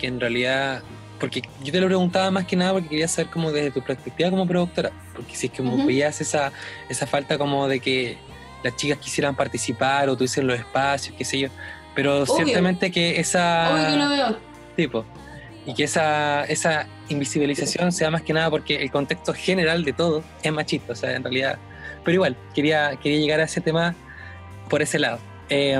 que 0.00 0.08
en 0.08 0.18
realidad, 0.18 0.82
porque 1.20 1.42
yo 1.62 1.70
te 1.70 1.80
lo 1.80 1.86
preguntaba 1.86 2.32
más 2.32 2.44
que 2.44 2.56
nada 2.56 2.72
porque 2.72 2.88
quería 2.88 3.06
saber 3.06 3.30
como 3.30 3.52
desde 3.52 3.70
tu 3.70 3.82
perspectiva 3.82 4.30
como 4.30 4.48
productora, 4.48 4.90
porque 5.14 5.36
si 5.36 5.46
es 5.46 5.52
que 5.52 5.58
como 5.58 5.86
veías 5.86 6.20
esa, 6.20 6.50
esa 6.88 7.06
falta 7.06 7.38
como 7.38 7.68
de 7.68 7.78
que 7.78 8.18
las 8.64 8.74
chicas 8.74 8.98
quisieran 8.98 9.36
participar 9.36 10.08
o 10.08 10.16
tuviesen 10.16 10.44
los 10.48 10.58
espacios, 10.58 11.14
qué 11.16 11.24
sé 11.24 11.38
yo, 11.38 11.50
pero 11.94 12.26
ciertamente 12.26 12.90
que 12.90 13.20
esa... 13.20 13.72
Obvio 13.72 13.90
que 13.92 13.96
lo 13.96 14.08
veo. 14.08 14.38
Tipo, 14.74 15.04
y 15.68 15.74
que 15.74 15.84
esa, 15.84 16.44
esa 16.44 16.86
invisibilización 17.10 17.92
sea 17.92 18.10
más 18.10 18.22
que 18.22 18.32
nada 18.32 18.50
porque 18.50 18.76
el 18.76 18.90
contexto 18.90 19.34
general 19.34 19.84
de 19.84 19.92
todo 19.92 20.24
es 20.42 20.50
machista, 20.50 20.94
o 20.94 20.96
sea, 20.96 21.14
en 21.14 21.22
realidad... 21.22 21.58
Pero 22.04 22.14
igual, 22.14 22.36
quería, 22.54 22.96
quería 23.02 23.20
llegar 23.20 23.40
a 23.40 23.44
ese 23.44 23.60
tema 23.60 23.94
por 24.70 24.80
ese 24.80 24.98
lado. 24.98 25.18
Eh, 25.50 25.78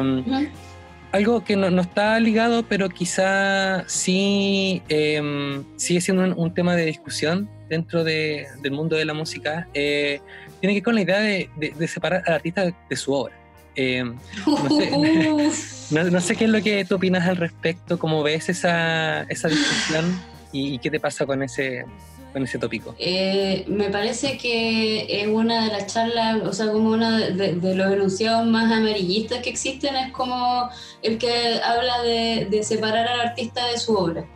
algo 1.10 1.42
que 1.42 1.56
no, 1.56 1.80
está 1.80 2.20
ligado, 2.20 2.64
pero 2.64 2.90
quizá 2.90 3.88
sí 3.88 4.82
em, 4.90 5.64
sigue 5.76 6.02
siendo 6.02 6.34
un, 6.36 6.52
tema 6.52 6.76
de 6.76 6.84
discusión 6.84 7.48
dentro 7.70 8.04
del 8.04 8.70
mundo 8.70 8.94
de 8.94 9.06
la 9.06 9.14
música, 9.14 9.68
eh, 9.72 10.20
tiene 10.60 10.74
que 10.74 10.80
ver 10.80 10.84
con 10.84 10.94
la 10.96 11.00
idea 11.00 11.20
de, 11.20 11.88
separar 11.88 12.22
al 12.26 12.34
artista 12.34 12.64
de, 12.66 12.96
su 12.96 13.14
obra. 13.14 13.34
Em, 13.80 14.16
no, 15.90 16.20
sé, 16.20 16.34
qué 16.34 16.46
es 16.46 16.50
lo 16.50 16.60
que 16.60 16.84
tú 16.84 16.96
opinas 16.96 17.28
al 17.28 17.36
respecto, 17.36 17.96
cómo 17.96 18.24
ves 18.24 18.48
esa, 18.48 19.22
esa 19.22 19.46
discusión 19.46 20.20
y, 20.50 20.80
qué 20.80 20.90
te 20.90 20.98
pasa 20.98 21.24
con 21.26 21.44
ese, 21.44 21.84
con 22.32 22.42
ese 22.42 22.58
tópico? 22.58 22.96
Eh, 22.98 23.64
me 23.68 23.88
parece 23.88 24.36
que 24.36 25.22
es 25.22 25.28
una 25.28 25.66
de 25.66 25.70
las 25.70 25.86
charlas, 25.86 26.42
o 26.42 26.52
sea, 26.52 26.72
como 26.72 26.90
uno 26.90 27.18
de, 27.18 27.54
los 27.54 27.92
enunciados 27.92 28.48
más 28.48 28.64
amarillistas 28.72 29.42
que 29.42 29.50
existen, 29.50 29.94
es 29.94 30.10
como 30.10 30.68
el 31.02 31.16
que 31.18 31.60
habla 31.62 32.02
de, 32.02 32.60
separar 32.64 33.06
al 33.06 33.20
artista 33.28 33.64
de 33.68 33.78
su 33.78 33.94
obra. 33.94 34.26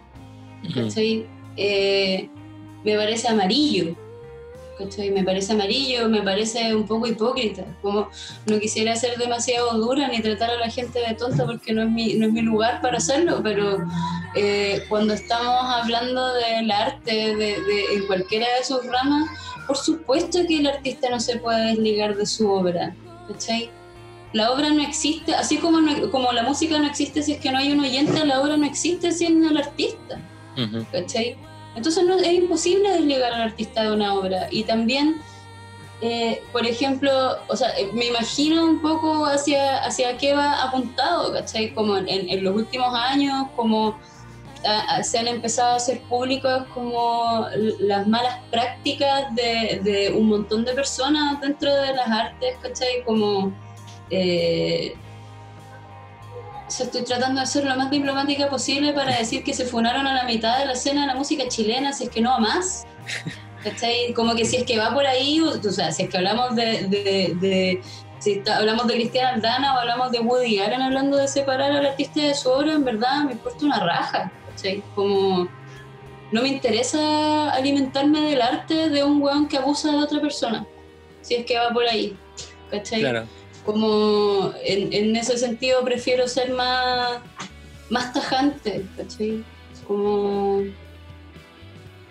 Eh, 1.57 2.31
me 2.85 2.97
parece 2.97 3.27
amarillo, 3.27 3.97
me 5.13 5.25
parece 5.25 5.53
amarillo, 5.53 6.09
me 6.09 6.23
parece 6.23 6.75
un 6.75 6.87
poco 6.87 7.07
hipócrita. 7.07 7.65
Como 7.83 8.09
no 8.47 8.59
quisiera 8.59 8.95
ser 8.97 9.17
demasiado 9.19 9.73
dura 9.79 10.09
ni 10.09 10.21
tratar 10.21 10.51
a 10.51 10.57
la 10.57 10.71
gente 10.71 11.01
de 11.01 11.15
tonta 11.15 11.45
porque 11.47 11.73
no 11.73 11.83
es 11.83 11.91
mi, 11.91 12.15
no 12.15 12.27
es 12.27 12.33
mi 12.33 12.43
lugar 12.43 12.81
para 12.81 12.99
hacerlo, 12.99 13.41
pero 13.43 13.79
eh, 14.35 14.83
cuando 14.89 15.15
estamos 15.15 15.65
hablando 15.65 16.33
del 16.35 16.71
arte, 16.71 17.37
de, 17.37 17.57
en 17.95 18.07
cualquiera 18.07 18.47
de 18.59 18.65
sus 18.65 18.85
ramas, 18.87 19.29
por 19.67 19.77
supuesto 19.77 20.41
que 20.47 20.59
el 20.59 20.67
artista 20.67 21.09
no 21.11 21.21
se 21.21 21.37
puede 21.37 21.69
desligar 21.69 22.17
de 22.17 22.27
su 22.27 22.51
obra. 22.51 22.95
La 24.33 24.51
obra 24.51 24.71
no 24.71 24.83
existe, 24.83 25.35
así 25.35 25.59
como, 25.59 25.79
como 26.11 26.33
la 26.33 26.43
música 26.43 26.79
no 26.79 26.87
existe 26.87 27.23
si 27.23 27.33
es 27.33 27.41
que 27.41 27.53
no 27.53 27.59
hay 27.59 27.73
un 27.73 27.81
oyente, 27.81 28.25
la 28.25 28.41
obra 28.41 28.57
no 28.57 28.65
existe 28.65 29.13
sin 29.13 29.45
el 29.45 29.59
artista. 29.59 30.19
Entonces 31.75 32.05
no, 32.05 32.19
es 32.19 32.33
imposible 32.33 32.91
desligar 32.91 33.33
al 33.33 33.43
artista 33.43 33.85
de 33.85 33.93
una 33.93 34.15
obra. 34.15 34.49
Y 34.51 34.65
también, 34.65 35.21
eh, 36.01 36.43
por 36.53 36.67
ejemplo, 36.67 37.11
o 37.49 37.57
sea, 37.57 37.71
eh, 37.79 37.91
me 37.95 38.07
imagino 38.07 38.65
un 38.65 38.81
poco 38.81 39.27
hacia, 39.27 39.79
hacia 39.85 40.17
qué 40.19 40.35
va 40.35 40.63
apuntado, 40.63 41.33
¿cachai? 41.33 41.73
Como 41.75 41.97
en, 41.97 42.45
los 42.45 42.55
últimos 42.55 42.95
años, 42.95 43.49
como 43.57 43.99
se 45.03 45.19
han 45.19 45.27
empezado 45.27 45.73
a 45.73 45.77
hacer 45.77 46.03
públicas 46.03 46.65
como 46.73 47.47
las 47.81 48.07
malas 48.07 48.39
prácticas 48.49 49.35
de, 49.35 49.81
de, 49.83 50.13
un 50.13 50.29
montón 50.29 50.65
de 50.65 50.73
personas 50.73 51.41
dentro 51.41 51.75
de 51.75 51.95
las 51.95 52.09
artes, 52.09 52.57
¿cachai? 52.63 53.03
Como... 53.05 53.53
Eh, 54.11 54.95
estoy 56.81 57.03
tratando 57.03 57.41
de 57.41 57.47
ser 57.47 57.65
lo 57.65 57.77
más 57.77 57.91
diplomática 57.91 58.49
posible 58.49 58.93
para 58.93 59.17
decir 59.17 59.45
que 59.45 59.55
se 59.55 59.65
funaron 59.65 60.07
a 60.07 60.15
la 60.15 60.25
mitad 60.25 60.59
de 60.59 60.67
la 60.67 60.73
escena 60.73 61.03
de 61.03 61.07
la 61.09 61.15
música 61.15 61.49
chilena, 61.49 61.93
si 61.93 62.05
es 62.05 62.11
que 62.11 62.21
no 62.21 62.35
a 62.35 62.39
más. 62.39 62.85
Como 64.17 64.35
que 64.35 64.45
si 64.45 64.57
es 64.57 64.65
que 64.65 64.79
va 64.79 64.93
por 64.93 65.07
ahí, 65.07 65.41
o, 65.41 65.63
sea, 65.63 65.93
si 65.93 66.05
es 66.05 66.11
que 66.11 66.17
hablamos 66.17 66.57
de, 66.57 66.87
de, 66.89 67.81
si 68.19 68.43
hablamos 68.51 68.89
de 68.89 68.95
Cristian 68.95 69.35
Aldana 69.35 69.75
o 69.75 69.79
hablamos 69.79 70.11
de 70.11 70.19
Woody 70.19 70.59
Allen 70.59 70.83
hablando 70.83 71.17
de 71.17 71.29
separar 71.29 71.71
al 71.71 71.87
artista 71.87 72.23
de 72.23 72.35
su 72.35 72.51
obra, 72.51 72.73
en 72.73 72.85
verdad 72.85 73.25
me 73.25 73.33
importa 73.33 73.65
una 73.65 73.79
raja. 73.79 74.33
Como 74.95 75.49
no 76.33 76.43
me 76.43 76.49
interesa 76.49 77.51
alimentarme 77.51 78.21
del 78.23 78.43
arte 78.43 78.89
de 78.89 79.05
un 79.05 79.23
weón 79.23 79.47
que 79.49 79.59
abusa 79.59 79.93
de 79.93 79.99
otra 79.99 80.21
persona, 80.21 80.67
si 81.21 81.35
es 81.35 81.47
que 81.47 81.57
va 81.57 81.71
por 81.71 81.85
ahí. 81.85 82.17
¿cachai? 82.71 83.01
Claro 83.01 83.27
como 83.65 84.53
en, 84.65 85.15
ese 85.17 85.39
sentido 85.39 85.85
prefiero 85.85 86.27
ser 86.27 86.53
más, 86.53 87.21
más 87.91 88.13
tajante, 88.13 88.85
¿cachai? 88.97 89.45
Como 89.87 90.63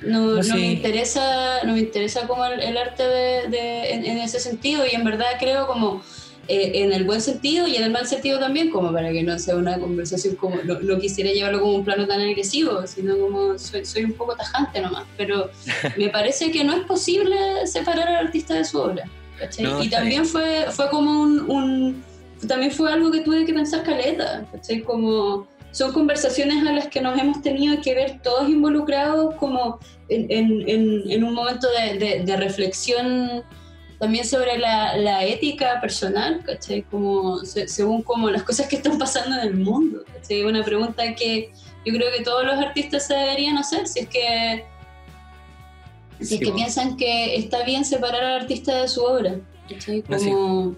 no, 0.01 0.41
no, 0.41 0.55
me 0.55 0.71
interesa, 0.71 1.63
no 1.63 1.73
me 1.73 1.79
interesa 1.79 2.27
como 2.27 2.45
el, 2.45 2.77
arte 2.77 3.03
de, 3.03 3.91
en, 3.91 4.17
ese 4.17 4.39
sentido 4.39 4.83
y 4.89 4.95
en 4.95 5.03
verdad 5.03 5.27
creo 5.39 5.67
como 5.67 6.01
eh, 6.47 6.71
en 6.75 6.91
el 6.91 7.03
buen 7.03 7.21
sentido 7.21 7.67
y 7.67 7.75
en 7.75 7.83
el 7.83 7.91
mal 7.91 8.07
sentido 8.07 8.39
también, 8.39 8.71
como 8.71 8.91
para 8.91 9.11
que 9.11 9.21
no 9.21 9.37
sea 9.37 9.55
una 9.57 9.77
conversación 9.77 10.35
como, 10.35 10.55
no, 10.63 10.99
quisiera 10.99 11.31
llevarlo 11.31 11.59
como 11.59 11.75
un 11.75 11.85
plano 11.85 12.07
tan 12.07 12.19
agresivo, 12.21 12.87
sino 12.87 13.17
como 13.17 13.59
soy, 13.59 13.85
soy 13.85 14.05
un 14.05 14.13
poco 14.13 14.35
tajante 14.35 14.81
nomás, 14.81 15.05
pero 15.17 15.51
me 15.97 16.09
parece 16.09 16.51
que 16.51 16.63
no 16.63 16.75
es 16.75 16.85
posible 16.85 17.67
separar 17.67 18.07
al 18.07 18.27
artista 18.27 18.55
de 18.55 18.65
su 18.65 18.79
obra 18.79 19.03
y 19.81 19.89
también 19.89 20.25
fue, 20.25 20.65
fue 20.71 20.89
como 20.89 21.21
un, 21.21 22.03
También 22.47 22.71
fue 22.71 22.91
algo 22.91 23.11
que 23.11 23.21
tuve 23.21 23.45
que 23.45 23.53
pensar 23.53 23.83
caleta, 23.83 24.45
¿cachai? 24.51 24.81
Como 24.81 25.47
son 25.71 25.93
conversaciones 25.93 26.67
a 26.67 26.73
las 26.73 26.87
que 26.87 27.01
nos 27.01 27.17
hemos 27.19 27.41
tenido 27.41 27.81
que 27.81 27.95
ver 27.95 28.19
todos 28.21 28.49
involucrados 28.49 29.35
como 29.35 29.79
en, 30.09 30.29
en, 30.29 31.09
en 31.09 31.23
un 31.23 31.33
momento 31.33 31.67
de, 31.69 32.23
de, 32.25 32.37
reflexión 32.37 33.43
también 33.97 34.25
sobre 34.25 34.57
la, 34.57 34.97
la, 34.97 35.23
ética 35.23 35.79
personal, 35.79 36.43
¿cachai? 36.43 36.81
Como, 36.83 37.39
según 37.45 38.01
como 38.01 38.29
las 38.29 38.43
cosas 38.43 38.67
que 38.67 38.75
están 38.75 38.97
pasando 38.97 39.37
en 39.37 39.47
el 39.47 39.55
mundo, 39.55 40.03
¿cachai? 40.13 40.43
Una 40.43 40.63
pregunta 40.63 41.15
que 41.15 41.51
yo 41.85 41.93
creo 41.93 42.11
que 42.11 42.23
todos 42.23 42.45
los 42.45 42.55
artistas 42.55 43.07
se 43.07 43.13
deberían 43.13 43.57
hacer, 43.57 43.87
si 43.87 44.01
es 44.01 44.09
que 44.09 44.65
si 46.21 46.35
es 46.35 46.39
que 46.39 46.51
piensan 46.51 46.97
que 46.97 47.35
está 47.35 47.63
bien 47.63 47.85
separar 47.85 48.23
al 48.23 48.41
artista 48.41 48.81
de 48.81 48.87
su 48.87 49.03
obra. 49.03 49.35
Como... 50.07 50.75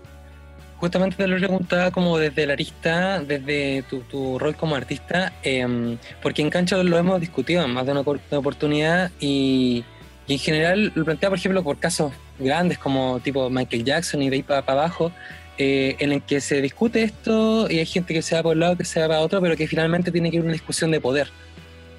Justamente 0.78 1.16
te 1.16 1.28
lo 1.28 1.38
preguntaba 1.38 1.92
como 1.92 2.18
desde 2.18 2.46
la 2.46 2.54
arista, 2.54 3.22
desde 3.22 3.84
tu, 3.84 4.38
rol 4.38 4.56
como 4.56 4.76
artista, 4.76 5.32
em, 5.42 5.98
porque 6.22 6.42
en 6.42 6.50
Cancha 6.50 6.76
lo 6.84 6.98
hemos 6.98 7.22
discutido 7.22 7.64
en 7.64 7.72
más 7.72 7.86
de 7.86 7.94
una, 7.94 8.02
oportunidad 8.02 9.10
y, 9.20 9.86
en 10.28 10.40
general 10.40 10.92
lo 10.94 11.06
plantea, 11.06 11.30
por 11.30 11.38
ejemplo, 11.38 11.64
por 11.64 11.80
casos 11.80 12.12
grandes 12.38 12.78
como 12.78 13.20
tipo 13.22 13.50
Michael 13.50 13.86
Jackson 13.86 14.22
y 14.24 14.30
de 14.30 14.36
ahí 14.38 14.44
para, 14.44 14.60
abajo, 14.60 15.14
eh, 15.58 15.96
en 16.00 16.12
el 16.12 16.22
que 16.22 16.42
se 16.42 16.62
discute 16.62 17.04
esto 17.04 17.70
y 17.72 17.80
hay 17.80 17.86
gente 17.86 18.14
que 18.14 18.22
se 18.22 18.36
va 18.36 18.44
por 18.44 18.54
un 18.54 18.60
lado, 18.60 18.76
que 18.76 18.84
se 18.84 19.00
va 19.00 19.08
para 19.08 19.22
otro, 19.22 19.40
pero 19.40 19.56
que 19.56 19.68
finalmente 19.68 20.12
tiene 20.12 20.32
que 20.32 20.38
ir 20.38 20.44
una 20.44 20.52
discusión 20.52 20.92
de 20.92 21.00
poder 21.00 21.30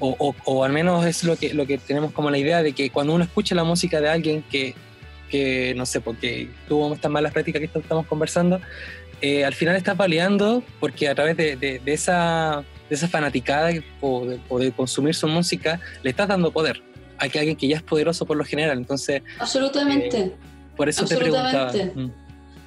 o, 0.01 0.34
o, 0.45 0.64
al 0.64 0.72
menos 0.72 1.05
es 1.07 1.24
lo 1.24 1.36
que, 1.36 1.55
lo 1.55 1.66
que 1.66 1.78
tenemos 1.78 2.12
como 2.12 2.30
la 2.30 2.38
idea 2.38 2.62
de 2.62 2.72
que 2.72 2.90
cuando 2.90 3.14
uno 3.14 3.24
escucha 3.24 3.55
la 3.55 3.64
música 3.64 4.01
de 4.01 4.09
alguien 4.09 4.42
que, 4.42 4.74
que 5.30 5.74
no 5.76 5.86
sé, 5.86 6.01
porque 6.01 6.49
tuvo 6.68 6.92
estas 6.95 7.11
malas 7.11 7.32
prácticas 7.32 7.61
que 7.61 7.78
estamos 7.78 8.07
conversando, 8.07 8.61
eh, 9.20 9.45
al 9.45 9.55
final 9.55 9.76
estás 9.76 9.97
baleando 9.97 10.62
porque 10.80 11.09
a 11.09 11.14
través 11.14 11.36
de, 11.36 11.57
de, 11.57 11.80
esa, 11.86 12.64
de 12.88 12.95
esa 12.95 13.09
fanaticada 13.09 13.70
o 14.01 14.26
de, 14.26 14.72
consumir 14.72 15.14
su 15.14 15.28
música, 15.28 15.80
le 16.03 16.11
estás 16.11 16.28
dando 16.28 16.51
poder 16.51 16.82
a 17.18 17.28
que 17.28 17.38
alguien 17.38 17.57
que 17.57 17.68
ya 17.68 17.76
es 17.76 17.82
poderoso 17.82 18.26
por 18.26 18.36
lo 18.36 18.45
general. 18.45 18.76
Entonces, 18.76 19.22
absolutamente. 19.38 20.18
Eh, 20.18 20.32
por 20.76 20.88
eso 20.88 21.05
te 21.05 21.16
preguntaba. 21.16 21.72
Mm. 21.72 22.11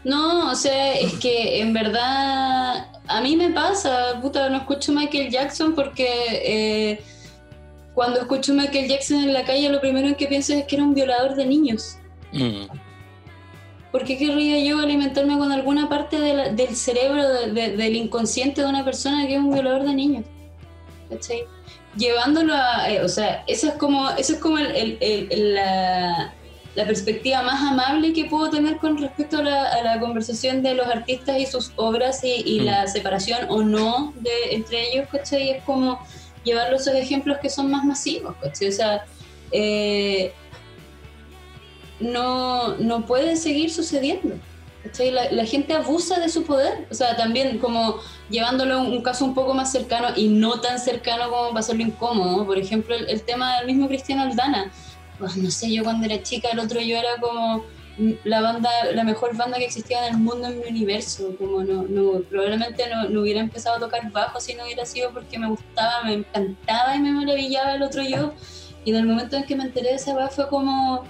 No, 0.03 0.51
o 0.51 0.55
sea, 0.55 0.93
es 0.93 1.13
que 1.13 1.59
en 1.59 1.73
verdad 1.73 2.87
a 3.07 3.21
mí 3.21 3.35
me 3.35 3.49
pasa, 3.49 4.19
puta, 4.21 4.49
no 4.49 4.57
escucho 4.57 4.93
Michael 4.93 5.29
Jackson 5.29 5.75
porque 5.75 6.07
eh, 6.31 7.01
cuando 7.97 8.19
escucho 8.19 8.51
a 8.51 8.55
Michael 8.55 8.89
Jackson 8.89 9.23
en 9.23 9.33
la 9.33 9.43
calle, 9.43 9.69
lo 9.69 9.81
primero 9.81 10.07
en 10.07 10.13
que 10.13 10.27
pienso 10.27 10.53
es 10.53 10.65
que 10.65 10.75
era 10.75 10.85
un 10.85 10.93
violador 10.93 11.33
de 11.33 11.47
niños. 11.47 11.97
Mm. 12.31 12.67
¿Por 13.91 14.03
qué 14.03 14.19
querría 14.19 14.63
yo 14.63 14.77
alimentarme 14.77 15.35
con 15.35 15.51
alguna 15.51 15.89
parte 15.89 16.19
del 16.19 16.75
cerebro, 16.75 17.27
del 17.47 17.95
inconsciente 17.95 18.61
de 18.61 18.67
una 18.67 18.85
persona 18.85 19.25
que 19.25 19.33
es 19.33 19.39
un 19.39 19.51
violador 19.51 19.81
de 19.83 19.95
niños? 19.95 20.25
¿Cachai? 21.09 21.45
Llevándolo 21.95 22.53
a. 22.53 22.87
Eh, 22.87 23.03
o 23.03 23.09
sea, 23.09 23.43
eso 23.47 23.69
es 23.69 23.73
como, 23.73 24.11
eso 24.11 24.33
es 24.33 24.39
como 24.39 24.57
la, 24.59 26.33
perspectiva 26.75 27.41
más 27.41 27.59
amable 27.63 28.13
que 28.13 28.25
puedo 28.25 28.51
tener 28.51 28.77
con 28.77 28.99
respecto 28.99 29.39
a 29.39 29.41
la, 29.41 29.99
conversación 29.99 30.61
de 30.61 30.75
los 30.75 30.85
artistas 30.85 31.39
y 31.39 31.47
sus 31.47 31.71
obras 31.77 32.23
y, 32.23 32.59
la 32.59 32.83
mm. 32.83 32.89
separación 32.89 33.39
o 33.49 33.63
no 33.63 34.13
de, 34.17 34.51
entre 34.51 34.91
ellos, 34.91 35.07
¿cachai? 35.11 35.49
Es 35.49 35.63
como 35.63 35.99
llevarlo 36.47 36.77
a 36.77 36.79
esos 36.79 36.95
ejemplos 36.95 37.37
que 37.39 37.49
son 37.49 37.69
más 37.69 37.83
masivos, 37.83 38.35
O 38.41 38.71
sea, 38.71 39.05
eh, 39.51 40.33
no, 41.99 42.75
no 42.77 43.05
puede 43.05 43.35
seguir 43.35 43.71
sucediendo. 43.71 44.35
La, 45.31 45.45
gente 45.45 45.73
abusa 45.73 46.17
de 46.19 46.29
su 46.29 46.43
poder, 46.43 46.87
o 46.89 46.93
sea, 46.93 47.17
también 47.17 47.57
como 47.57 47.97
llevándolo 48.29 48.75
a 48.75 48.77
un 48.77 49.01
caso 49.01 49.25
un 49.25 49.33
poco 49.33 49.53
más 49.53 49.69
cercano 49.71 50.07
y 50.15 50.29
no 50.29 50.61
tan 50.61 50.79
cercano 50.79 51.29
como 51.29 51.49
para 51.49 51.59
hacerlo 51.59 51.83
incómodo, 51.83 52.45
por 52.45 52.57
ejemplo, 52.57 52.95
el, 52.95 53.21
tema 53.23 53.57
del 53.57 53.67
mismo 53.67 53.89
Cristiano 53.89 54.21
Aldana, 54.23 54.71
pues, 55.19 55.35
no 55.35 55.51
sé, 55.51 55.73
yo 55.73 55.83
cuando 55.83 56.05
era 56.05 56.23
chica, 56.23 56.49
el 56.53 56.59
otro 56.59 56.79
yo 56.79 56.97
era 56.97 57.17
como 57.19 57.65
la 58.23 58.41
banda, 58.41 58.69
la 58.93 59.03
mejor 59.03 59.35
banda 59.35 59.57
que 59.57 59.65
existía 59.65 60.07
en 60.07 60.15
el 60.15 60.19
mundo, 60.19 60.47
en 60.47 60.59
mi 60.59 60.67
universo. 60.67 61.35
Como 61.37 61.63
no, 61.63 62.21
probablemente 62.29 62.83
no, 62.89 63.21
hubiera 63.21 63.39
empezado 63.39 63.77
a 63.77 63.79
tocar 63.79 64.11
bajo 64.11 64.39
si 64.39 64.53
no 64.53 64.63
hubiera 64.63 64.85
sido 64.85 65.11
porque 65.11 65.39
me 65.39 65.49
gustaba, 65.49 66.03
me 66.03 66.13
encantaba 66.13 66.95
y 66.95 66.99
me 66.99 67.11
maravillaba 67.11 67.75
el 67.75 67.83
otro 67.83 68.03
yo. 68.03 68.33
Y 68.85 68.91
en 68.91 68.97
el 68.97 69.05
momento 69.05 69.35
en 69.35 69.43
que 69.43 69.55
me 69.55 69.63
enteré 69.63 69.89
de 69.89 69.95
esa 69.95 70.13
banda 70.13 70.29
fue 70.29 70.47
como, 70.47 71.03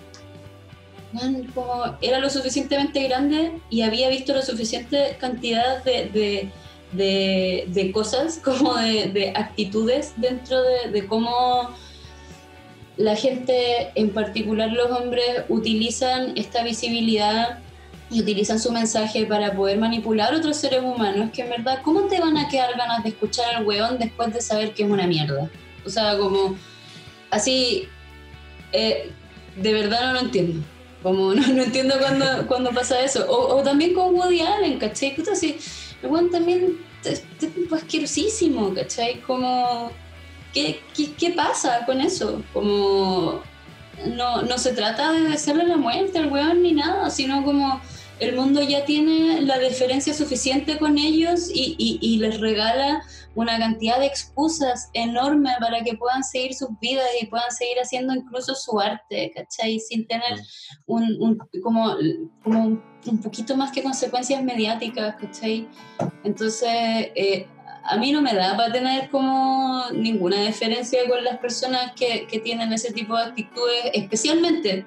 como 1.54 1.98
era 2.02 2.20
lo 2.20 2.30
suficientemente 2.30 3.04
grande 3.08 3.60
y 3.70 3.82
había 3.82 4.10
visto 4.10 4.34
la 4.34 4.42
suficiente 4.42 5.18
cantidad 5.20 5.84
de, 5.84 6.10
de, 6.10 6.52
de, 6.94 7.66
de 7.68 7.92
cosas, 7.92 8.40
como 8.44 8.76
de, 8.76 9.34
actitudes 9.36 10.14
dentro 10.18 10.62
de 10.62 11.06
cómo 11.08 11.76
la 12.98 13.16
gente, 13.16 13.92
en 13.96 14.10
particular 14.10 14.72
los 14.72 14.90
hombres, 14.92 15.44
utilizan 15.50 16.34
esta 16.36 16.64
visibilidad 16.64 17.60
y 18.10 18.22
utilizan 18.22 18.60
su 18.60 18.72
mensaje 18.72 19.26
para 19.26 19.54
poder 19.54 19.78
manipular 19.78 20.34
a 20.34 20.38
otros 20.38 20.58
seres 20.58 20.82
humanos, 20.82 21.30
que 21.34 21.44
en 21.44 21.50
verdad, 21.50 21.82
¿cómo 21.84 22.04
te 22.04 22.20
van 22.20 22.38
a 22.38 22.48
quedar 22.48 22.78
ganas 22.78 23.04
de 23.04 23.10
escuchar 23.10 23.56
al 23.56 23.66
weón 23.66 24.00
después 24.00 24.34
de 24.34 24.42
saber 24.42 24.74
que 24.74 24.84
es 24.84 24.90
una 24.90 25.06
mierda? 25.06 25.50
O 25.86 25.90
sea, 25.90 26.18
como 26.18 26.56
así, 27.30 27.88
eh, 28.72 29.12
de 29.56 29.74
verdad 29.74 30.08
no 30.08 30.14
lo 30.14 30.20
entiendo. 30.22 30.66
Como 31.04 31.34
no, 31.36 31.48
no 31.48 31.64
entiendo 31.64 31.96
cuando, 32.00 32.48
cuando 32.48 32.72
pasa 32.72 33.02
eso. 33.02 33.26
O, 33.30 33.58
o, 33.58 33.64
también 33.64 33.94
con 33.94 34.16
Woody 34.16 34.42
Allen, 34.42 34.80
¿cachai? 34.80 35.16
Puta, 35.16 35.36
sí, 35.36 35.58
el 36.02 36.10
buen 36.10 36.32
también 36.32 36.80
es 37.04 37.24
asquerosísimo, 37.72 38.74
¿cachai? 38.74 39.22
Como, 39.22 39.92
¿qué, 40.58 40.80
¿qué, 40.96 41.14
qué, 41.14 41.32
pasa 41.32 41.86
con 41.86 42.02
eso? 42.02 42.42
Como, 42.54 43.42
no, 44.08 44.42
no 44.42 44.58
se 44.58 44.74
trata 44.74 45.12
de 45.12 45.34
hacerle 45.34 45.66
la 45.66 45.78
muerte 45.78 46.18
al 46.18 46.32
weón 46.32 46.64
ni 46.64 46.74
nada, 46.74 47.10
sino 47.10 47.44
como 47.44 47.80
el 48.20 48.36
mundo 48.36 48.64
ya 48.64 48.84
tiene 48.84 49.42
la 49.42 49.60
diferencia 49.60 50.14
suficiente 50.14 50.80
con 50.80 50.98
ellos 50.98 51.52
y, 51.54 51.76
y, 51.78 52.00
y, 52.02 52.18
les 52.18 52.40
regala 52.40 53.04
una 53.36 53.60
cantidad 53.60 54.00
de 54.00 54.08
excusas 54.08 54.90
enorme 54.94 55.52
para 55.60 55.84
que 55.84 55.96
puedan 55.96 56.24
seguir 56.24 56.56
sus 56.56 56.70
vidas 56.82 57.06
y 57.22 57.28
puedan 57.28 57.52
seguir 57.52 57.78
haciendo 57.78 58.16
incluso 58.16 58.56
su 58.56 58.80
arte, 58.80 59.32
¿cachai? 59.36 59.80
Sin 59.80 60.08
tener 60.08 60.40
un, 60.88 61.04
un 61.22 61.38
como, 61.62 61.96
como 62.44 62.82
un 63.06 63.22
poquito 63.22 63.56
más 63.56 63.72
que 63.72 63.84
consecuencias 63.84 64.44
mediáticas, 64.44 65.18
¿cachai? 65.18 65.68
Entonces, 66.24 67.12
eh, 67.14 67.48
a 67.88 67.98
mí 67.98 68.12
no 68.12 68.22
me 68.22 68.34
da 68.34 68.56
para 68.58 68.72
tener 68.72 69.10
como 69.10 69.86
ninguna 69.94 70.42
diferencia 70.42 71.00
con 71.08 71.24
las 71.24 71.38
personas 71.38 71.94
que, 71.94 72.28
que 72.28 72.40
tienen 72.40 72.74
ese 72.74 72.92
tipo 72.92 73.16
de 73.16 73.24
actitudes, 73.24 73.92
especialmente 73.94 74.86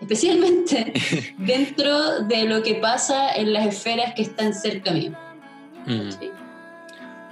especialmente 0.00 0.92
dentro 1.38 2.24
de 2.24 2.44
lo 2.44 2.62
que 2.62 2.74
pasa 2.74 3.34
en 3.34 3.52
las 3.52 3.66
esferas 3.66 4.14
que 4.14 4.22
están 4.22 4.54
cerca 4.54 4.92
mío. 4.92 5.12
Mm. 5.86 6.10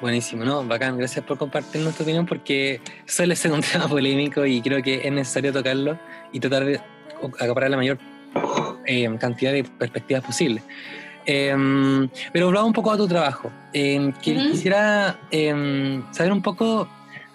Buenísimo, 0.01 0.45
¿no? 0.45 0.65
Bacán, 0.65 0.99
gracias 0.99 1.25
por 1.25 1.39
compartir 1.39 1.81
nuestra 1.81 2.03
opinión 2.03 2.27
porque 2.27 2.81
suele 3.07 3.37
ser 3.37 3.53
un 3.53 3.61
tema 3.73 3.89
polémico 3.89 4.45
y 4.45 4.61
creo 4.61 4.83
que 4.83 5.07
es 5.07 5.13
necesario 5.13 5.53
tocarlo 5.53 5.99
y 6.33 6.41
tratar 6.41 6.65
de 6.65 6.81
acaparar 7.39 7.71
la 7.71 7.77
mayor 7.77 7.99
eh, 8.87 9.09
cantidad 9.19 9.53
de 9.53 9.65
perspectivas 9.65 10.25
posibles. 10.25 10.65
Eh, 11.27 12.09
pero 12.33 12.49
hablaba 12.49 12.67
un 12.67 12.73
poco 12.73 12.91
a 12.91 12.97
tu 12.97 13.07
trabajo. 13.07 13.51
Eh, 13.73 14.13
que, 14.23 14.33
uh 14.33 14.37
-huh. 14.37 14.51
Quisiera 14.51 15.19
em, 15.31 16.03
saber 16.13 16.33
un 16.33 16.43
poco 16.43 16.89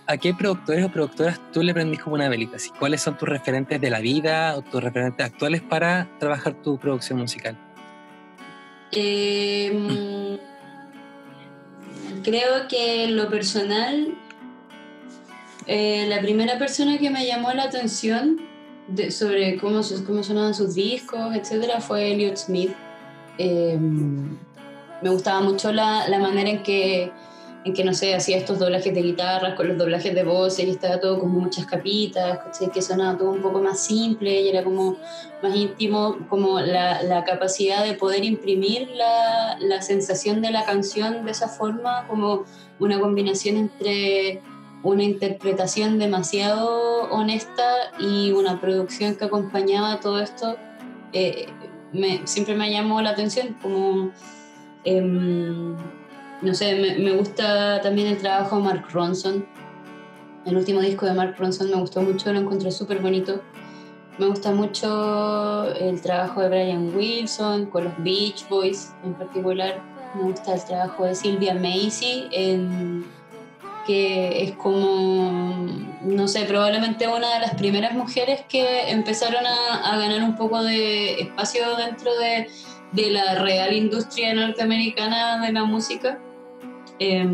¿a 0.08 0.18
qué 0.18 0.34
productores 0.34 0.86
o 0.86 0.90
productoras 0.90 1.40
tú 1.52 1.62
le 1.62 1.74
prendís 1.74 2.00
como 2.00 2.16
una 2.16 2.30
velita? 2.30 2.58
¿sí? 2.58 2.72
¿Cuáles 2.80 3.02
son 3.02 3.18
tus 3.18 3.28
referentes 3.28 3.80
de 3.80 3.90
la 3.90 4.00
vida 4.00 4.56
o 4.56 4.62
tus 4.62 4.82
referentes 4.82 5.26
actuales 5.26 5.62
para 5.62 6.08
trabajar 6.18 6.54
tu 6.64 6.78
producción 6.78 7.20
musical? 7.20 7.58
Creo 12.24 12.68
que 12.70 13.04
en 13.04 13.18
lo 13.18 13.30
personal, 13.30 14.16
eh, 15.68 16.06
la 16.08 16.22
primera 16.22 16.58
persona 16.58 16.98
que 16.98 17.10
me 17.10 17.26
llamó 17.26 17.52
la 17.52 17.64
atención 17.64 18.42
de, 18.88 19.12
sobre 19.12 19.58
cómo, 19.58 19.82
cómo 20.06 20.24
sonaban 20.24 20.54
sus 20.54 20.74
discos, 20.74 21.36
etcétera, 21.36 21.82
fue 21.82 22.12
Elliot 22.12 22.38
Smith. 22.38 22.72
Eh, 23.38 23.78
me 23.80 25.10
gustaba 25.10 25.42
mucho 25.42 25.72
la, 25.72 26.08
la 26.08 26.20
manera 26.20 26.50
en 26.50 26.64
que 26.64 27.12
en 27.68 27.74
que, 27.74 27.84
no 27.84 27.94
sé, 27.94 28.16
hacía 28.16 28.38
estos 28.38 28.60
doblajes 28.60 28.94
de 28.94 29.02
guitarras 29.02 29.56
con 29.56 29.68
los 29.68 29.78
doblajes 29.78 30.16
de 30.16 30.24
voces 30.24 30.66
y 30.66 30.70
estaba 30.70 31.02
todo 31.02 31.20
como 31.20 31.40
muchas 31.40 31.66
capitas, 31.66 32.40
¿cachai? 32.40 32.72
que 32.72 32.82
sonaba 32.82 33.18
todo 33.18 33.32
un 33.32 33.42
poco 33.42 33.62
más 33.62 33.80
simple 33.80 34.42
y 34.42 34.48
era 34.48 34.64
como 34.64 34.96
más 35.44 35.54
íntimo, 35.54 36.18
como 36.30 36.62
la, 36.62 37.04
la 37.04 37.26
capacidad 37.26 37.84
de 37.84 37.94
poder 37.94 38.24
imprimir 38.24 38.90
la, 38.96 39.58
la, 39.60 39.82
sensación 39.82 40.42
de 40.42 40.52
la 40.52 40.64
canción 40.64 41.26
de 41.26 41.32
esa 41.32 41.50
forma, 41.50 42.08
como 42.08 42.46
una 42.80 43.02
combinación 43.02 43.58
entre 43.58 44.42
una 44.84 45.04
interpretación 45.04 46.00
demasiado 46.00 47.10
honesta 47.12 47.92
y 48.00 48.32
una 48.32 48.62
producción 48.62 49.16
que 49.16 49.26
acompañaba 49.26 50.00
todo 50.00 50.22
esto, 50.22 50.56
eh, 51.12 51.48
me, 51.94 52.26
siempre 52.26 52.56
me 52.56 52.72
llamó 52.72 53.02
la 53.02 53.12
atención 53.12 53.56
como... 53.62 54.12
Eh, 54.84 55.02
no 55.02 56.54
sé, 56.54 56.76
me, 56.76 57.04
me, 57.04 57.18
gusta 57.18 57.82
también 57.82 58.08
el 58.08 58.18
trabajo 58.18 58.58
de 58.58 58.64
Mark 58.64 58.86
Ronson. 58.92 59.46
El 60.46 60.56
último 60.56 60.82
disco 60.82 61.06
de 61.06 61.14
Mark 61.14 61.36
Ronson 61.38 61.70
me 61.70 61.78
gustó 61.78 62.02
mucho, 62.02 62.32
lo 62.32 62.40
encontré 62.40 62.72
súper 62.72 63.00
bonito. 63.00 63.42
Me 64.18 64.26
gusta 64.26 64.52
mucho 64.52 65.66
el 65.76 66.02
trabajo 66.02 66.42
de 66.42 66.50
Brian 66.50 66.96
Wilson 66.96 67.68
con 67.68 67.84
los 67.84 67.94
Beach 68.04 68.48
Boys 68.50 68.94
en 69.04 69.14
particular. 69.14 69.80
Me 70.16 70.24
gusta 70.24 70.56
el 70.56 70.66
trabajo 70.66 71.06
de 71.06 71.14
Sylvia 71.14 71.54
Macy, 71.54 72.28
en, 72.32 73.06
que 73.88 74.44
es 74.44 74.52
como, 74.58 75.66
no 76.04 76.28
sé, 76.28 76.44
probablemente 76.44 77.08
una 77.08 77.34
de 77.36 77.40
las 77.40 77.56
primeras 77.56 77.94
mujeres 77.94 78.42
que 78.50 78.92
empezaron 78.92 79.46
a, 79.46 79.98
ganar 79.98 80.22
un 80.22 80.36
poco 80.36 80.62
de 80.62 81.22
espacio 81.22 81.76
dentro 81.78 82.14
de, 82.18 82.50
de 82.92 83.12
la 83.12 83.36
real 83.36 83.74
industria 83.74 84.34
norteamericana 84.34 85.42
de 85.42 85.54
la 85.54 85.64
música. 85.64 86.20
Eh, 87.00 87.26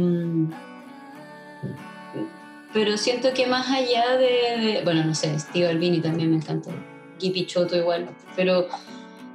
pero 2.74 2.98
siento 2.98 3.34
que 3.34 3.46
más 3.46 3.70
allá 3.70 4.18
de, 4.18 4.82
bueno, 4.84 5.04
no 5.04 5.14
sé, 5.14 5.38
Steve 5.40 5.68
Albini 5.68 6.02
también 6.02 6.32
me 6.32 6.38
encanta, 6.38 6.72
Gippy 7.20 7.46
Choto 7.46 7.78
igual, 7.78 8.10
pero 8.36 8.68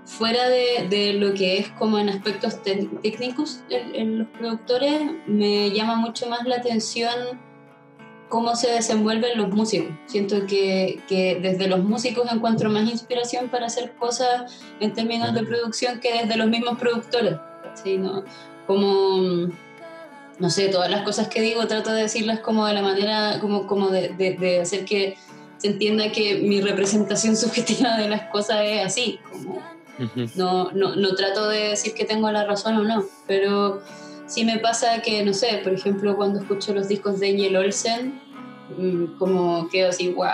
fuera 0.08 0.48
de, 0.48 0.86
de, 0.88 1.12
lo 1.12 1.34
que 1.34 1.58
es 1.58 1.68
como 1.72 1.98
en 1.98 2.08
aspectos 2.08 2.62
técnicos 2.62 3.60
en, 3.68 3.94
en, 3.94 4.18
los 4.20 4.28
productores, 4.28 5.02
me 5.26 5.70
llama 5.70 5.96
mucho 5.96 6.28
más 6.28 6.46
la 6.46 6.56
atención 6.56 7.38
cómo 8.30 8.56
se 8.56 8.70
desenvuelven 8.70 9.36
los 9.36 9.50
músicos. 9.50 9.94
Siento 10.06 10.46
que, 10.46 11.02
que 11.08 11.38
desde 11.40 11.68
los 11.68 11.84
músicos 11.84 12.26
encuentro 12.32 12.70
más 12.70 12.88
inspiración 12.90 13.50
para 13.50 13.66
hacer 13.66 13.94
cosas 13.96 14.58
en 14.80 14.94
términos 14.94 15.34
de 15.34 15.42
producción 15.42 16.00
que 16.00 16.22
desde 16.22 16.36
los 16.36 16.48
mismos 16.48 16.78
productores. 16.78 17.36
¿sí? 17.74 17.98
¿no? 17.98 18.24
Como 18.66 19.50
no 20.38 20.50
sé, 20.50 20.68
todas 20.68 20.90
las 20.90 21.02
cosas 21.02 21.28
que 21.28 21.42
digo 21.42 21.66
trato 21.66 21.92
de 21.92 22.02
decirlas 22.02 22.40
como 22.40 22.64
de 22.66 22.72
la 22.72 22.82
manera, 22.82 23.38
como, 23.40 23.66
como 23.66 23.88
de, 23.88 24.10
de, 24.10 24.34
de, 24.34 24.60
hacer 24.60 24.84
que 24.84 25.16
se 25.58 25.68
entienda 25.68 26.12
que 26.12 26.36
mi 26.36 26.60
representación 26.62 27.36
subjetiva 27.36 27.96
de 27.98 28.08
las 28.08 28.30
cosas 28.30 28.60
es 28.62 28.86
así, 28.86 29.20
como 29.30 29.60
no, 30.36 30.70
no, 30.72 30.96
no, 30.96 31.14
trato 31.14 31.48
de 31.48 31.70
decir 31.70 31.94
que 31.94 32.04
tengo 32.04 32.30
la 32.30 32.44
razón 32.44 32.76
o 32.76 32.84
no, 32.84 33.04
pero 33.26 33.80
sí 34.26 34.44
me 34.44 34.58
pasa 34.58 35.02
que, 35.02 35.24
no 35.24 35.34
sé, 35.34 35.60
por 35.62 35.72
ejemplo, 35.72 36.16
cuando 36.16 36.40
escucho 36.40 36.72
los 36.74 36.88
discos 36.88 37.20
de 37.20 37.30
Angel 37.30 37.56
Olsen, 37.56 38.20
mm, 38.76 39.18
como 39.18 39.68
quedo 39.68 39.90
así, 39.90 40.10
wow. 40.10 40.26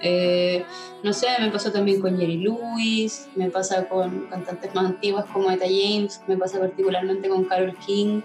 Eh, 0.00 0.64
no 1.02 1.12
sé, 1.12 1.28
me 1.40 1.50
pasó 1.50 1.72
también 1.72 2.00
con 2.00 2.18
Jerry 2.18 2.36
Lewis, 2.36 3.28
me 3.36 3.48
pasa 3.50 3.88
con 3.88 4.26
cantantes 4.26 4.74
más 4.74 4.86
antiguas 4.86 5.24
como 5.32 5.50
Eta 5.50 5.64
James, 5.66 6.20
me 6.26 6.36
pasa 6.36 6.58
particularmente 6.58 7.28
con 7.28 7.44
Carol 7.44 7.74
King. 7.86 8.20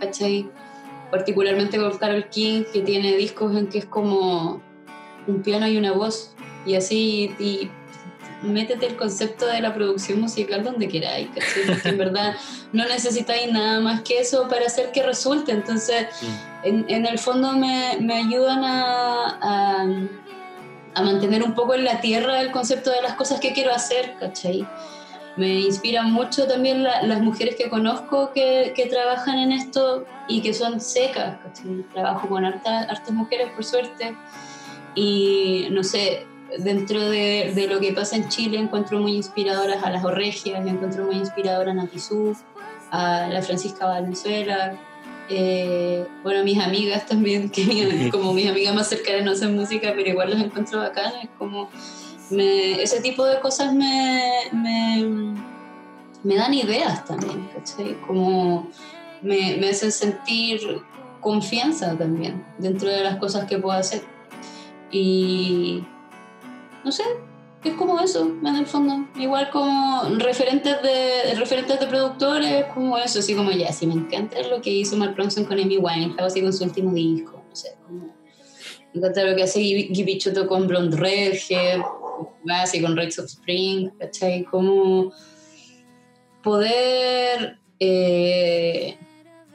¿cachai? 0.00 0.50
Particularmente 1.10 1.78
con 1.78 1.96
Carol 1.98 2.28
King, 2.28 2.64
que 2.72 2.80
tiene 2.80 3.16
discos 3.16 3.54
en 3.56 3.68
que 3.68 3.78
es 3.78 3.84
como 3.84 4.62
un 5.26 5.42
piano 5.42 5.68
y 5.68 5.76
una 5.76 5.92
voz, 5.92 6.34
y 6.66 6.74
así, 6.74 7.34
y 7.38 7.70
métete 8.42 8.86
el 8.86 8.96
concepto 8.96 9.46
de 9.46 9.60
la 9.60 9.74
producción 9.74 10.20
musical 10.20 10.64
donde 10.64 10.88
queráis, 10.88 11.28
¿cachai? 11.28 11.66
Porque 11.66 11.88
en 11.88 11.98
verdad 11.98 12.34
no 12.72 12.84
necesitáis 12.86 13.52
nada 13.52 13.80
más 13.80 14.02
que 14.02 14.18
eso 14.20 14.48
para 14.48 14.66
hacer 14.66 14.92
que 14.92 15.02
resulte, 15.02 15.52
entonces 15.52 16.06
mm. 16.22 16.66
en, 16.66 16.84
en, 16.88 17.06
el 17.06 17.18
fondo 17.18 17.52
me, 17.52 17.98
me 18.00 18.14
ayudan 18.14 18.64
a, 18.64 19.38
a, 19.40 19.86
a, 20.94 21.02
mantener 21.02 21.42
un 21.42 21.54
poco 21.54 21.74
en 21.74 21.84
la 21.84 22.00
tierra 22.00 22.40
el 22.40 22.50
concepto 22.50 22.90
de 22.90 23.02
las 23.02 23.14
cosas 23.14 23.40
que 23.40 23.52
quiero 23.52 23.72
hacer, 23.72 24.14
¿cachai? 24.18 24.66
me 25.36 25.60
inspiran 25.60 26.12
mucho 26.12 26.46
también 26.46 26.82
la, 26.82 27.02
las 27.02 27.22
mujeres 27.22 27.56
que 27.56 27.70
conozco 27.70 28.32
que, 28.32 28.72
que, 28.74 28.86
trabajan 28.86 29.38
en 29.38 29.52
esto 29.52 30.04
y 30.28 30.42
que 30.42 30.52
son 30.52 30.80
secas. 30.80 31.38
¿cachai? 31.42 31.82
Trabajo 31.94 32.28
con 32.28 32.44
hartas, 32.44 32.88
hartas 32.88 33.10
mujeres, 33.12 33.50
por 33.54 33.64
suerte. 33.64 34.14
Y 34.94 35.68
no 35.70 35.84
sé, 35.84 36.26
dentro 36.58 37.08
de, 37.08 37.52
de, 37.54 37.66
lo 37.66 37.80
que 37.80 37.92
pasa 37.92 38.16
en 38.16 38.28
Chile 38.28 38.58
encuentro 38.58 38.98
muy 38.98 39.14
inspiradoras 39.14 39.82
a 39.82 39.90
las 39.90 40.04
Orregias, 40.04 40.66
encuentro 40.66 41.04
muy 41.04 41.16
inspiradora 41.16 41.70
a 41.70 41.74
Natizú, 41.74 42.36
a 42.90 43.28
la 43.28 43.42
Francisca 43.42 43.86
Valenzuela. 43.86 44.78
Eh, 45.28 46.04
bueno, 46.24 46.42
mis 46.42 46.58
amigas 46.58 47.06
también, 47.06 47.50
que 47.50 48.08
como 48.12 48.32
mis 48.32 48.48
amigas 48.48 48.74
más 48.74 48.88
cercanas 48.88 49.24
no 49.24 49.32
hacen 49.32 49.54
música, 49.54 49.92
pero 49.94 50.08
igual 50.08 50.30
las 50.30 50.42
encuentro 50.42 50.80
bacanas, 50.80 51.28
como 51.38 51.70
me, 52.30 52.82
ese 52.82 53.00
tipo 53.00 53.24
de 53.24 53.38
cosas 53.40 53.72
me, 53.72 54.22
me, 54.52 55.34
me 56.24 56.34
dan 56.34 56.52
ideas 56.52 57.04
también, 57.04 57.48
¿cachai? 57.54 57.94
Como 58.06 58.68
me, 59.22 59.56
me, 59.58 59.68
hacen 59.68 59.92
sentir 59.92 60.60
confianza 61.20 61.96
también 61.96 62.44
dentro 62.58 62.88
de 62.88 63.04
las 63.04 63.16
cosas 63.16 63.46
que 63.46 63.58
puedo 63.58 63.78
hacer. 63.78 64.02
Y 64.90 65.84
no 66.84 66.92
sé, 66.92 67.04
es 67.64 67.74
como 67.74 68.00
eso, 68.00 68.22
en 68.44 68.56
el 68.56 68.66
fondo. 68.66 69.06
Igual 69.18 69.50
como 69.50 70.02
referentes 70.16 70.82
de, 70.82 71.34
referentes 71.34 71.78
de 71.78 71.86
productores, 71.86 72.64
como 72.74 72.96
eso, 72.96 73.18
así 73.18 73.34
como 73.34 73.50
ya, 73.50 73.72
sí 73.72 73.86
me 73.86 73.94
encanta 73.94 74.40
lo 74.48 74.60
que 74.60 74.70
hizo 74.70 74.96
Mark 74.96 75.14
Ronson 75.16 75.44
con 75.44 75.58
Amy 75.58 75.76
Winehouse, 75.76 76.32
así 76.32 76.40
con 76.40 76.52
su 76.52 76.64
último 76.64 76.92
disco, 76.92 77.42
no 77.48 77.56
sé, 77.56 77.76
como 77.86 78.20
me 78.92 78.98
encanta 78.98 79.24
lo 79.24 79.36
que 79.36 79.44
hace 79.44 79.60
Gibby 79.60 80.18
Choto 80.18 80.46
con 80.48 80.66
Blonde 80.66 80.96
Redhead, 80.96 81.80
así 82.48 82.80
con 82.82 82.96
Rights 82.96 83.18
of 83.18 83.26
Spring, 83.26 83.90
¿cachai? 83.98 84.44
Como 84.44 85.12
poder 86.42 87.58
eh, 87.78 88.96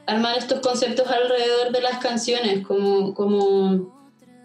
armar 0.06 0.38
estos 0.38 0.60
conceptos 0.60 1.06
alrededor 1.08 1.72
de 1.72 1.80
las 1.80 1.98
canciones, 1.98 2.66
como, 2.66 3.12
como 3.14 3.95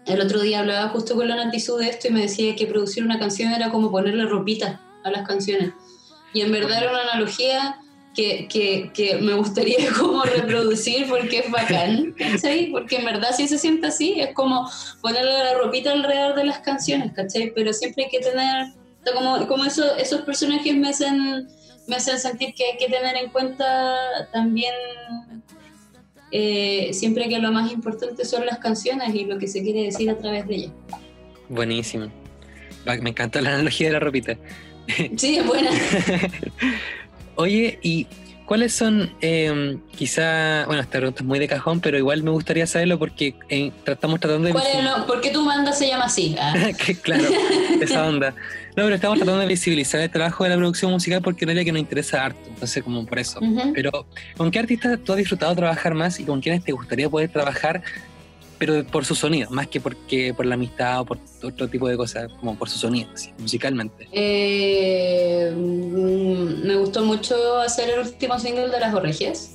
el 0.06 0.20
otro 0.20 0.40
día 0.40 0.60
hablaba 0.60 0.88
justo 0.88 1.14
con 1.14 1.28
la 1.28 1.36
Nantisu 1.36 1.76
de 1.76 1.88
esto 1.88 2.08
y 2.08 2.10
me 2.10 2.22
decía 2.22 2.56
que 2.56 2.66
producir 2.66 3.04
una 3.04 3.18
canción 3.18 3.52
era 3.52 3.70
como 3.70 3.90
ponerle 3.90 4.26
ropita 4.26 4.80
a 5.04 5.10
las 5.10 5.26
canciones. 5.26 5.72
Y 6.34 6.40
en 6.40 6.50
verdad 6.50 6.82
era 6.82 6.90
una 6.90 7.02
analogía 7.02 7.78
que, 8.14 8.46
que, 8.48 8.90
que, 8.92 9.16
me 9.16 9.34
gustaría 9.34 9.90
como 9.98 10.22
reproducir 10.24 11.08
porque 11.08 11.38
es 11.38 11.50
bacán, 11.50 12.14
¿cachai? 12.18 12.70
Porque 12.70 12.96
en 12.96 13.04
verdad 13.04 13.30
si 13.34 13.48
se 13.48 13.58
siente 13.58 13.86
así, 13.86 14.20
es 14.20 14.34
como 14.34 14.68
ponerle 15.00 15.32
la 15.32 15.54
ropita 15.54 15.92
alrededor 15.92 16.34
de 16.34 16.44
las 16.44 16.58
canciones, 16.60 17.12
¿cachai? 17.12 17.52
Pero 17.54 17.72
siempre 17.72 18.04
hay 18.04 18.10
que 18.10 18.20
tener, 18.20 18.66
como, 19.14 19.46
como 19.46 19.64
eso, 19.64 19.96
esos 19.96 20.22
personajes 20.22 20.74
me 20.74 20.88
hacen, 20.88 21.48
me 21.86 21.96
hacen 21.96 22.18
sentir 22.18 22.54
que 22.54 22.64
hay 22.64 22.76
que 22.76 22.88
tener 22.88 23.16
en 23.16 23.30
cuenta 23.30 23.96
también 24.32 24.74
eh, 26.32 26.90
siempre 26.92 27.28
que 27.28 27.38
lo 27.38 27.52
más 27.52 27.70
importante 27.70 28.24
son 28.24 28.46
las 28.46 28.58
canciones 28.58 29.14
y 29.14 29.24
lo 29.24 29.38
que 29.38 29.46
se 29.46 29.62
quiere 29.62 29.82
decir 29.82 30.08
a 30.10 30.16
través 30.16 30.48
de 30.48 30.54
ellas. 30.54 30.72
Buenísimo. 31.48 32.10
Me 32.86 33.10
encanta 33.10 33.40
la 33.40 33.54
analogía 33.54 33.88
de 33.88 33.92
la 33.92 34.00
ropita. 34.00 34.36
Sí, 35.16 35.36
es 35.36 35.46
buena. 35.46 35.70
Oye, 37.36 37.78
¿y 37.82 38.06
cuáles 38.46 38.72
son, 38.72 39.12
eh, 39.20 39.78
quizá, 39.96 40.66
bueno, 40.66 40.82
esta 40.82 40.98
pregunta 40.98 41.22
es 41.22 41.26
muy 41.26 41.38
de 41.38 41.48
cajón, 41.48 41.80
pero 41.80 41.98
igual 41.98 42.22
me 42.22 42.30
gustaría 42.30 42.66
saberlo 42.66 42.98
porque 42.98 43.34
eh, 43.48 43.72
estamos 43.86 44.20
tratando 44.20 44.46
de... 44.46 44.52
¿Cuál 44.52 44.66
es 44.66 45.04
¿Por 45.06 45.20
qué 45.20 45.30
tu 45.30 45.44
banda 45.44 45.72
se 45.72 45.88
llama 45.88 46.04
así? 46.04 46.36
Ah. 46.38 46.54
claro, 47.02 47.24
esa 47.80 48.06
onda. 48.06 48.34
No, 48.74 48.84
pero 48.84 48.94
estamos 48.94 49.18
tratando 49.18 49.40
de 49.40 49.46
visibilizar 49.46 50.00
el 50.00 50.10
trabajo 50.10 50.44
de 50.44 50.50
la 50.50 50.56
producción 50.56 50.90
musical 50.90 51.20
porque 51.20 51.44
no 51.44 51.52
es 51.52 51.64
que 51.64 51.72
nos 51.72 51.80
interesa 51.80 52.24
harto, 52.24 52.40
entonces 52.48 52.82
como 52.82 53.04
por 53.04 53.18
eso. 53.18 53.38
Pero, 53.74 54.06
¿con 54.36 54.50
qué 54.50 54.58
artistas 54.58 54.98
tú 55.04 55.12
has 55.12 55.18
disfrutado 55.18 55.54
trabajar 55.54 55.94
más 55.94 56.18
y 56.20 56.24
con 56.24 56.40
quiénes 56.40 56.64
te 56.64 56.72
gustaría 56.72 57.10
poder 57.10 57.28
trabajar 57.28 57.82
pero 58.64 58.86
por 58.86 59.04
su 59.04 59.16
sonido, 59.16 59.50
más 59.50 59.66
que 59.66 59.80
porque 59.80 60.32
por 60.32 60.46
la 60.46 60.54
amistad 60.54 61.00
o 61.00 61.04
por 61.04 61.18
otro 61.42 61.66
tipo 61.66 61.88
de 61.88 61.96
cosas, 61.96 62.30
como 62.38 62.56
por 62.56 62.70
su 62.70 62.78
sonido, 62.78 63.10
musicalmente. 63.38 64.06
Eh, 64.12 65.52
mm, 65.52 66.64
me 66.64 66.76
gustó 66.76 67.04
mucho 67.04 67.56
hacer 67.58 67.90
el 67.90 67.98
último 67.98 68.38
single 68.38 68.68
de 68.68 68.78
Las 68.78 68.92
Borregias, 68.92 69.50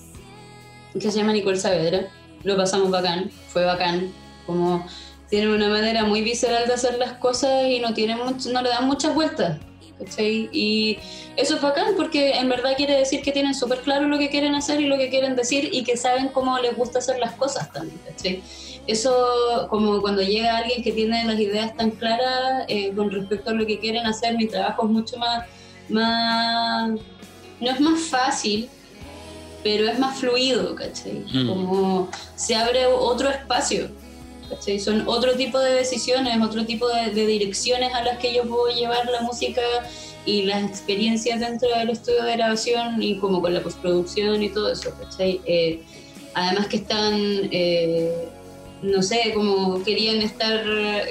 que 0.92 1.10
se 1.10 1.20
llama 1.20 1.32
Nicole 1.32 1.58
Saavedra. 1.58 2.10
Lo 2.44 2.58
pasamos 2.58 2.92
bacán, 2.92 3.32
fue 3.48 3.64
bacán. 3.64 4.12
Como 4.46 4.86
tiene 5.30 5.56
una 5.56 5.70
manera 5.70 6.04
muy 6.04 6.22
visceral 6.22 6.68
de 6.68 6.74
hacer 6.74 6.98
las 6.98 7.14
cosas 7.14 7.64
y 7.66 7.80
no, 7.80 7.94
tiene 7.94 8.18
no 8.18 8.62
le 8.62 8.68
dan 8.68 8.88
muchas 8.88 9.16
vueltas. 9.16 9.58
Y 10.52 11.00
eso 11.36 11.56
es 11.56 11.62
bacán 11.62 11.96
porque 11.96 12.32
en 12.32 12.50
verdad 12.50 12.76
quiere 12.78 12.98
decir 12.98 13.22
que 13.22 13.32
tienen 13.32 13.54
súper 13.54 13.80
claro 13.82 14.08
lo 14.08 14.18
que 14.18 14.30
quieren 14.30 14.56
hacer 14.56 14.80
y 14.82 14.86
lo 14.86 14.98
que 14.98 15.10
quieren 15.10 15.36
decir 15.36 15.70
y 15.72 15.84
que 15.84 15.98
saben 15.98 16.30
cómo 16.30 16.58
les 16.60 16.76
gusta 16.76 17.00
hacer 17.00 17.20
las 17.20 17.34
cosas 17.34 17.72
también. 17.72 18.00
¿cachai? 18.06 18.44
eso 18.88 19.68
como 19.70 20.02
cuando 20.02 20.22
llega 20.22 20.58
alguien 20.58 20.82
que 20.82 20.94
tiene 20.94 21.26
las 21.26 21.40
ideas 21.40 21.76
tan 21.76 21.92
claras 21.92 22.66
eh, 22.70 22.94
con 22.96 23.12
respecto 23.12 23.52
a 23.52 23.54
lo 23.54 23.66
que 23.66 23.80
quieren 23.80 24.06
hacer, 24.06 24.38
mi 24.38 24.48
trabajo 24.48 24.86
es 24.86 24.90
mucho 24.90 25.18
más, 25.18 25.46
más, 25.90 26.92
no 27.60 27.70
es 27.70 27.80
más 27.82 28.00
fácil, 28.02 28.70
pero 29.62 29.90
es 29.90 30.00
más 30.00 30.18
fluido, 30.18 30.74
¿cachai? 30.74 31.26
Mm. 31.34 31.48
Como 31.48 32.10
se 32.36 32.56
abre 32.56 32.86
otro 32.86 33.30
espacio, 33.30 33.90
Son 34.80 35.08
otro 35.08 35.34
tipo 35.36 35.60
de 35.60 35.74
decisiones, 35.74 36.42
otro 36.42 36.66
tipo 36.66 36.88
de, 36.88 37.12
direcciones 37.12 37.94
a 37.94 38.04
las 38.04 38.18
que 38.18 38.34
yo 38.34 38.44
puedo 38.44 38.68
llevar 38.68 39.06
la 39.10 39.22
música 39.22 39.62
y 40.26 40.44
las 40.44 40.64
experiencias 40.64 41.40
dentro 41.40 41.70
del 41.70 41.90
estudio 41.90 42.24
de 42.24 42.34
grabación 42.34 43.02
y 43.02 43.18
como 43.18 43.42
con 43.42 43.54
la 43.54 43.62
postproducción 43.62 44.44
y 44.44 44.50
todo 44.50 44.72
eso, 44.72 44.92
¿cachai? 45.00 45.42
Eh, 45.46 45.82
además 46.34 46.68
que 46.68 46.78
están... 46.78 47.16
Eh, 47.52 48.30
no 48.80 49.02
sé, 49.02 49.32
como 49.34 49.84
querían 49.84 50.18
estar, 50.22 50.64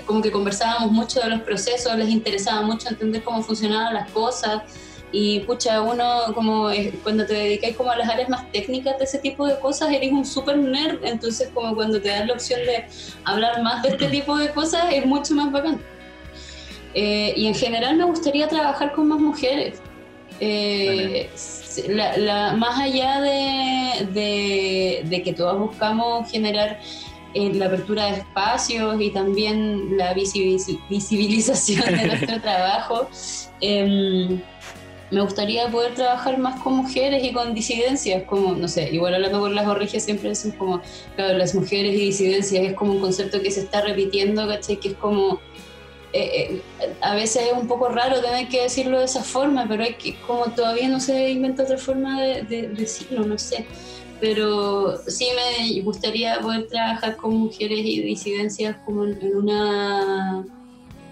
como 0.05 0.23
que 0.23 0.31
conversábamos 0.31 0.93
mucho 0.93 1.19
de 1.19 1.31
los 1.31 1.41
procesos, 1.41 1.97
les 1.97 2.11
interesaba 2.11 2.63
mucho 2.63 2.89
entender 2.89 3.25
cómo 3.25 3.43
funcionaban 3.43 3.93
las 3.93 4.09
cosas 4.13 4.63
y 5.13 5.41
pucha, 5.41 5.81
uno 5.83 6.33
como 6.35 6.69
cuando 7.03 7.25
te 7.27 7.35
dedicáis 7.35 7.77
como 7.77 7.91
a 7.91 7.97
las 7.97 8.09
áreas 8.09 8.29
más 8.29 8.51
técnicas 8.53 8.99
de 8.99 9.05
ese 9.05 9.19
tipo 9.19 9.47
de 9.47 9.59
cosas, 9.61 9.91
eres 9.93 10.13
un 10.13 10.25
super 10.25 10.59
nerd, 10.59 11.05
entonces 11.05 11.51
como 11.55 11.75
cuando 11.75 12.01
te 12.01 12.09
dan 12.09 12.27
la 12.27 12.35
opción 12.35 12.61
de 12.67 12.87
hablar 13.25 13.63
más 13.63 13.83
de 13.83 13.91
este 13.91 14.09
tipo 14.09 14.37
de 14.37 14.51
cosas 14.51 14.87
es 14.93 15.07
mucho 15.07 15.35
más 15.35 15.53
bacán. 15.53 15.81
Eh, 16.95 17.35
y 17.37 17.47
en 17.47 17.55
general 17.55 17.97
me 17.97 18.05
gustaría 18.05 18.49
trabajar 18.49 18.93
con 18.93 19.09
más 19.09 19.21
mujeres. 19.21 19.81
Eh, 20.41 21.31
la, 21.89 22.55
más 22.55 22.81
allá 22.81 23.21
de, 23.21 24.07
de, 24.13 25.03
de 25.05 25.23
que 25.23 25.33
todos 25.33 25.59
buscamos 25.59 26.31
generar 26.31 26.79
la 27.35 27.67
apertura 27.67 28.07
de 28.07 28.19
espacios 28.19 29.01
y 29.01 29.11
también 29.11 29.97
la 29.97 30.15
visibilización 30.15 31.85
de 31.85 32.07
nuestro 32.07 32.41
trabajo. 32.43 33.09
Em, 33.61 34.41
me 35.11 35.21
gustaría 35.21 35.69
poder 35.71 35.95
trabajar 35.95 36.39
más 36.39 36.61
con 36.61 36.75
mujeres 36.75 37.23
y 37.25 37.33
con 37.33 37.55
disidencias, 37.55 38.25
como, 38.25 38.55
no 38.55 38.69
sé, 38.69 38.91
igual 38.93 39.15
hablando 39.15 39.41
con 39.41 39.55
las 39.55 39.67
orregias 39.67 40.05
siempre 40.05 40.31
dicen 40.31 40.53
como, 40.53 40.81
claro, 41.15 41.39
las 41.39 41.55
mujeres 41.55 41.95
y 41.95 42.07
disidencias 42.07 42.65
es 42.65 42.75
como 42.75 42.93
un 42.93 43.01
concepto 43.01 43.41
que 43.41 43.51
se 43.51 43.61
está 43.61 43.83
repitiendo, 43.83 44.47
¿cachai? 44.49 44.79
Que 44.79 44.89
es 44.89 44.95
como, 44.95 45.41
eh, 46.13 46.61
eh, 46.81 46.93
a 47.01 47.15
veces 47.15 47.45
es 47.47 47.53
un 47.53 47.69
poco 47.69 47.89
raro 47.89 48.21
tener 48.21 48.49
que 48.49 48.63
decirlo 48.63 48.99
de 48.99 49.05
esa 49.05 49.23
forma, 49.23 49.67
pero 49.69 49.85
hay 49.85 49.95
que, 49.95 50.17
como 50.27 50.47
todavía 50.47 50.89
no 50.89 50.99
se 51.01 51.31
inventa 51.31 51.63
otra 51.63 51.79
forma 51.79 52.21
de, 52.23 52.43
de 52.43 52.69
decirlo, 52.69 53.25
no 53.25 53.39
sé 53.39 53.67
pero 54.21 54.97
sí 55.07 55.29
me 55.35 55.81
gustaría 55.83 56.41
poder 56.41 56.67
trabajar 56.69 57.17
con 57.17 57.37
mujeres 57.37 57.81
y 57.81 58.03
disidencias 58.03 58.77
como 58.85 59.05
en, 59.05 59.37
una 59.37 60.45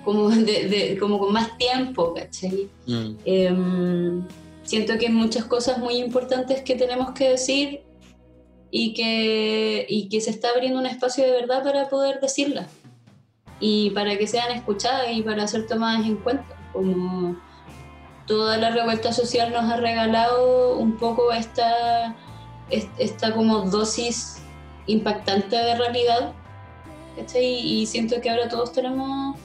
como, 0.05 0.29
de, 0.29 0.97
como 1.01 1.19
con 1.19 1.33
más 1.33 1.57
tiempo, 1.59 2.15
¿cachai? 2.15 2.69
Mm. 2.87 3.17
Em, 3.25 4.27
siento 4.63 4.97
que 4.99 5.07
hay 5.07 5.13
muchas 5.13 5.45
cosas 5.45 5.79
muy 5.79 5.97
importantes 5.97 6.63
que 6.63 6.75
tenemos 6.75 7.13
que 7.13 7.31
decir 7.31 7.83
y 8.71 8.95
que, 8.95 9.87
y 9.89 10.09
que 10.09 10.21
se 10.21 10.31
está 10.31 10.51
abriendo 10.51 10.79
un 10.79 10.87
espacio 10.87 11.25
de 11.25 11.33
verdad 11.33 11.63
para 11.63 11.89
poder 11.89 12.21
decirlas 12.21 12.69
y 13.61 13.91
para 13.91 14.17
que 14.19 14.27
sean 14.27 14.51
escuchadas 14.51 15.07
y 15.13 15.23
para 15.23 15.47
ser 15.47 15.67
tomadas 15.67 16.07
en 16.07 16.17
cuenta. 16.17 16.57
Como 16.73 17.37
toda 18.27 18.57
la 18.57 18.71
revuelta 18.71 19.13
social 19.13 19.53
nos 19.53 19.71
ha 19.71 19.77
regalado 19.77 20.77
un 20.77 20.97
poco 20.97 21.33
esta 21.33 22.17
esta 22.71 23.35
como 23.35 23.61
dosis 23.63 24.43
impactante 24.87 25.57
de 25.57 25.75
realidad. 25.77 26.33
Y, 27.41 27.87
siento 27.87 28.21
que 28.21 28.29
ahora 28.29 28.49
todos 28.49 28.73
tenemos, 28.73 29.39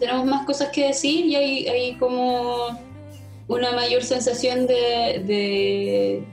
tenemos 0.00 0.24
más 0.26 0.46
cosas 0.46 0.70
que 0.70 0.88
decir 0.88 1.26
y 1.26 1.36
hay, 1.36 1.68
hay 1.68 1.94
como 1.96 2.78
una 3.46 3.72
mayor 3.72 4.02
sensación 4.02 4.66
de, 4.66 5.22
de 5.26 6.24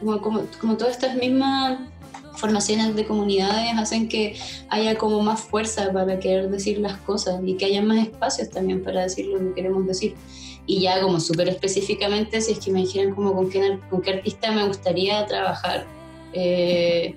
como, 0.00 0.20
como, 0.20 0.42
como, 0.60 0.76
todas 0.76 0.94
estas 0.94 1.16
mismas 1.16 1.78
formaciones 2.34 2.96
de 2.96 3.04
comunidades 3.06 3.72
hacen 3.76 4.08
que 4.08 4.36
haya 4.68 4.96
como 4.96 5.22
más 5.22 5.40
fuerza 5.40 5.92
para 5.92 6.18
querer 6.18 6.50
decir 6.50 6.78
las 6.78 6.96
cosas 6.98 7.40
y 7.44 7.54
que 7.54 7.66
haya 7.66 7.82
más 7.82 8.08
espacios 8.08 8.50
también 8.50 8.82
para 8.82 9.02
decir 9.02 9.26
lo 9.26 9.38
que 9.38 9.54
queremos 9.54 9.86
decir. 9.86 10.14
Y 10.66 10.80
ya 10.80 11.00
como 11.00 11.20
súper 11.20 11.48
específicamente, 11.48 12.40
si 12.40 12.52
es 12.52 12.58
que 12.58 12.72
me 12.72 12.80
dijeran 12.80 13.14
como 13.14 13.34
con 13.34 13.50
qué, 13.50 13.78
con 13.90 14.00
qué 14.00 14.14
artista 14.14 14.50
me 14.52 14.66
gustaría 14.66 15.24
trabajar. 15.26 15.86
Eh, 16.32 17.14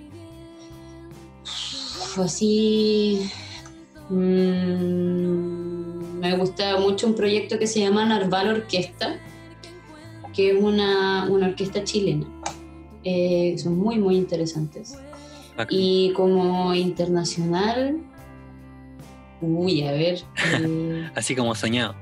así... 2.18 3.32
Mm, 4.10 5.55
me 6.20 6.36
gusta 6.38 6.78
mucho 6.80 7.08
un 7.08 7.16
proyecto 7.16 7.60
que 7.60 7.68
se 7.68 7.80
llama 7.80 8.06
Narval 8.06 8.50
Orquesta, 8.50 9.20
que 10.34 10.52
es 10.52 10.62
una, 10.62 11.28
una 11.30 11.48
orquesta 11.48 11.84
chilena. 11.84 12.26
Eh, 13.04 13.56
son 13.58 13.78
muy, 13.78 14.00
muy 14.00 14.16
interesantes. 14.16 14.98
Y 15.70 16.12
como 16.14 16.74
internacional, 16.74 17.98
uy, 19.42 19.84
a 19.84 19.92
ver. 19.92 20.24
Eh, 20.62 21.10
Así 21.16 21.36
como 21.36 21.56
soñado 21.56 21.96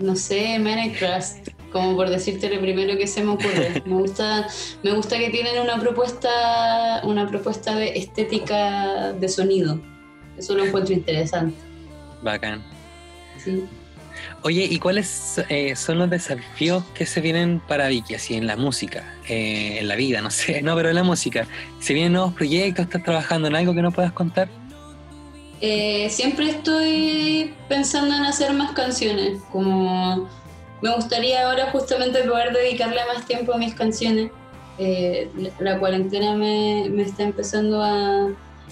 no 0.00 0.14
sé, 0.16 0.58
Minecraft, 0.58 1.48
como 1.72 1.96
por 1.96 2.08
decirte 2.08 2.48
lo 2.48 2.60
primero 2.60 2.96
que 2.96 3.06
se 3.06 3.22
me 3.22 3.32
ocurre. 3.32 3.82
Me 3.84 3.94
gusta, 3.94 4.46
me 4.82 4.92
gusta 4.92 5.18
que 5.18 5.30
tienen 5.30 5.60
una 5.60 5.78
propuesta, 5.78 7.02
una 7.04 7.26
propuesta 7.26 7.74
de 7.74 7.98
estética 7.98 9.12
de 9.12 9.28
sonido. 9.28 9.80
Eso 10.36 10.54
lo 10.54 10.64
encuentro 10.64 10.94
interesante. 10.94 11.56
Bacán. 12.22 12.62
Sí. 13.50 13.64
Oye, 14.42 14.64
¿y 14.64 14.78
cuáles 14.78 15.42
eh, 15.48 15.74
son 15.76 15.98
los 15.98 16.10
desafíos 16.10 16.84
que 16.94 17.06
se 17.06 17.20
vienen 17.20 17.60
para 17.60 17.88
Vicky, 17.88 18.14
así 18.14 18.34
en 18.34 18.46
la 18.46 18.56
música, 18.56 19.14
eh, 19.28 19.78
en 19.80 19.88
la 19.88 19.96
vida, 19.96 20.20
no 20.20 20.30
sé, 20.30 20.62
no, 20.62 20.74
pero 20.76 20.88
en 20.90 20.94
la 20.94 21.02
música? 21.02 21.46
¿Se 21.80 21.92
vienen 21.92 22.12
nuevos 22.12 22.34
proyectos? 22.34 22.86
¿Estás 22.86 23.02
trabajando 23.02 23.48
en 23.48 23.56
algo 23.56 23.74
que 23.74 23.82
no 23.82 23.90
puedas 23.90 24.12
contar? 24.12 24.48
Eh, 25.60 26.08
siempre 26.10 26.50
estoy 26.50 27.52
pensando 27.68 28.14
en 28.14 28.24
hacer 28.24 28.52
más 28.52 28.72
canciones, 28.72 29.40
como 29.50 30.28
me 30.80 30.94
gustaría 30.94 31.48
ahora 31.48 31.70
justamente 31.72 32.22
poder 32.22 32.52
dedicarle 32.52 33.00
más 33.12 33.26
tiempo 33.26 33.52
a 33.52 33.58
mis 33.58 33.74
canciones. 33.74 34.30
Eh, 34.78 35.28
la 35.58 35.78
cuarentena 35.80 36.34
me, 36.34 36.88
me 36.88 37.02
está 37.02 37.24
empezando 37.24 37.82
a, 37.82 38.28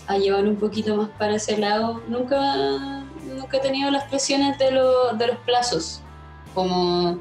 a, 0.06 0.18
llevar 0.18 0.46
un 0.46 0.54
poquito 0.54 0.96
más 0.96 1.08
para 1.18 1.34
ese 1.34 1.58
lado. 1.58 2.00
Nunca, 2.06 3.04
nunca 3.36 3.58
he 3.58 3.60
tenido 3.60 3.90
las 3.90 4.04
presiones 4.04 4.58
de, 4.58 4.70
lo, 4.70 5.12
de 5.14 5.28
los 5.28 5.36
plazos, 5.38 6.02
como, 6.54 7.18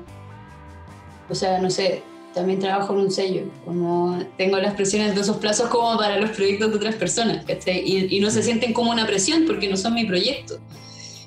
o 1.29 1.35
sea, 1.35 1.59
no 1.59 1.69
sé, 1.69 2.03
también 2.33 2.59
trabajo 2.59 2.93
en 2.93 2.99
un 2.99 3.11
sello, 3.11 3.43
como 3.63 4.19
tengo 4.37 4.57
las 4.57 4.73
presiones 4.73 5.15
de 5.15 5.21
esos 5.21 5.37
plazos 5.37 5.69
como 5.69 5.97
para 5.97 6.19
los 6.19 6.31
proyectos 6.31 6.69
de 6.69 6.77
otras 6.77 6.95
personas, 6.95 7.45
Y, 7.65 8.15
y, 8.15 8.19
no 8.19 8.29
se 8.29 8.43
sienten 8.43 8.73
como 8.73 8.91
una 8.91 9.05
presión 9.07 9.45
porque 9.47 9.69
no 9.69 9.77
son 9.77 9.93
mi 9.93 10.05
proyecto. 10.05 10.59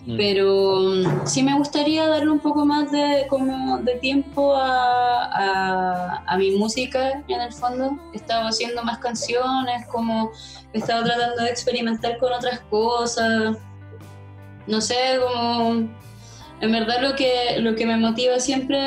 Mm. 0.07 0.17
Pero 0.17 0.81
mm, 0.81 1.27
sí 1.27 1.43
me 1.43 1.57
gustaría 1.57 2.07
darle 2.07 2.31
un 2.31 2.39
poco 2.41 2.65
más 2.65 2.91
de, 2.91 3.27
como 3.29 3.79
de 3.79 3.95
tiempo 3.97 4.55
a, 4.55 5.25
a, 5.25 6.25
a, 6.27 6.37
mi 6.39 6.53
música 6.53 7.23
en 7.29 7.41
el 7.41 7.53
fondo. 7.53 7.99
He 8.15 8.17
estado 8.17 8.47
haciendo 8.49 8.83
más 8.85 8.99
canciones, 8.99 9.87
como 9.89 10.31
he 10.73 10.79
estado 10.79 11.05
tratando 11.05 11.43
de 11.43 11.51
experimentar 11.51 12.19
con 12.19 12.33
otras 12.33 12.61
cosas. 12.71 13.59
No 14.69 14.81
sé, 14.81 14.97
como 15.21 15.89
en 16.61 16.73
verdad 16.73 17.01
lo 17.01 17.15
que, 17.15 17.59
lo 17.61 17.75
que 17.77 17.87
me 17.87 17.97
motiva 17.97 18.41
siempre 18.41 18.79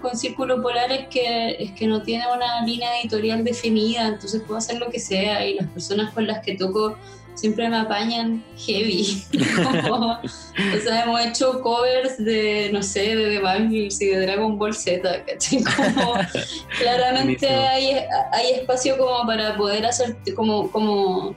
con 0.00 0.16
Círculo 0.16 0.62
Polar 0.62 0.90
es 0.90 1.08
que, 1.08 1.56
es 1.58 1.72
que 1.72 1.86
no 1.86 2.02
tiene 2.02 2.24
una 2.34 2.64
línea 2.64 3.00
editorial 3.00 3.44
definida, 3.44 4.08
entonces 4.08 4.42
puedo 4.46 4.58
hacer 4.58 4.78
lo 4.78 4.90
que 4.90 4.98
sea 4.98 5.46
y 5.46 5.54
las 5.54 5.68
personas 5.68 6.12
con 6.14 6.26
las 6.26 6.40
que 6.40 6.56
toco 6.56 6.96
siempre 7.34 7.68
me 7.68 7.76
apañan 7.76 8.42
heavy. 8.56 9.22
o 9.90 10.80
sea, 10.82 11.04
hemos 11.04 11.20
hecho 11.20 11.60
covers 11.60 12.16
de, 12.18 12.70
no 12.72 12.82
sé, 12.82 13.14
de 13.14 13.28
The 13.36 13.38
Bangles 13.40 14.00
y 14.00 14.06
de 14.06 14.20
Dragon 14.20 14.58
Ball 14.58 14.74
Z, 14.74 15.24
¿cachai? 15.24 15.62
Como, 15.94 16.14
claramente 16.78 17.46
hay, 17.48 17.90
hay 18.32 18.52
espacio 18.54 18.96
como 18.98 19.26
para 19.26 19.56
poder 19.56 19.86
hacer, 19.86 20.16
como, 20.34 20.70
como, 20.70 21.36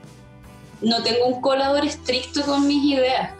no 0.82 1.04
tengo 1.04 1.26
un 1.28 1.42
colador 1.42 1.86
estricto 1.86 2.42
con 2.44 2.66
mis 2.66 2.84
ideas, 2.98 3.34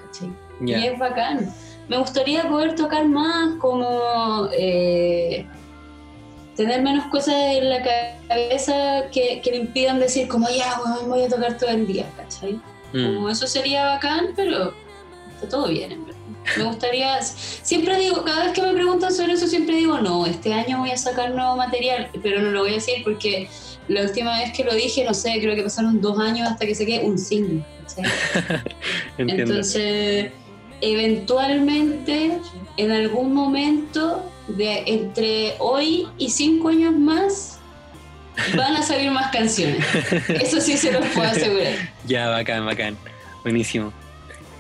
Y 0.66 0.74
es 0.74 0.98
bacán 0.98 1.54
me 1.92 1.98
gustaría 1.98 2.48
poder 2.48 2.76
tocar 2.76 3.06
más, 3.06 3.56
como 3.60 4.48
eh, 4.54 5.46
tener 6.56 6.82
menos 6.82 7.06
cosas 7.08 7.36
en 7.36 7.70
la 7.70 7.84
cabeza 8.30 9.10
que, 9.12 9.42
que 9.42 9.52
me 9.52 9.58
impidan 9.58 10.00
decir 10.00 10.30
como 10.30 10.48
ya, 10.50 10.80
voy 11.06 11.24
a 11.24 11.28
tocar 11.28 11.58
todo 11.58 11.70
el 11.70 11.86
día, 11.86 12.06
¿cachai? 12.16 12.54
Mm. 12.94 13.16
Como 13.16 13.30
eso 13.30 13.46
sería 13.46 13.88
bacán, 13.88 14.28
pero 14.38 14.74
está 15.34 15.50
todo 15.50 15.68
bien, 15.68 15.92
en 15.92 16.06
verdad. 16.06 16.22
Me 16.58 16.64
gustaría, 16.64 17.22
siempre 17.22 18.00
digo, 18.00 18.24
cada 18.24 18.46
vez 18.46 18.54
que 18.54 18.62
me 18.62 18.72
preguntan 18.72 19.14
sobre 19.14 19.34
eso, 19.34 19.46
siempre 19.48 19.76
digo, 19.76 20.00
no, 20.00 20.26
este 20.26 20.54
año 20.54 20.80
voy 20.80 20.92
a 20.92 20.98
sacar 20.98 21.32
nuevo 21.32 21.58
material, 21.58 22.10
pero 22.24 22.42
no 22.42 22.52
lo 22.52 22.62
voy 22.62 22.72
a 22.72 22.76
decir 22.76 23.04
porque 23.04 23.50
la 23.90 24.04
última 24.04 24.40
vez 24.40 24.54
que 24.54 24.64
lo 24.64 24.74
dije, 24.74 25.04
no 25.04 25.14
sé, 25.14 25.40
creo 25.42 25.58
que 25.58 25.64
pasaron 25.64 26.00
dos 26.00 26.18
años 26.20 26.48
hasta 26.48 26.66
que 26.66 26.74
saqué 26.74 27.02
un 27.04 27.18
single. 27.18 27.66
Entonces, 29.18 30.32
eventualmente, 30.82 32.40
en 32.78 32.92
algún 32.92 33.34
momento, 33.34 34.26
de 34.48 34.84
entre 34.86 35.56
hoy 35.60 36.08
y 36.18 36.30
cinco 36.30 36.70
años 36.70 36.94
más, 36.94 37.60
van 38.56 38.76
a 38.76 38.82
salir 38.82 39.12
más 39.12 39.32
canciones. 39.32 39.86
Eso 40.30 40.60
sí 40.60 40.78
se 40.78 40.92
los 40.92 41.06
puedo 41.08 41.28
asegurar. 41.28 41.74
Ya, 42.06 42.30
bacán, 42.30 42.66
bacán. 42.66 42.98
Buenísimo. 43.44 43.92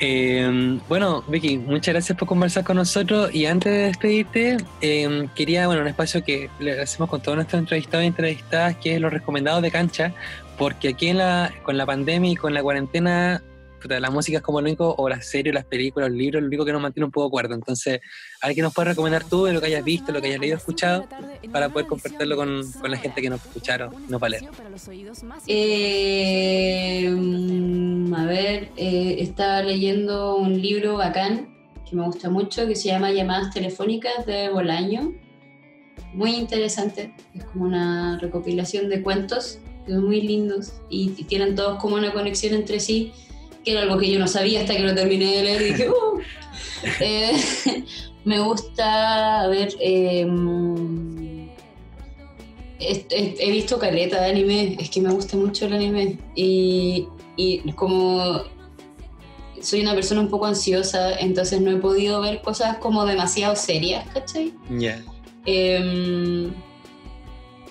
Em, 0.03 0.79
bueno, 0.89 1.23
Vicky, 1.27 1.59
muchas 1.59 1.93
gracias 1.93 2.17
por 2.17 2.27
conversar 2.27 2.63
con 2.63 2.75
nosotros 2.75 3.33
y 3.35 3.45
antes 3.45 3.71
de 3.71 3.79
despedirte, 3.83 4.57
em, 4.81 5.27
quería, 5.35 5.67
bueno, 5.67 5.83
un 5.83 5.87
espacio 5.87 6.23
que 6.23 6.49
le 6.59 6.81
hacemos 6.81 7.07
con 7.07 7.21
todos 7.21 7.35
nuestros 7.35 7.59
entrevistados 7.59 8.03
y 8.03 8.07
entrevistadas, 8.07 8.75
que 8.77 8.95
es 8.95 9.01
los 9.01 9.13
recomendados 9.13 9.61
de 9.61 9.69
cancha, 9.69 10.11
porque 10.57 10.89
aquí 10.89 11.09
en 11.09 11.19
la, 11.19 11.53
con 11.61 11.77
la 11.77 11.85
pandemia 11.85 12.31
y 12.31 12.35
con 12.35 12.51
la 12.55 12.63
cuarentena 12.63 13.43
la 13.87 14.09
música 14.09 14.37
es 14.37 14.43
como 14.43 14.61
lo 14.61 14.67
único, 14.67 14.95
o 14.97 15.09
las 15.09 15.25
series, 15.27 15.53
las 15.53 15.65
películas, 15.65 16.09
los 16.09 16.17
libros, 16.17 16.41
lo 16.41 16.47
único 16.47 16.65
que 16.65 16.73
nos 16.73 16.81
mantiene 16.81 17.05
un 17.05 17.11
poco 17.11 17.29
cuerdo. 17.29 17.55
Entonces, 17.55 18.01
a 18.41 18.47
ver 18.47 18.55
qué 18.55 18.61
nos 18.61 18.73
puedes 18.73 18.89
recomendar 18.89 19.23
tú 19.23 19.45
de 19.45 19.53
lo 19.53 19.61
que 19.61 19.67
hayas 19.67 19.83
visto, 19.83 20.11
lo 20.11 20.21
que 20.21 20.27
hayas 20.27 20.39
leído, 20.39 20.57
escuchado, 20.57 21.07
para 21.51 21.69
poder 21.69 21.87
compartirlo 21.87 22.35
con, 22.35 22.71
con 22.73 22.91
la 22.91 22.97
gente 22.97 23.21
que 23.21 23.29
nos 23.29 23.43
escucharon, 23.45 23.93
no 24.09 24.19
para 24.19 24.39
leer. 24.39 24.49
Eh, 25.47 27.09
mm, 27.09 28.13
a 28.13 28.25
ver, 28.25 28.69
eh, 28.75 29.17
estaba 29.19 29.61
leyendo 29.63 30.35
un 30.37 30.61
libro 30.61 30.97
bacán 30.97 31.49
que 31.89 31.95
me 31.95 32.05
gusta 32.05 32.29
mucho, 32.29 32.67
que 32.67 32.75
se 32.75 32.87
llama 32.87 33.11
Llamadas 33.11 33.53
Telefónicas 33.53 34.25
de 34.25 34.49
Bolaño. 34.49 35.13
Muy 36.13 36.35
interesante, 36.35 37.13
es 37.33 37.43
como 37.45 37.65
una 37.65 38.17
recopilación 38.19 38.89
de 38.89 39.01
cuentos 39.01 39.59
que 39.85 39.93
son 39.93 40.05
muy 40.05 40.21
lindos 40.21 40.73
y 40.89 41.09
tienen 41.23 41.55
todos 41.55 41.79
como 41.79 41.95
una 41.95 42.13
conexión 42.13 42.53
entre 42.53 42.79
sí 42.79 43.13
que 43.63 43.71
era 43.71 43.81
algo 43.81 43.97
que 43.97 44.11
yo 44.11 44.19
no 44.19 44.27
sabía 44.27 44.61
hasta 44.61 44.75
que 44.75 44.83
lo 44.83 44.95
terminé 44.95 45.37
de 45.37 45.43
leer 45.43 45.61
y 45.61 45.65
dije, 45.65 45.89
uh". 45.89 46.19
eh, 46.99 47.33
me 48.25 48.39
gusta, 48.39 49.47
ver, 49.47 49.75
em, 49.79 51.49
he, 52.79 53.51
visto 53.51 53.77
caleta 53.77 54.21
de 54.21 54.31
anime, 54.31 54.77
es 54.79 54.89
que 54.89 55.01
me 55.01 55.11
gusta 55.11 55.37
mucho 55.37 55.65
el 55.65 55.73
anime 55.73 56.17
y, 56.35 57.07
y 57.35 57.71
como 57.73 58.43
soy 59.61 59.81
una 59.81 59.93
persona 59.93 60.21
un 60.21 60.29
poco 60.29 60.45
ansiosa, 60.45 61.19
entonces 61.19 61.61
no 61.61 61.71
he 61.71 61.75
podido 61.75 62.21
ver 62.21 62.41
cosas 62.41 62.77
como 62.77 63.05
demasiado 63.05 63.55
serias, 63.55 64.05
¿cachai? 64.13 64.53
Yeah. 64.69 65.03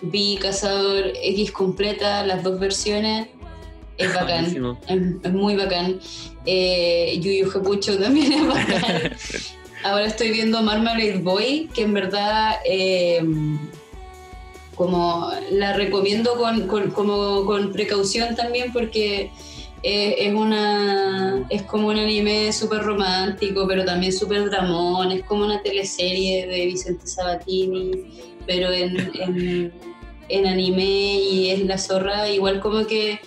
vi 0.02 0.38
Cazador 0.40 1.12
X 1.22 1.52
completa, 1.52 2.24
las 2.24 2.42
dos 2.42 2.58
versiones, 2.58 3.28
es 4.00 4.14
bacán, 4.14 4.44
es, 5.22 5.32
muy 5.32 5.56
bacán. 5.56 6.00
Eh, 6.46 7.18
Yu 7.20 7.32
Yu 7.32 7.50
Hakucho 7.50 7.98
también 7.98 8.32
es 8.32 8.46
bacán. 8.46 9.12
Ahora 9.84 10.06
estoy 10.06 10.30
viendo 10.30 10.62
Marmalade 10.62 11.18
Boy, 11.18 11.70
que 11.74 11.82
en 11.82 11.94
verdad 11.94 12.56
eh, 12.66 13.24
como 14.74 15.30
la 15.50 15.74
recomiendo 15.74 16.34
con, 16.36 16.66
como, 16.92 17.46
con 17.46 17.72
precaución 17.72 18.36
también 18.36 18.72
porque 18.72 19.30
eh, 19.82 20.14
es 20.18 20.34
una 20.34 21.46
es 21.48 21.62
como 21.62 21.88
un 21.88 21.98
anime 21.98 22.52
súper 22.52 22.82
romántico, 22.82 23.66
pero 23.66 23.86
también 23.86 24.12
súper 24.12 24.50
dramón, 24.50 25.12
es 25.12 25.22
como 25.24 25.46
una 25.46 25.62
teleserie 25.62 26.46
de 26.46 26.66
Vicente 26.66 27.06
Sabatini, 27.06 27.90
pero 28.46 28.70
en, 28.70 29.10
en, 29.14 29.72
en 30.28 30.46
anime 30.46 30.84
y 30.84 31.50
es 31.50 31.64
la 31.64 31.78
zorra, 31.78 32.28
igual 32.28 32.60
como 32.60 32.86
que 32.86 33.18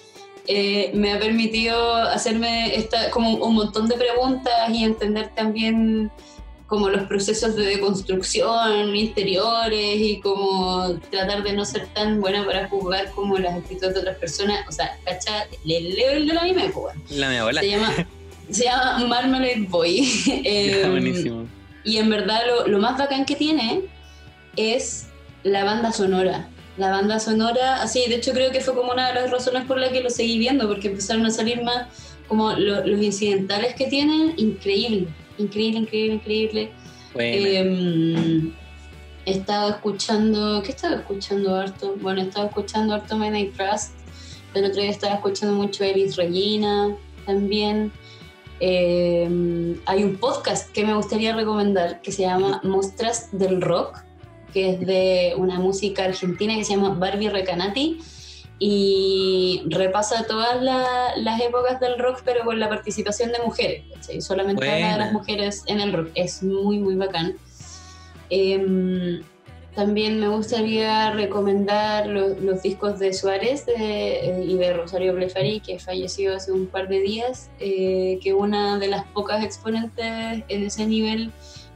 eh, 0.48 0.92
me 0.94 1.14
ha 1.14 1.20
permitido 1.20 1.96
hacerme 1.96 2.76
esta, 2.76 3.10
como 3.12 3.36
un 3.36 3.56
montón 3.56 3.88
de 3.88 3.96
preguntas 3.96 4.70
y 4.70 4.84
entender 4.84 5.32
también 5.36 6.12
como 6.68 6.90
los 6.90 7.04
procesos 7.04 7.56
de 7.56 7.66
deconstrucción 7.66 8.96
interiores 8.96 9.96
y 10.02 10.20
como 10.20 10.98
tratar 11.12 11.44
de 11.44 11.54
no 11.54 11.66
ser 11.66 11.88
tan 11.88 12.20
buena 12.20 12.46
para 12.46 12.68
juzgar 12.68 13.12
como 13.12 13.38
las 13.38 13.56
actitudes 13.56 13.94
de 13.94 14.00
otras 14.02 14.18
personas. 14.18 14.68
O 14.68 14.72
sea, 14.72 14.98
¿cacha? 15.06 15.46
Le 15.64 15.82
leo 15.82 16.12
el 16.12 16.28
de 16.28 16.34
la 16.34 16.44
misma 16.44 16.66
época. 16.66 16.94
La 17.10 17.30
mi 17.30 17.36
abuela. 17.36 17.62
Se 17.62 17.70
llama, 17.70 17.94
se 18.50 18.64
llama 18.64 19.06
Marmalade 19.08 19.66
Boy. 19.70 20.10
eh, 20.44 20.88
buenísimo. 20.90 21.48
Y 21.86 21.98
en 21.98 22.10
verdad 22.10 22.42
lo, 22.48 22.68
lo 22.68 22.80
más 22.80 22.98
bacán 22.98 23.26
que 23.26 23.36
tiene 23.36 23.82
es 24.56 25.08
la 25.44 25.64
banda 25.64 25.92
sonora 25.92 26.50
la 26.78 26.90
banda 26.90 27.20
sonora, 27.20 27.82
así, 27.82 28.04
de 28.08 28.16
hecho 28.16 28.34
creo 28.34 28.52
que 28.52 28.62
fue 28.62 28.74
como 28.74 28.92
una 28.92 29.10
de 29.10 29.14
las 29.14 29.32
razones 29.32 29.66
por 29.66 29.78
las 29.78 29.92
que 29.92 30.02
lo 30.02 30.10
seguí 30.10 30.40
viendo, 30.40 30.68
porque 30.68 30.88
empezaron 30.88 31.26
a 31.26 31.30
salir 31.30 31.64
más 31.64 31.88
como 32.28 32.52
los 32.54 33.02
incidentales 33.02 33.76
que 33.76 33.88
tienen, 33.88 34.34
increíble, 34.38 35.08
increíble, 35.38 35.80
increíble, 35.80 36.14
increíble. 36.16 36.72
Eh, 37.16 38.52
he 39.26 39.32
estado 39.32 39.70
escuchando, 39.70 40.64
¿qué 40.64 40.72
estaba 40.72 40.96
escuchando 40.96 41.56
harto? 41.56 41.96
Bueno, 42.02 42.22
he 42.22 42.26
estado 42.26 42.48
escuchando 42.48 42.96
harto 42.96 43.18
Midnight 43.18 43.56
Trust, 43.56 43.94
el 44.54 44.66
otro 44.66 44.82
día 44.82 44.92
estaba 44.92 45.16
escuchando 45.16 45.56
mucho 45.56 45.84
Elis 45.84 46.16
Regina 46.16 46.96
también. 47.26 47.92
Em, 48.60 49.80
hay 49.86 50.04
un 50.04 50.18
podcast 50.18 50.72
que 50.72 50.86
me 50.86 50.94
gustaría 50.94 51.36
recomendar 51.36 52.02
que 52.02 52.12
se 52.12 52.22
llama 52.22 52.62
Mostras 52.64 53.30
del 53.32 53.62
Rock 53.62 54.04
que 54.54 54.70
es 54.72 54.80
de 54.80 55.34
una 55.38 55.60
música 55.60 56.06
argentina 56.06 56.56
que 56.56 56.64
se 56.64 56.76
llama 56.76 56.96
Barbie 56.96 57.30
Recanati 57.30 58.00
y 58.60 59.64
repasa 59.66 60.26
todas 60.28 60.62
las 60.62 61.42
épocas 61.42 61.80
del 61.80 61.98
rock, 61.98 62.22
pero 62.24 62.46
con 62.46 62.60
la 62.60 62.70
participación 62.70 63.32
de 63.32 63.40
mujeres. 63.44 63.84
Solamente 64.20 64.70
habla 64.70 64.94
de 64.94 64.98
las 65.00 65.12
mujeres 65.12 65.64
en 65.66 65.82
el 65.82 65.92
rock. 65.92 66.12
Es 66.16 66.44
muy, 66.44 66.80
muy 66.80 66.96
bacán. 66.96 67.36
Em, 68.30 69.22
también 69.76 70.20
me 70.20 70.28
gustaría 70.28 71.12
recomendar 71.12 72.06
los, 72.08 72.62
discos 72.62 73.00
de 73.00 73.12
Suárez 73.12 73.66
eh, 73.76 74.46
y 74.48 74.56
de 74.56 74.74
Rosario 74.74 75.14
Blefari, 75.16 75.60
que 75.62 75.80
falleció 75.80 76.36
hace 76.36 76.52
un 76.52 76.68
par 76.68 76.88
de 76.88 77.00
días, 77.00 77.50
eh, 77.60 78.20
que 78.22 78.34
una 78.34 78.78
de 78.78 78.88
las 78.88 79.04
pocas 79.08 79.44
exponentes 79.44 80.44
en 80.48 80.64
ese 80.64 80.86
nivel 80.86 81.32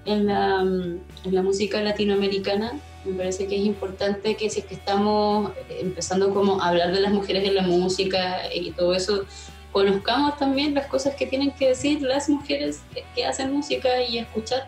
en 0.08 0.26
la, 0.26 0.62
en 0.62 1.36
la, 1.36 1.44
música 1.44 1.82
latinoamericana. 1.82 2.74
Me 3.06 3.14
parece 3.14 3.48
que 3.48 3.56
es 3.56 3.66
importante 3.66 4.36
que 4.36 4.50
si 4.50 4.62
es 4.62 4.66
que 4.66 4.76
estamos 4.76 5.52
empezando 5.70 6.34
como 6.34 6.62
a 6.62 6.70
hablar 6.70 6.92
de 6.92 7.00
las 7.00 7.14
mujeres 7.14 7.44
en 7.44 7.56
la 7.56 7.62
música 7.62 8.42
y 8.54 8.72
todo 8.72 8.96
eso, 8.96 9.26
conozcamos 9.72 10.38
también 10.38 10.74
las 10.74 10.88
cosas 10.88 11.16
que 11.16 11.28
tienen 11.28 11.52
que 11.52 11.70
decir 11.70 12.02
las 12.02 12.28
mujeres 12.28 12.82
que 13.14 13.26
hacen 13.26 13.54
música 13.54 14.02
y 14.02 14.18
escuchar 14.18 14.68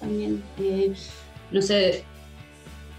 también. 0.00 0.42
Eh, 0.58 0.92
no 1.50 1.62
sé, 1.62 2.04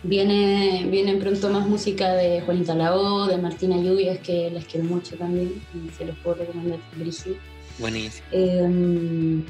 Viene, 0.04 0.86
viene 0.90 1.16
pronto 1.16 1.50
más 1.50 1.66
música 1.66 2.14
de 2.14 2.42
Juanita 2.42 2.76
Lao, 2.76 3.26
de 3.26 3.38
Martina 3.38 3.78
Lluvias, 3.78 4.20
que 4.20 4.52
las 4.52 4.66
quiero 4.66 4.86
mucho 4.86 5.16
también, 5.16 5.64
se 5.98 6.04
los 6.04 6.18
puedo 6.18 6.36
recomendar, 6.36 6.80
Brigitte. 6.98 7.40
Buenísimo. 7.80 8.28
Em, 8.34 9.46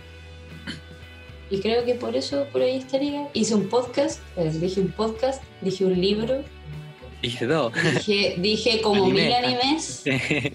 y 1.54 1.60
creo 1.60 1.86
que 1.86 1.94
por 1.94 2.16
eso, 2.16 2.48
por 2.52 2.64
ahí 2.64 2.78
estaría. 2.78 3.28
Hice 3.34 3.54
un 3.54 3.70
podcast, 3.70 4.20
dije 4.36 4.82
un 4.82 4.92
podcast, 4.92 5.44
dije 5.62 5.86
un 5.86 6.02
libro. 6.02 6.42
Dije 7.22 7.46
dos. 7.46 7.72
Dije, 7.94 8.36
dije 8.40 8.82
como 8.82 9.06
mil 9.06 9.32
animes. 9.32 10.04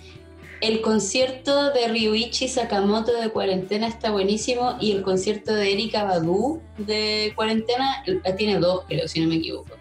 El 0.61 0.80
concierto 0.80 1.72
de 1.72 1.86
Ryuichi 1.86 2.49
Sakamoto 2.49 3.12
de 3.12 3.30
cuarentena 3.30 3.86
está 3.86 4.11
buenísimo 4.11 4.76
y 4.80 4.90
el 4.90 5.03
concierto 5.03 5.55
de 5.55 5.72
Erika 5.72 6.03
Badu 6.03 6.61
de 6.78 7.32
cuarentena 7.36 8.03
tiene 8.36 8.59
dos, 8.59 8.82
creo, 8.88 9.07
si 9.07 9.20
no 9.20 9.28
me 9.28 9.36
equivoco. 9.36 9.76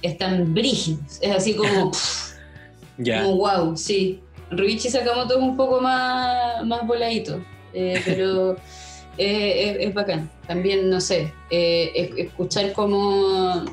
Están 0.00 0.54
brígidos, 0.54 1.18
es 1.20 1.36
así 1.36 1.54
como, 1.54 1.92
ya. 2.96 3.24
como 3.24 3.36
wow, 3.36 3.76
sí. 3.76 4.20
Ryuichi 4.50 4.88
Sakamoto 4.88 5.36
es 5.36 5.42
un 5.42 5.54
poco 5.54 5.82
más, 5.82 6.64
más 6.64 6.86
voladito, 6.86 7.44
eh, 7.74 8.00
pero 8.06 8.56
eh, 9.18 9.78
es, 9.80 9.94
bacán. 9.94 10.30
También, 10.46 10.90
no 10.90 11.00
sé, 11.00 11.32
eh, 11.50 12.12
escuchar 12.16 12.72
como... 12.72 13.64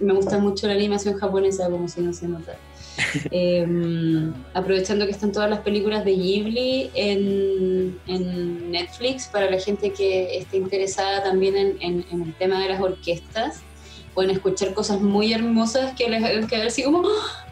me 0.00 0.12
gusta 0.12 0.38
mucho 0.38 0.66
la 0.66 0.74
animación 0.74 1.14
japonesa, 1.18 1.70
como 1.70 1.88
si 1.88 2.00
no 2.00 2.12
se 2.12 2.28
nota. 2.28 2.56
Em, 3.30 4.32
aprovechando 4.54 5.04
que 5.04 5.12
están 5.12 5.32
todas 5.32 5.50
las 5.50 5.60
películas 5.60 6.04
de 6.04 6.12
Ghibli 6.12 6.90
en, 6.94 8.70
Netflix, 8.70 9.26
para 9.26 9.50
la 9.50 9.58
gente 9.58 9.92
que 9.92 10.38
esté 10.38 10.58
interesada 10.58 11.22
también 11.22 11.56
en, 11.80 12.04
el 12.10 12.34
tema 12.34 12.60
de 12.60 12.68
las 12.68 12.80
orquestas, 12.80 13.62
pueden 14.14 14.30
escuchar 14.30 14.74
cosas 14.74 15.00
muy 15.00 15.32
hermosas 15.32 15.92
que 15.96 16.08
les 16.08 16.22
hagan 16.24 16.46
quedar 16.46 16.66
así 16.66 16.82
como, 16.82 17.02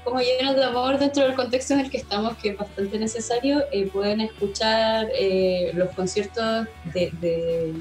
como 0.05 0.21
llenas 0.21 0.55
de 0.55 0.65
amor 0.65 0.99
dentro 0.99 1.25
del 1.25 1.35
contexto 1.35 1.75
en 1.75 1.81
el 1.81 1.91
que 1.91 1.97
estamos, 1.97 2.37
que 2.39 2.51
es 2.51 2.59
bastante 2.59 2.99
necesario. 2.99 3.65
Eh, 3.73 3.89
pueden 3.93 4.21
escuchar 4.21 5.09
eh, 5.19 5.73
los 5.75 5.91
conciertos 5.91 6.67
de, 6.93 7.11
de, 7.21 7.75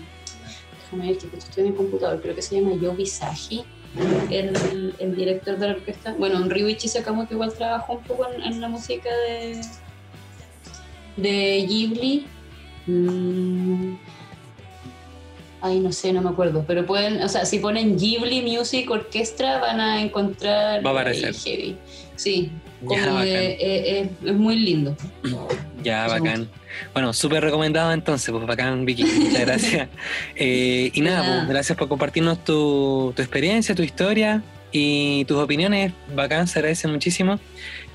Déjame 0.83 1.09
ver 1.09 1.17
que 1.17 1.37
estoy 1.37 1.63
en 1.63 1.69
el 1.71 1.75
computador, 1.75 2.21
creo 2.21 2.35
que 2.35 2.41
se 2.41 2.59
llama 2.59 2.75
Yobi 2.75 3.05
Saji 3.05 3.65
el, 4.29 4.95
el, 4.99 5.15
director 5.15 5.57
de 5.57 5.67
la 5.67 5.73
orquesta. 5.73 6.15
Bueno, 6.17 6.43
Ryuichi 6.47 6.87
Sakamoto 6.87 7.33
igual 7.33 7.53
trabajó 7.53 7.93
un 7.93 8.03
poco 8.03 8.27
en, 8.31 8.59
la 8.59 8.67
música 8.67 9.09
de, 9.27 9.61
de 11.17 11.65
Ghibli. 11.67 12.25
Mm. 12.87 13.95
Ay, 15.61 15.79
no 15.79 15.91
sé, 15.91 16.11
no 16.11 16.21
me 16.21 16.29
acuerdo. 16.29 16.65
Pero 16.67 16.85
pueden, 16.85 17.21
o 17.21 17.29
sea, 17.29 17.45
si 17.45 17.59
ponen 17.59 17.97
Ghibli 17.97 18.41
Music 18.41 18.89
Orchestra 18.89 19.59
van 19.59 19.79
a 19.79 20.01
encontrar. 20.01 20.85
Va 20.85 20.89
a 20.89 20.93
aparecer. 20.93 21.33
Sí, 22.15 22.51
como 22.85 23.21
es 23.21 24.33
muy 24.33 24.55
lindo. 24.57 24.95
Ya, 25.83 26.07
bacán. 26.07 26.47
Bueno, 26.93 27.11
súper 27.11 27.43
recomendado 27.43 27.91
entonces, 27.91 28.31
pues 28.31 28.45
bacán, 28.45 28.85
Vicky. 28.85 29.03
Muchas 29.19 29.41
gracias. 29.41 29.89
Eh, 30.33 30.91
y 30.93 31.01
nada, 31.01 31.25
pues, 31.25 31.49
gracias 31.49 31.77
por 31.77 31.89
compartirnos 31.89 32.41
tu, 32.43 33.11
tu, 33.13 33.21
experiencia, 33.21 33.75
tu 33.75 33.83
historia 33.83 34.41
y 34.71 35.25
tus 35.25 35.37
opiniones. 35.37 35.91
Bacán, 36.15 36.47
se 36.47 36.59
agradece 36.59 36.87
muchísimo. 36.87 37.37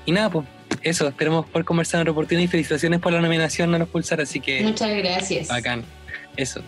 Y 0.05 0.11
nada, 0.11 0.29
pues 0.29 0.45
eso, 0.83 1.07
esperemos 1.07 1.45
por 1.47 1.65
conversar 1.65 1.99
en 1.99 2.01
otra 2.01 2.11
oportunidad 2.11 2.45
y 2.45 2.47
felicitaciones 2.47 2.99
por 2.99 3.11
la 3.11 3.21
nominación 3.21 3.73
a 3.73 3.79
los 3.79 3.89
Pulsar, 3.89 4.21
así 4.21 4.39
que. 4.39 4.61
Muchas 4.61 4.95
gracias. 4.95 5.47
Bacán. 5.47 5.83
Eso. 6.37 6.61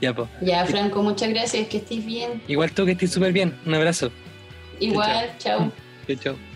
Ya, 0.00 0.12
pues. 0.12 0.28
Ya, 0.42 0.66
Franco, 0.66 1.02
muchas 1.02 1.30
gracias, 1.30 1.68
que 1.68 1.78
estés 1.78 2.04
bien. 2.04 2.42
Igual 2.48 2.72
tú, 2.72 2.84
que 2.84 2.92
estés 2.92 3.12
súper 3.12 3.32
bien. 3.32 3.54
Un 3.64 3.74
abrazo. 3.74 4.10
Igual, 4.80 5.30
chao. 5.38 5.72
Chao, 6.06 6.16
chao. 6.16 6.53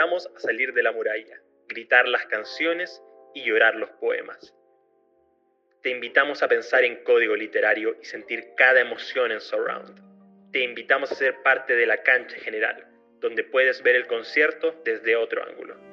A 0.00 0.40
salir 0.40 0.72
de 0.74 0.82
la 0.82 0.92
muralla, 0.92 1.40
gritar 1.66 2.06
las 2.06 2.24
canciones 2.26 3.02
y 3.34 3.42
llorar 3.44 3.74
los 3.74 3.90
poemas. 3.90 4.54
Te 5.82 5.90
invitamos 5.90 6.42
a 6.42 6.48
pensar 6.48 6.84
en 6.84 7.02
código 7.02 7.34
literario 7.34 7.96
y 8.00 8.04
sentir 8.04 8.54
cada 8.56 8.80
emoción 8.80 9.32
en 9.32 9.40
Surround. 9.40 10.52
Te 10.52 10.60
invitamos 10.60 11.10
a 11.10 11.16
ser 11.16 11.42
parte 11.42 11.74
de 11.74 11.86
la 11.86 12.02
cancha 12.04 12.36
general, 12.36 12.86
donde 13.18 13.42
puedes 13.42 13.82
ver 13.82 13.96
el 13.96 14.06
concierto 14.06 14.80
desde 14.84 15.16
otro 15.16 15.42
ángulo. 15.42 15.87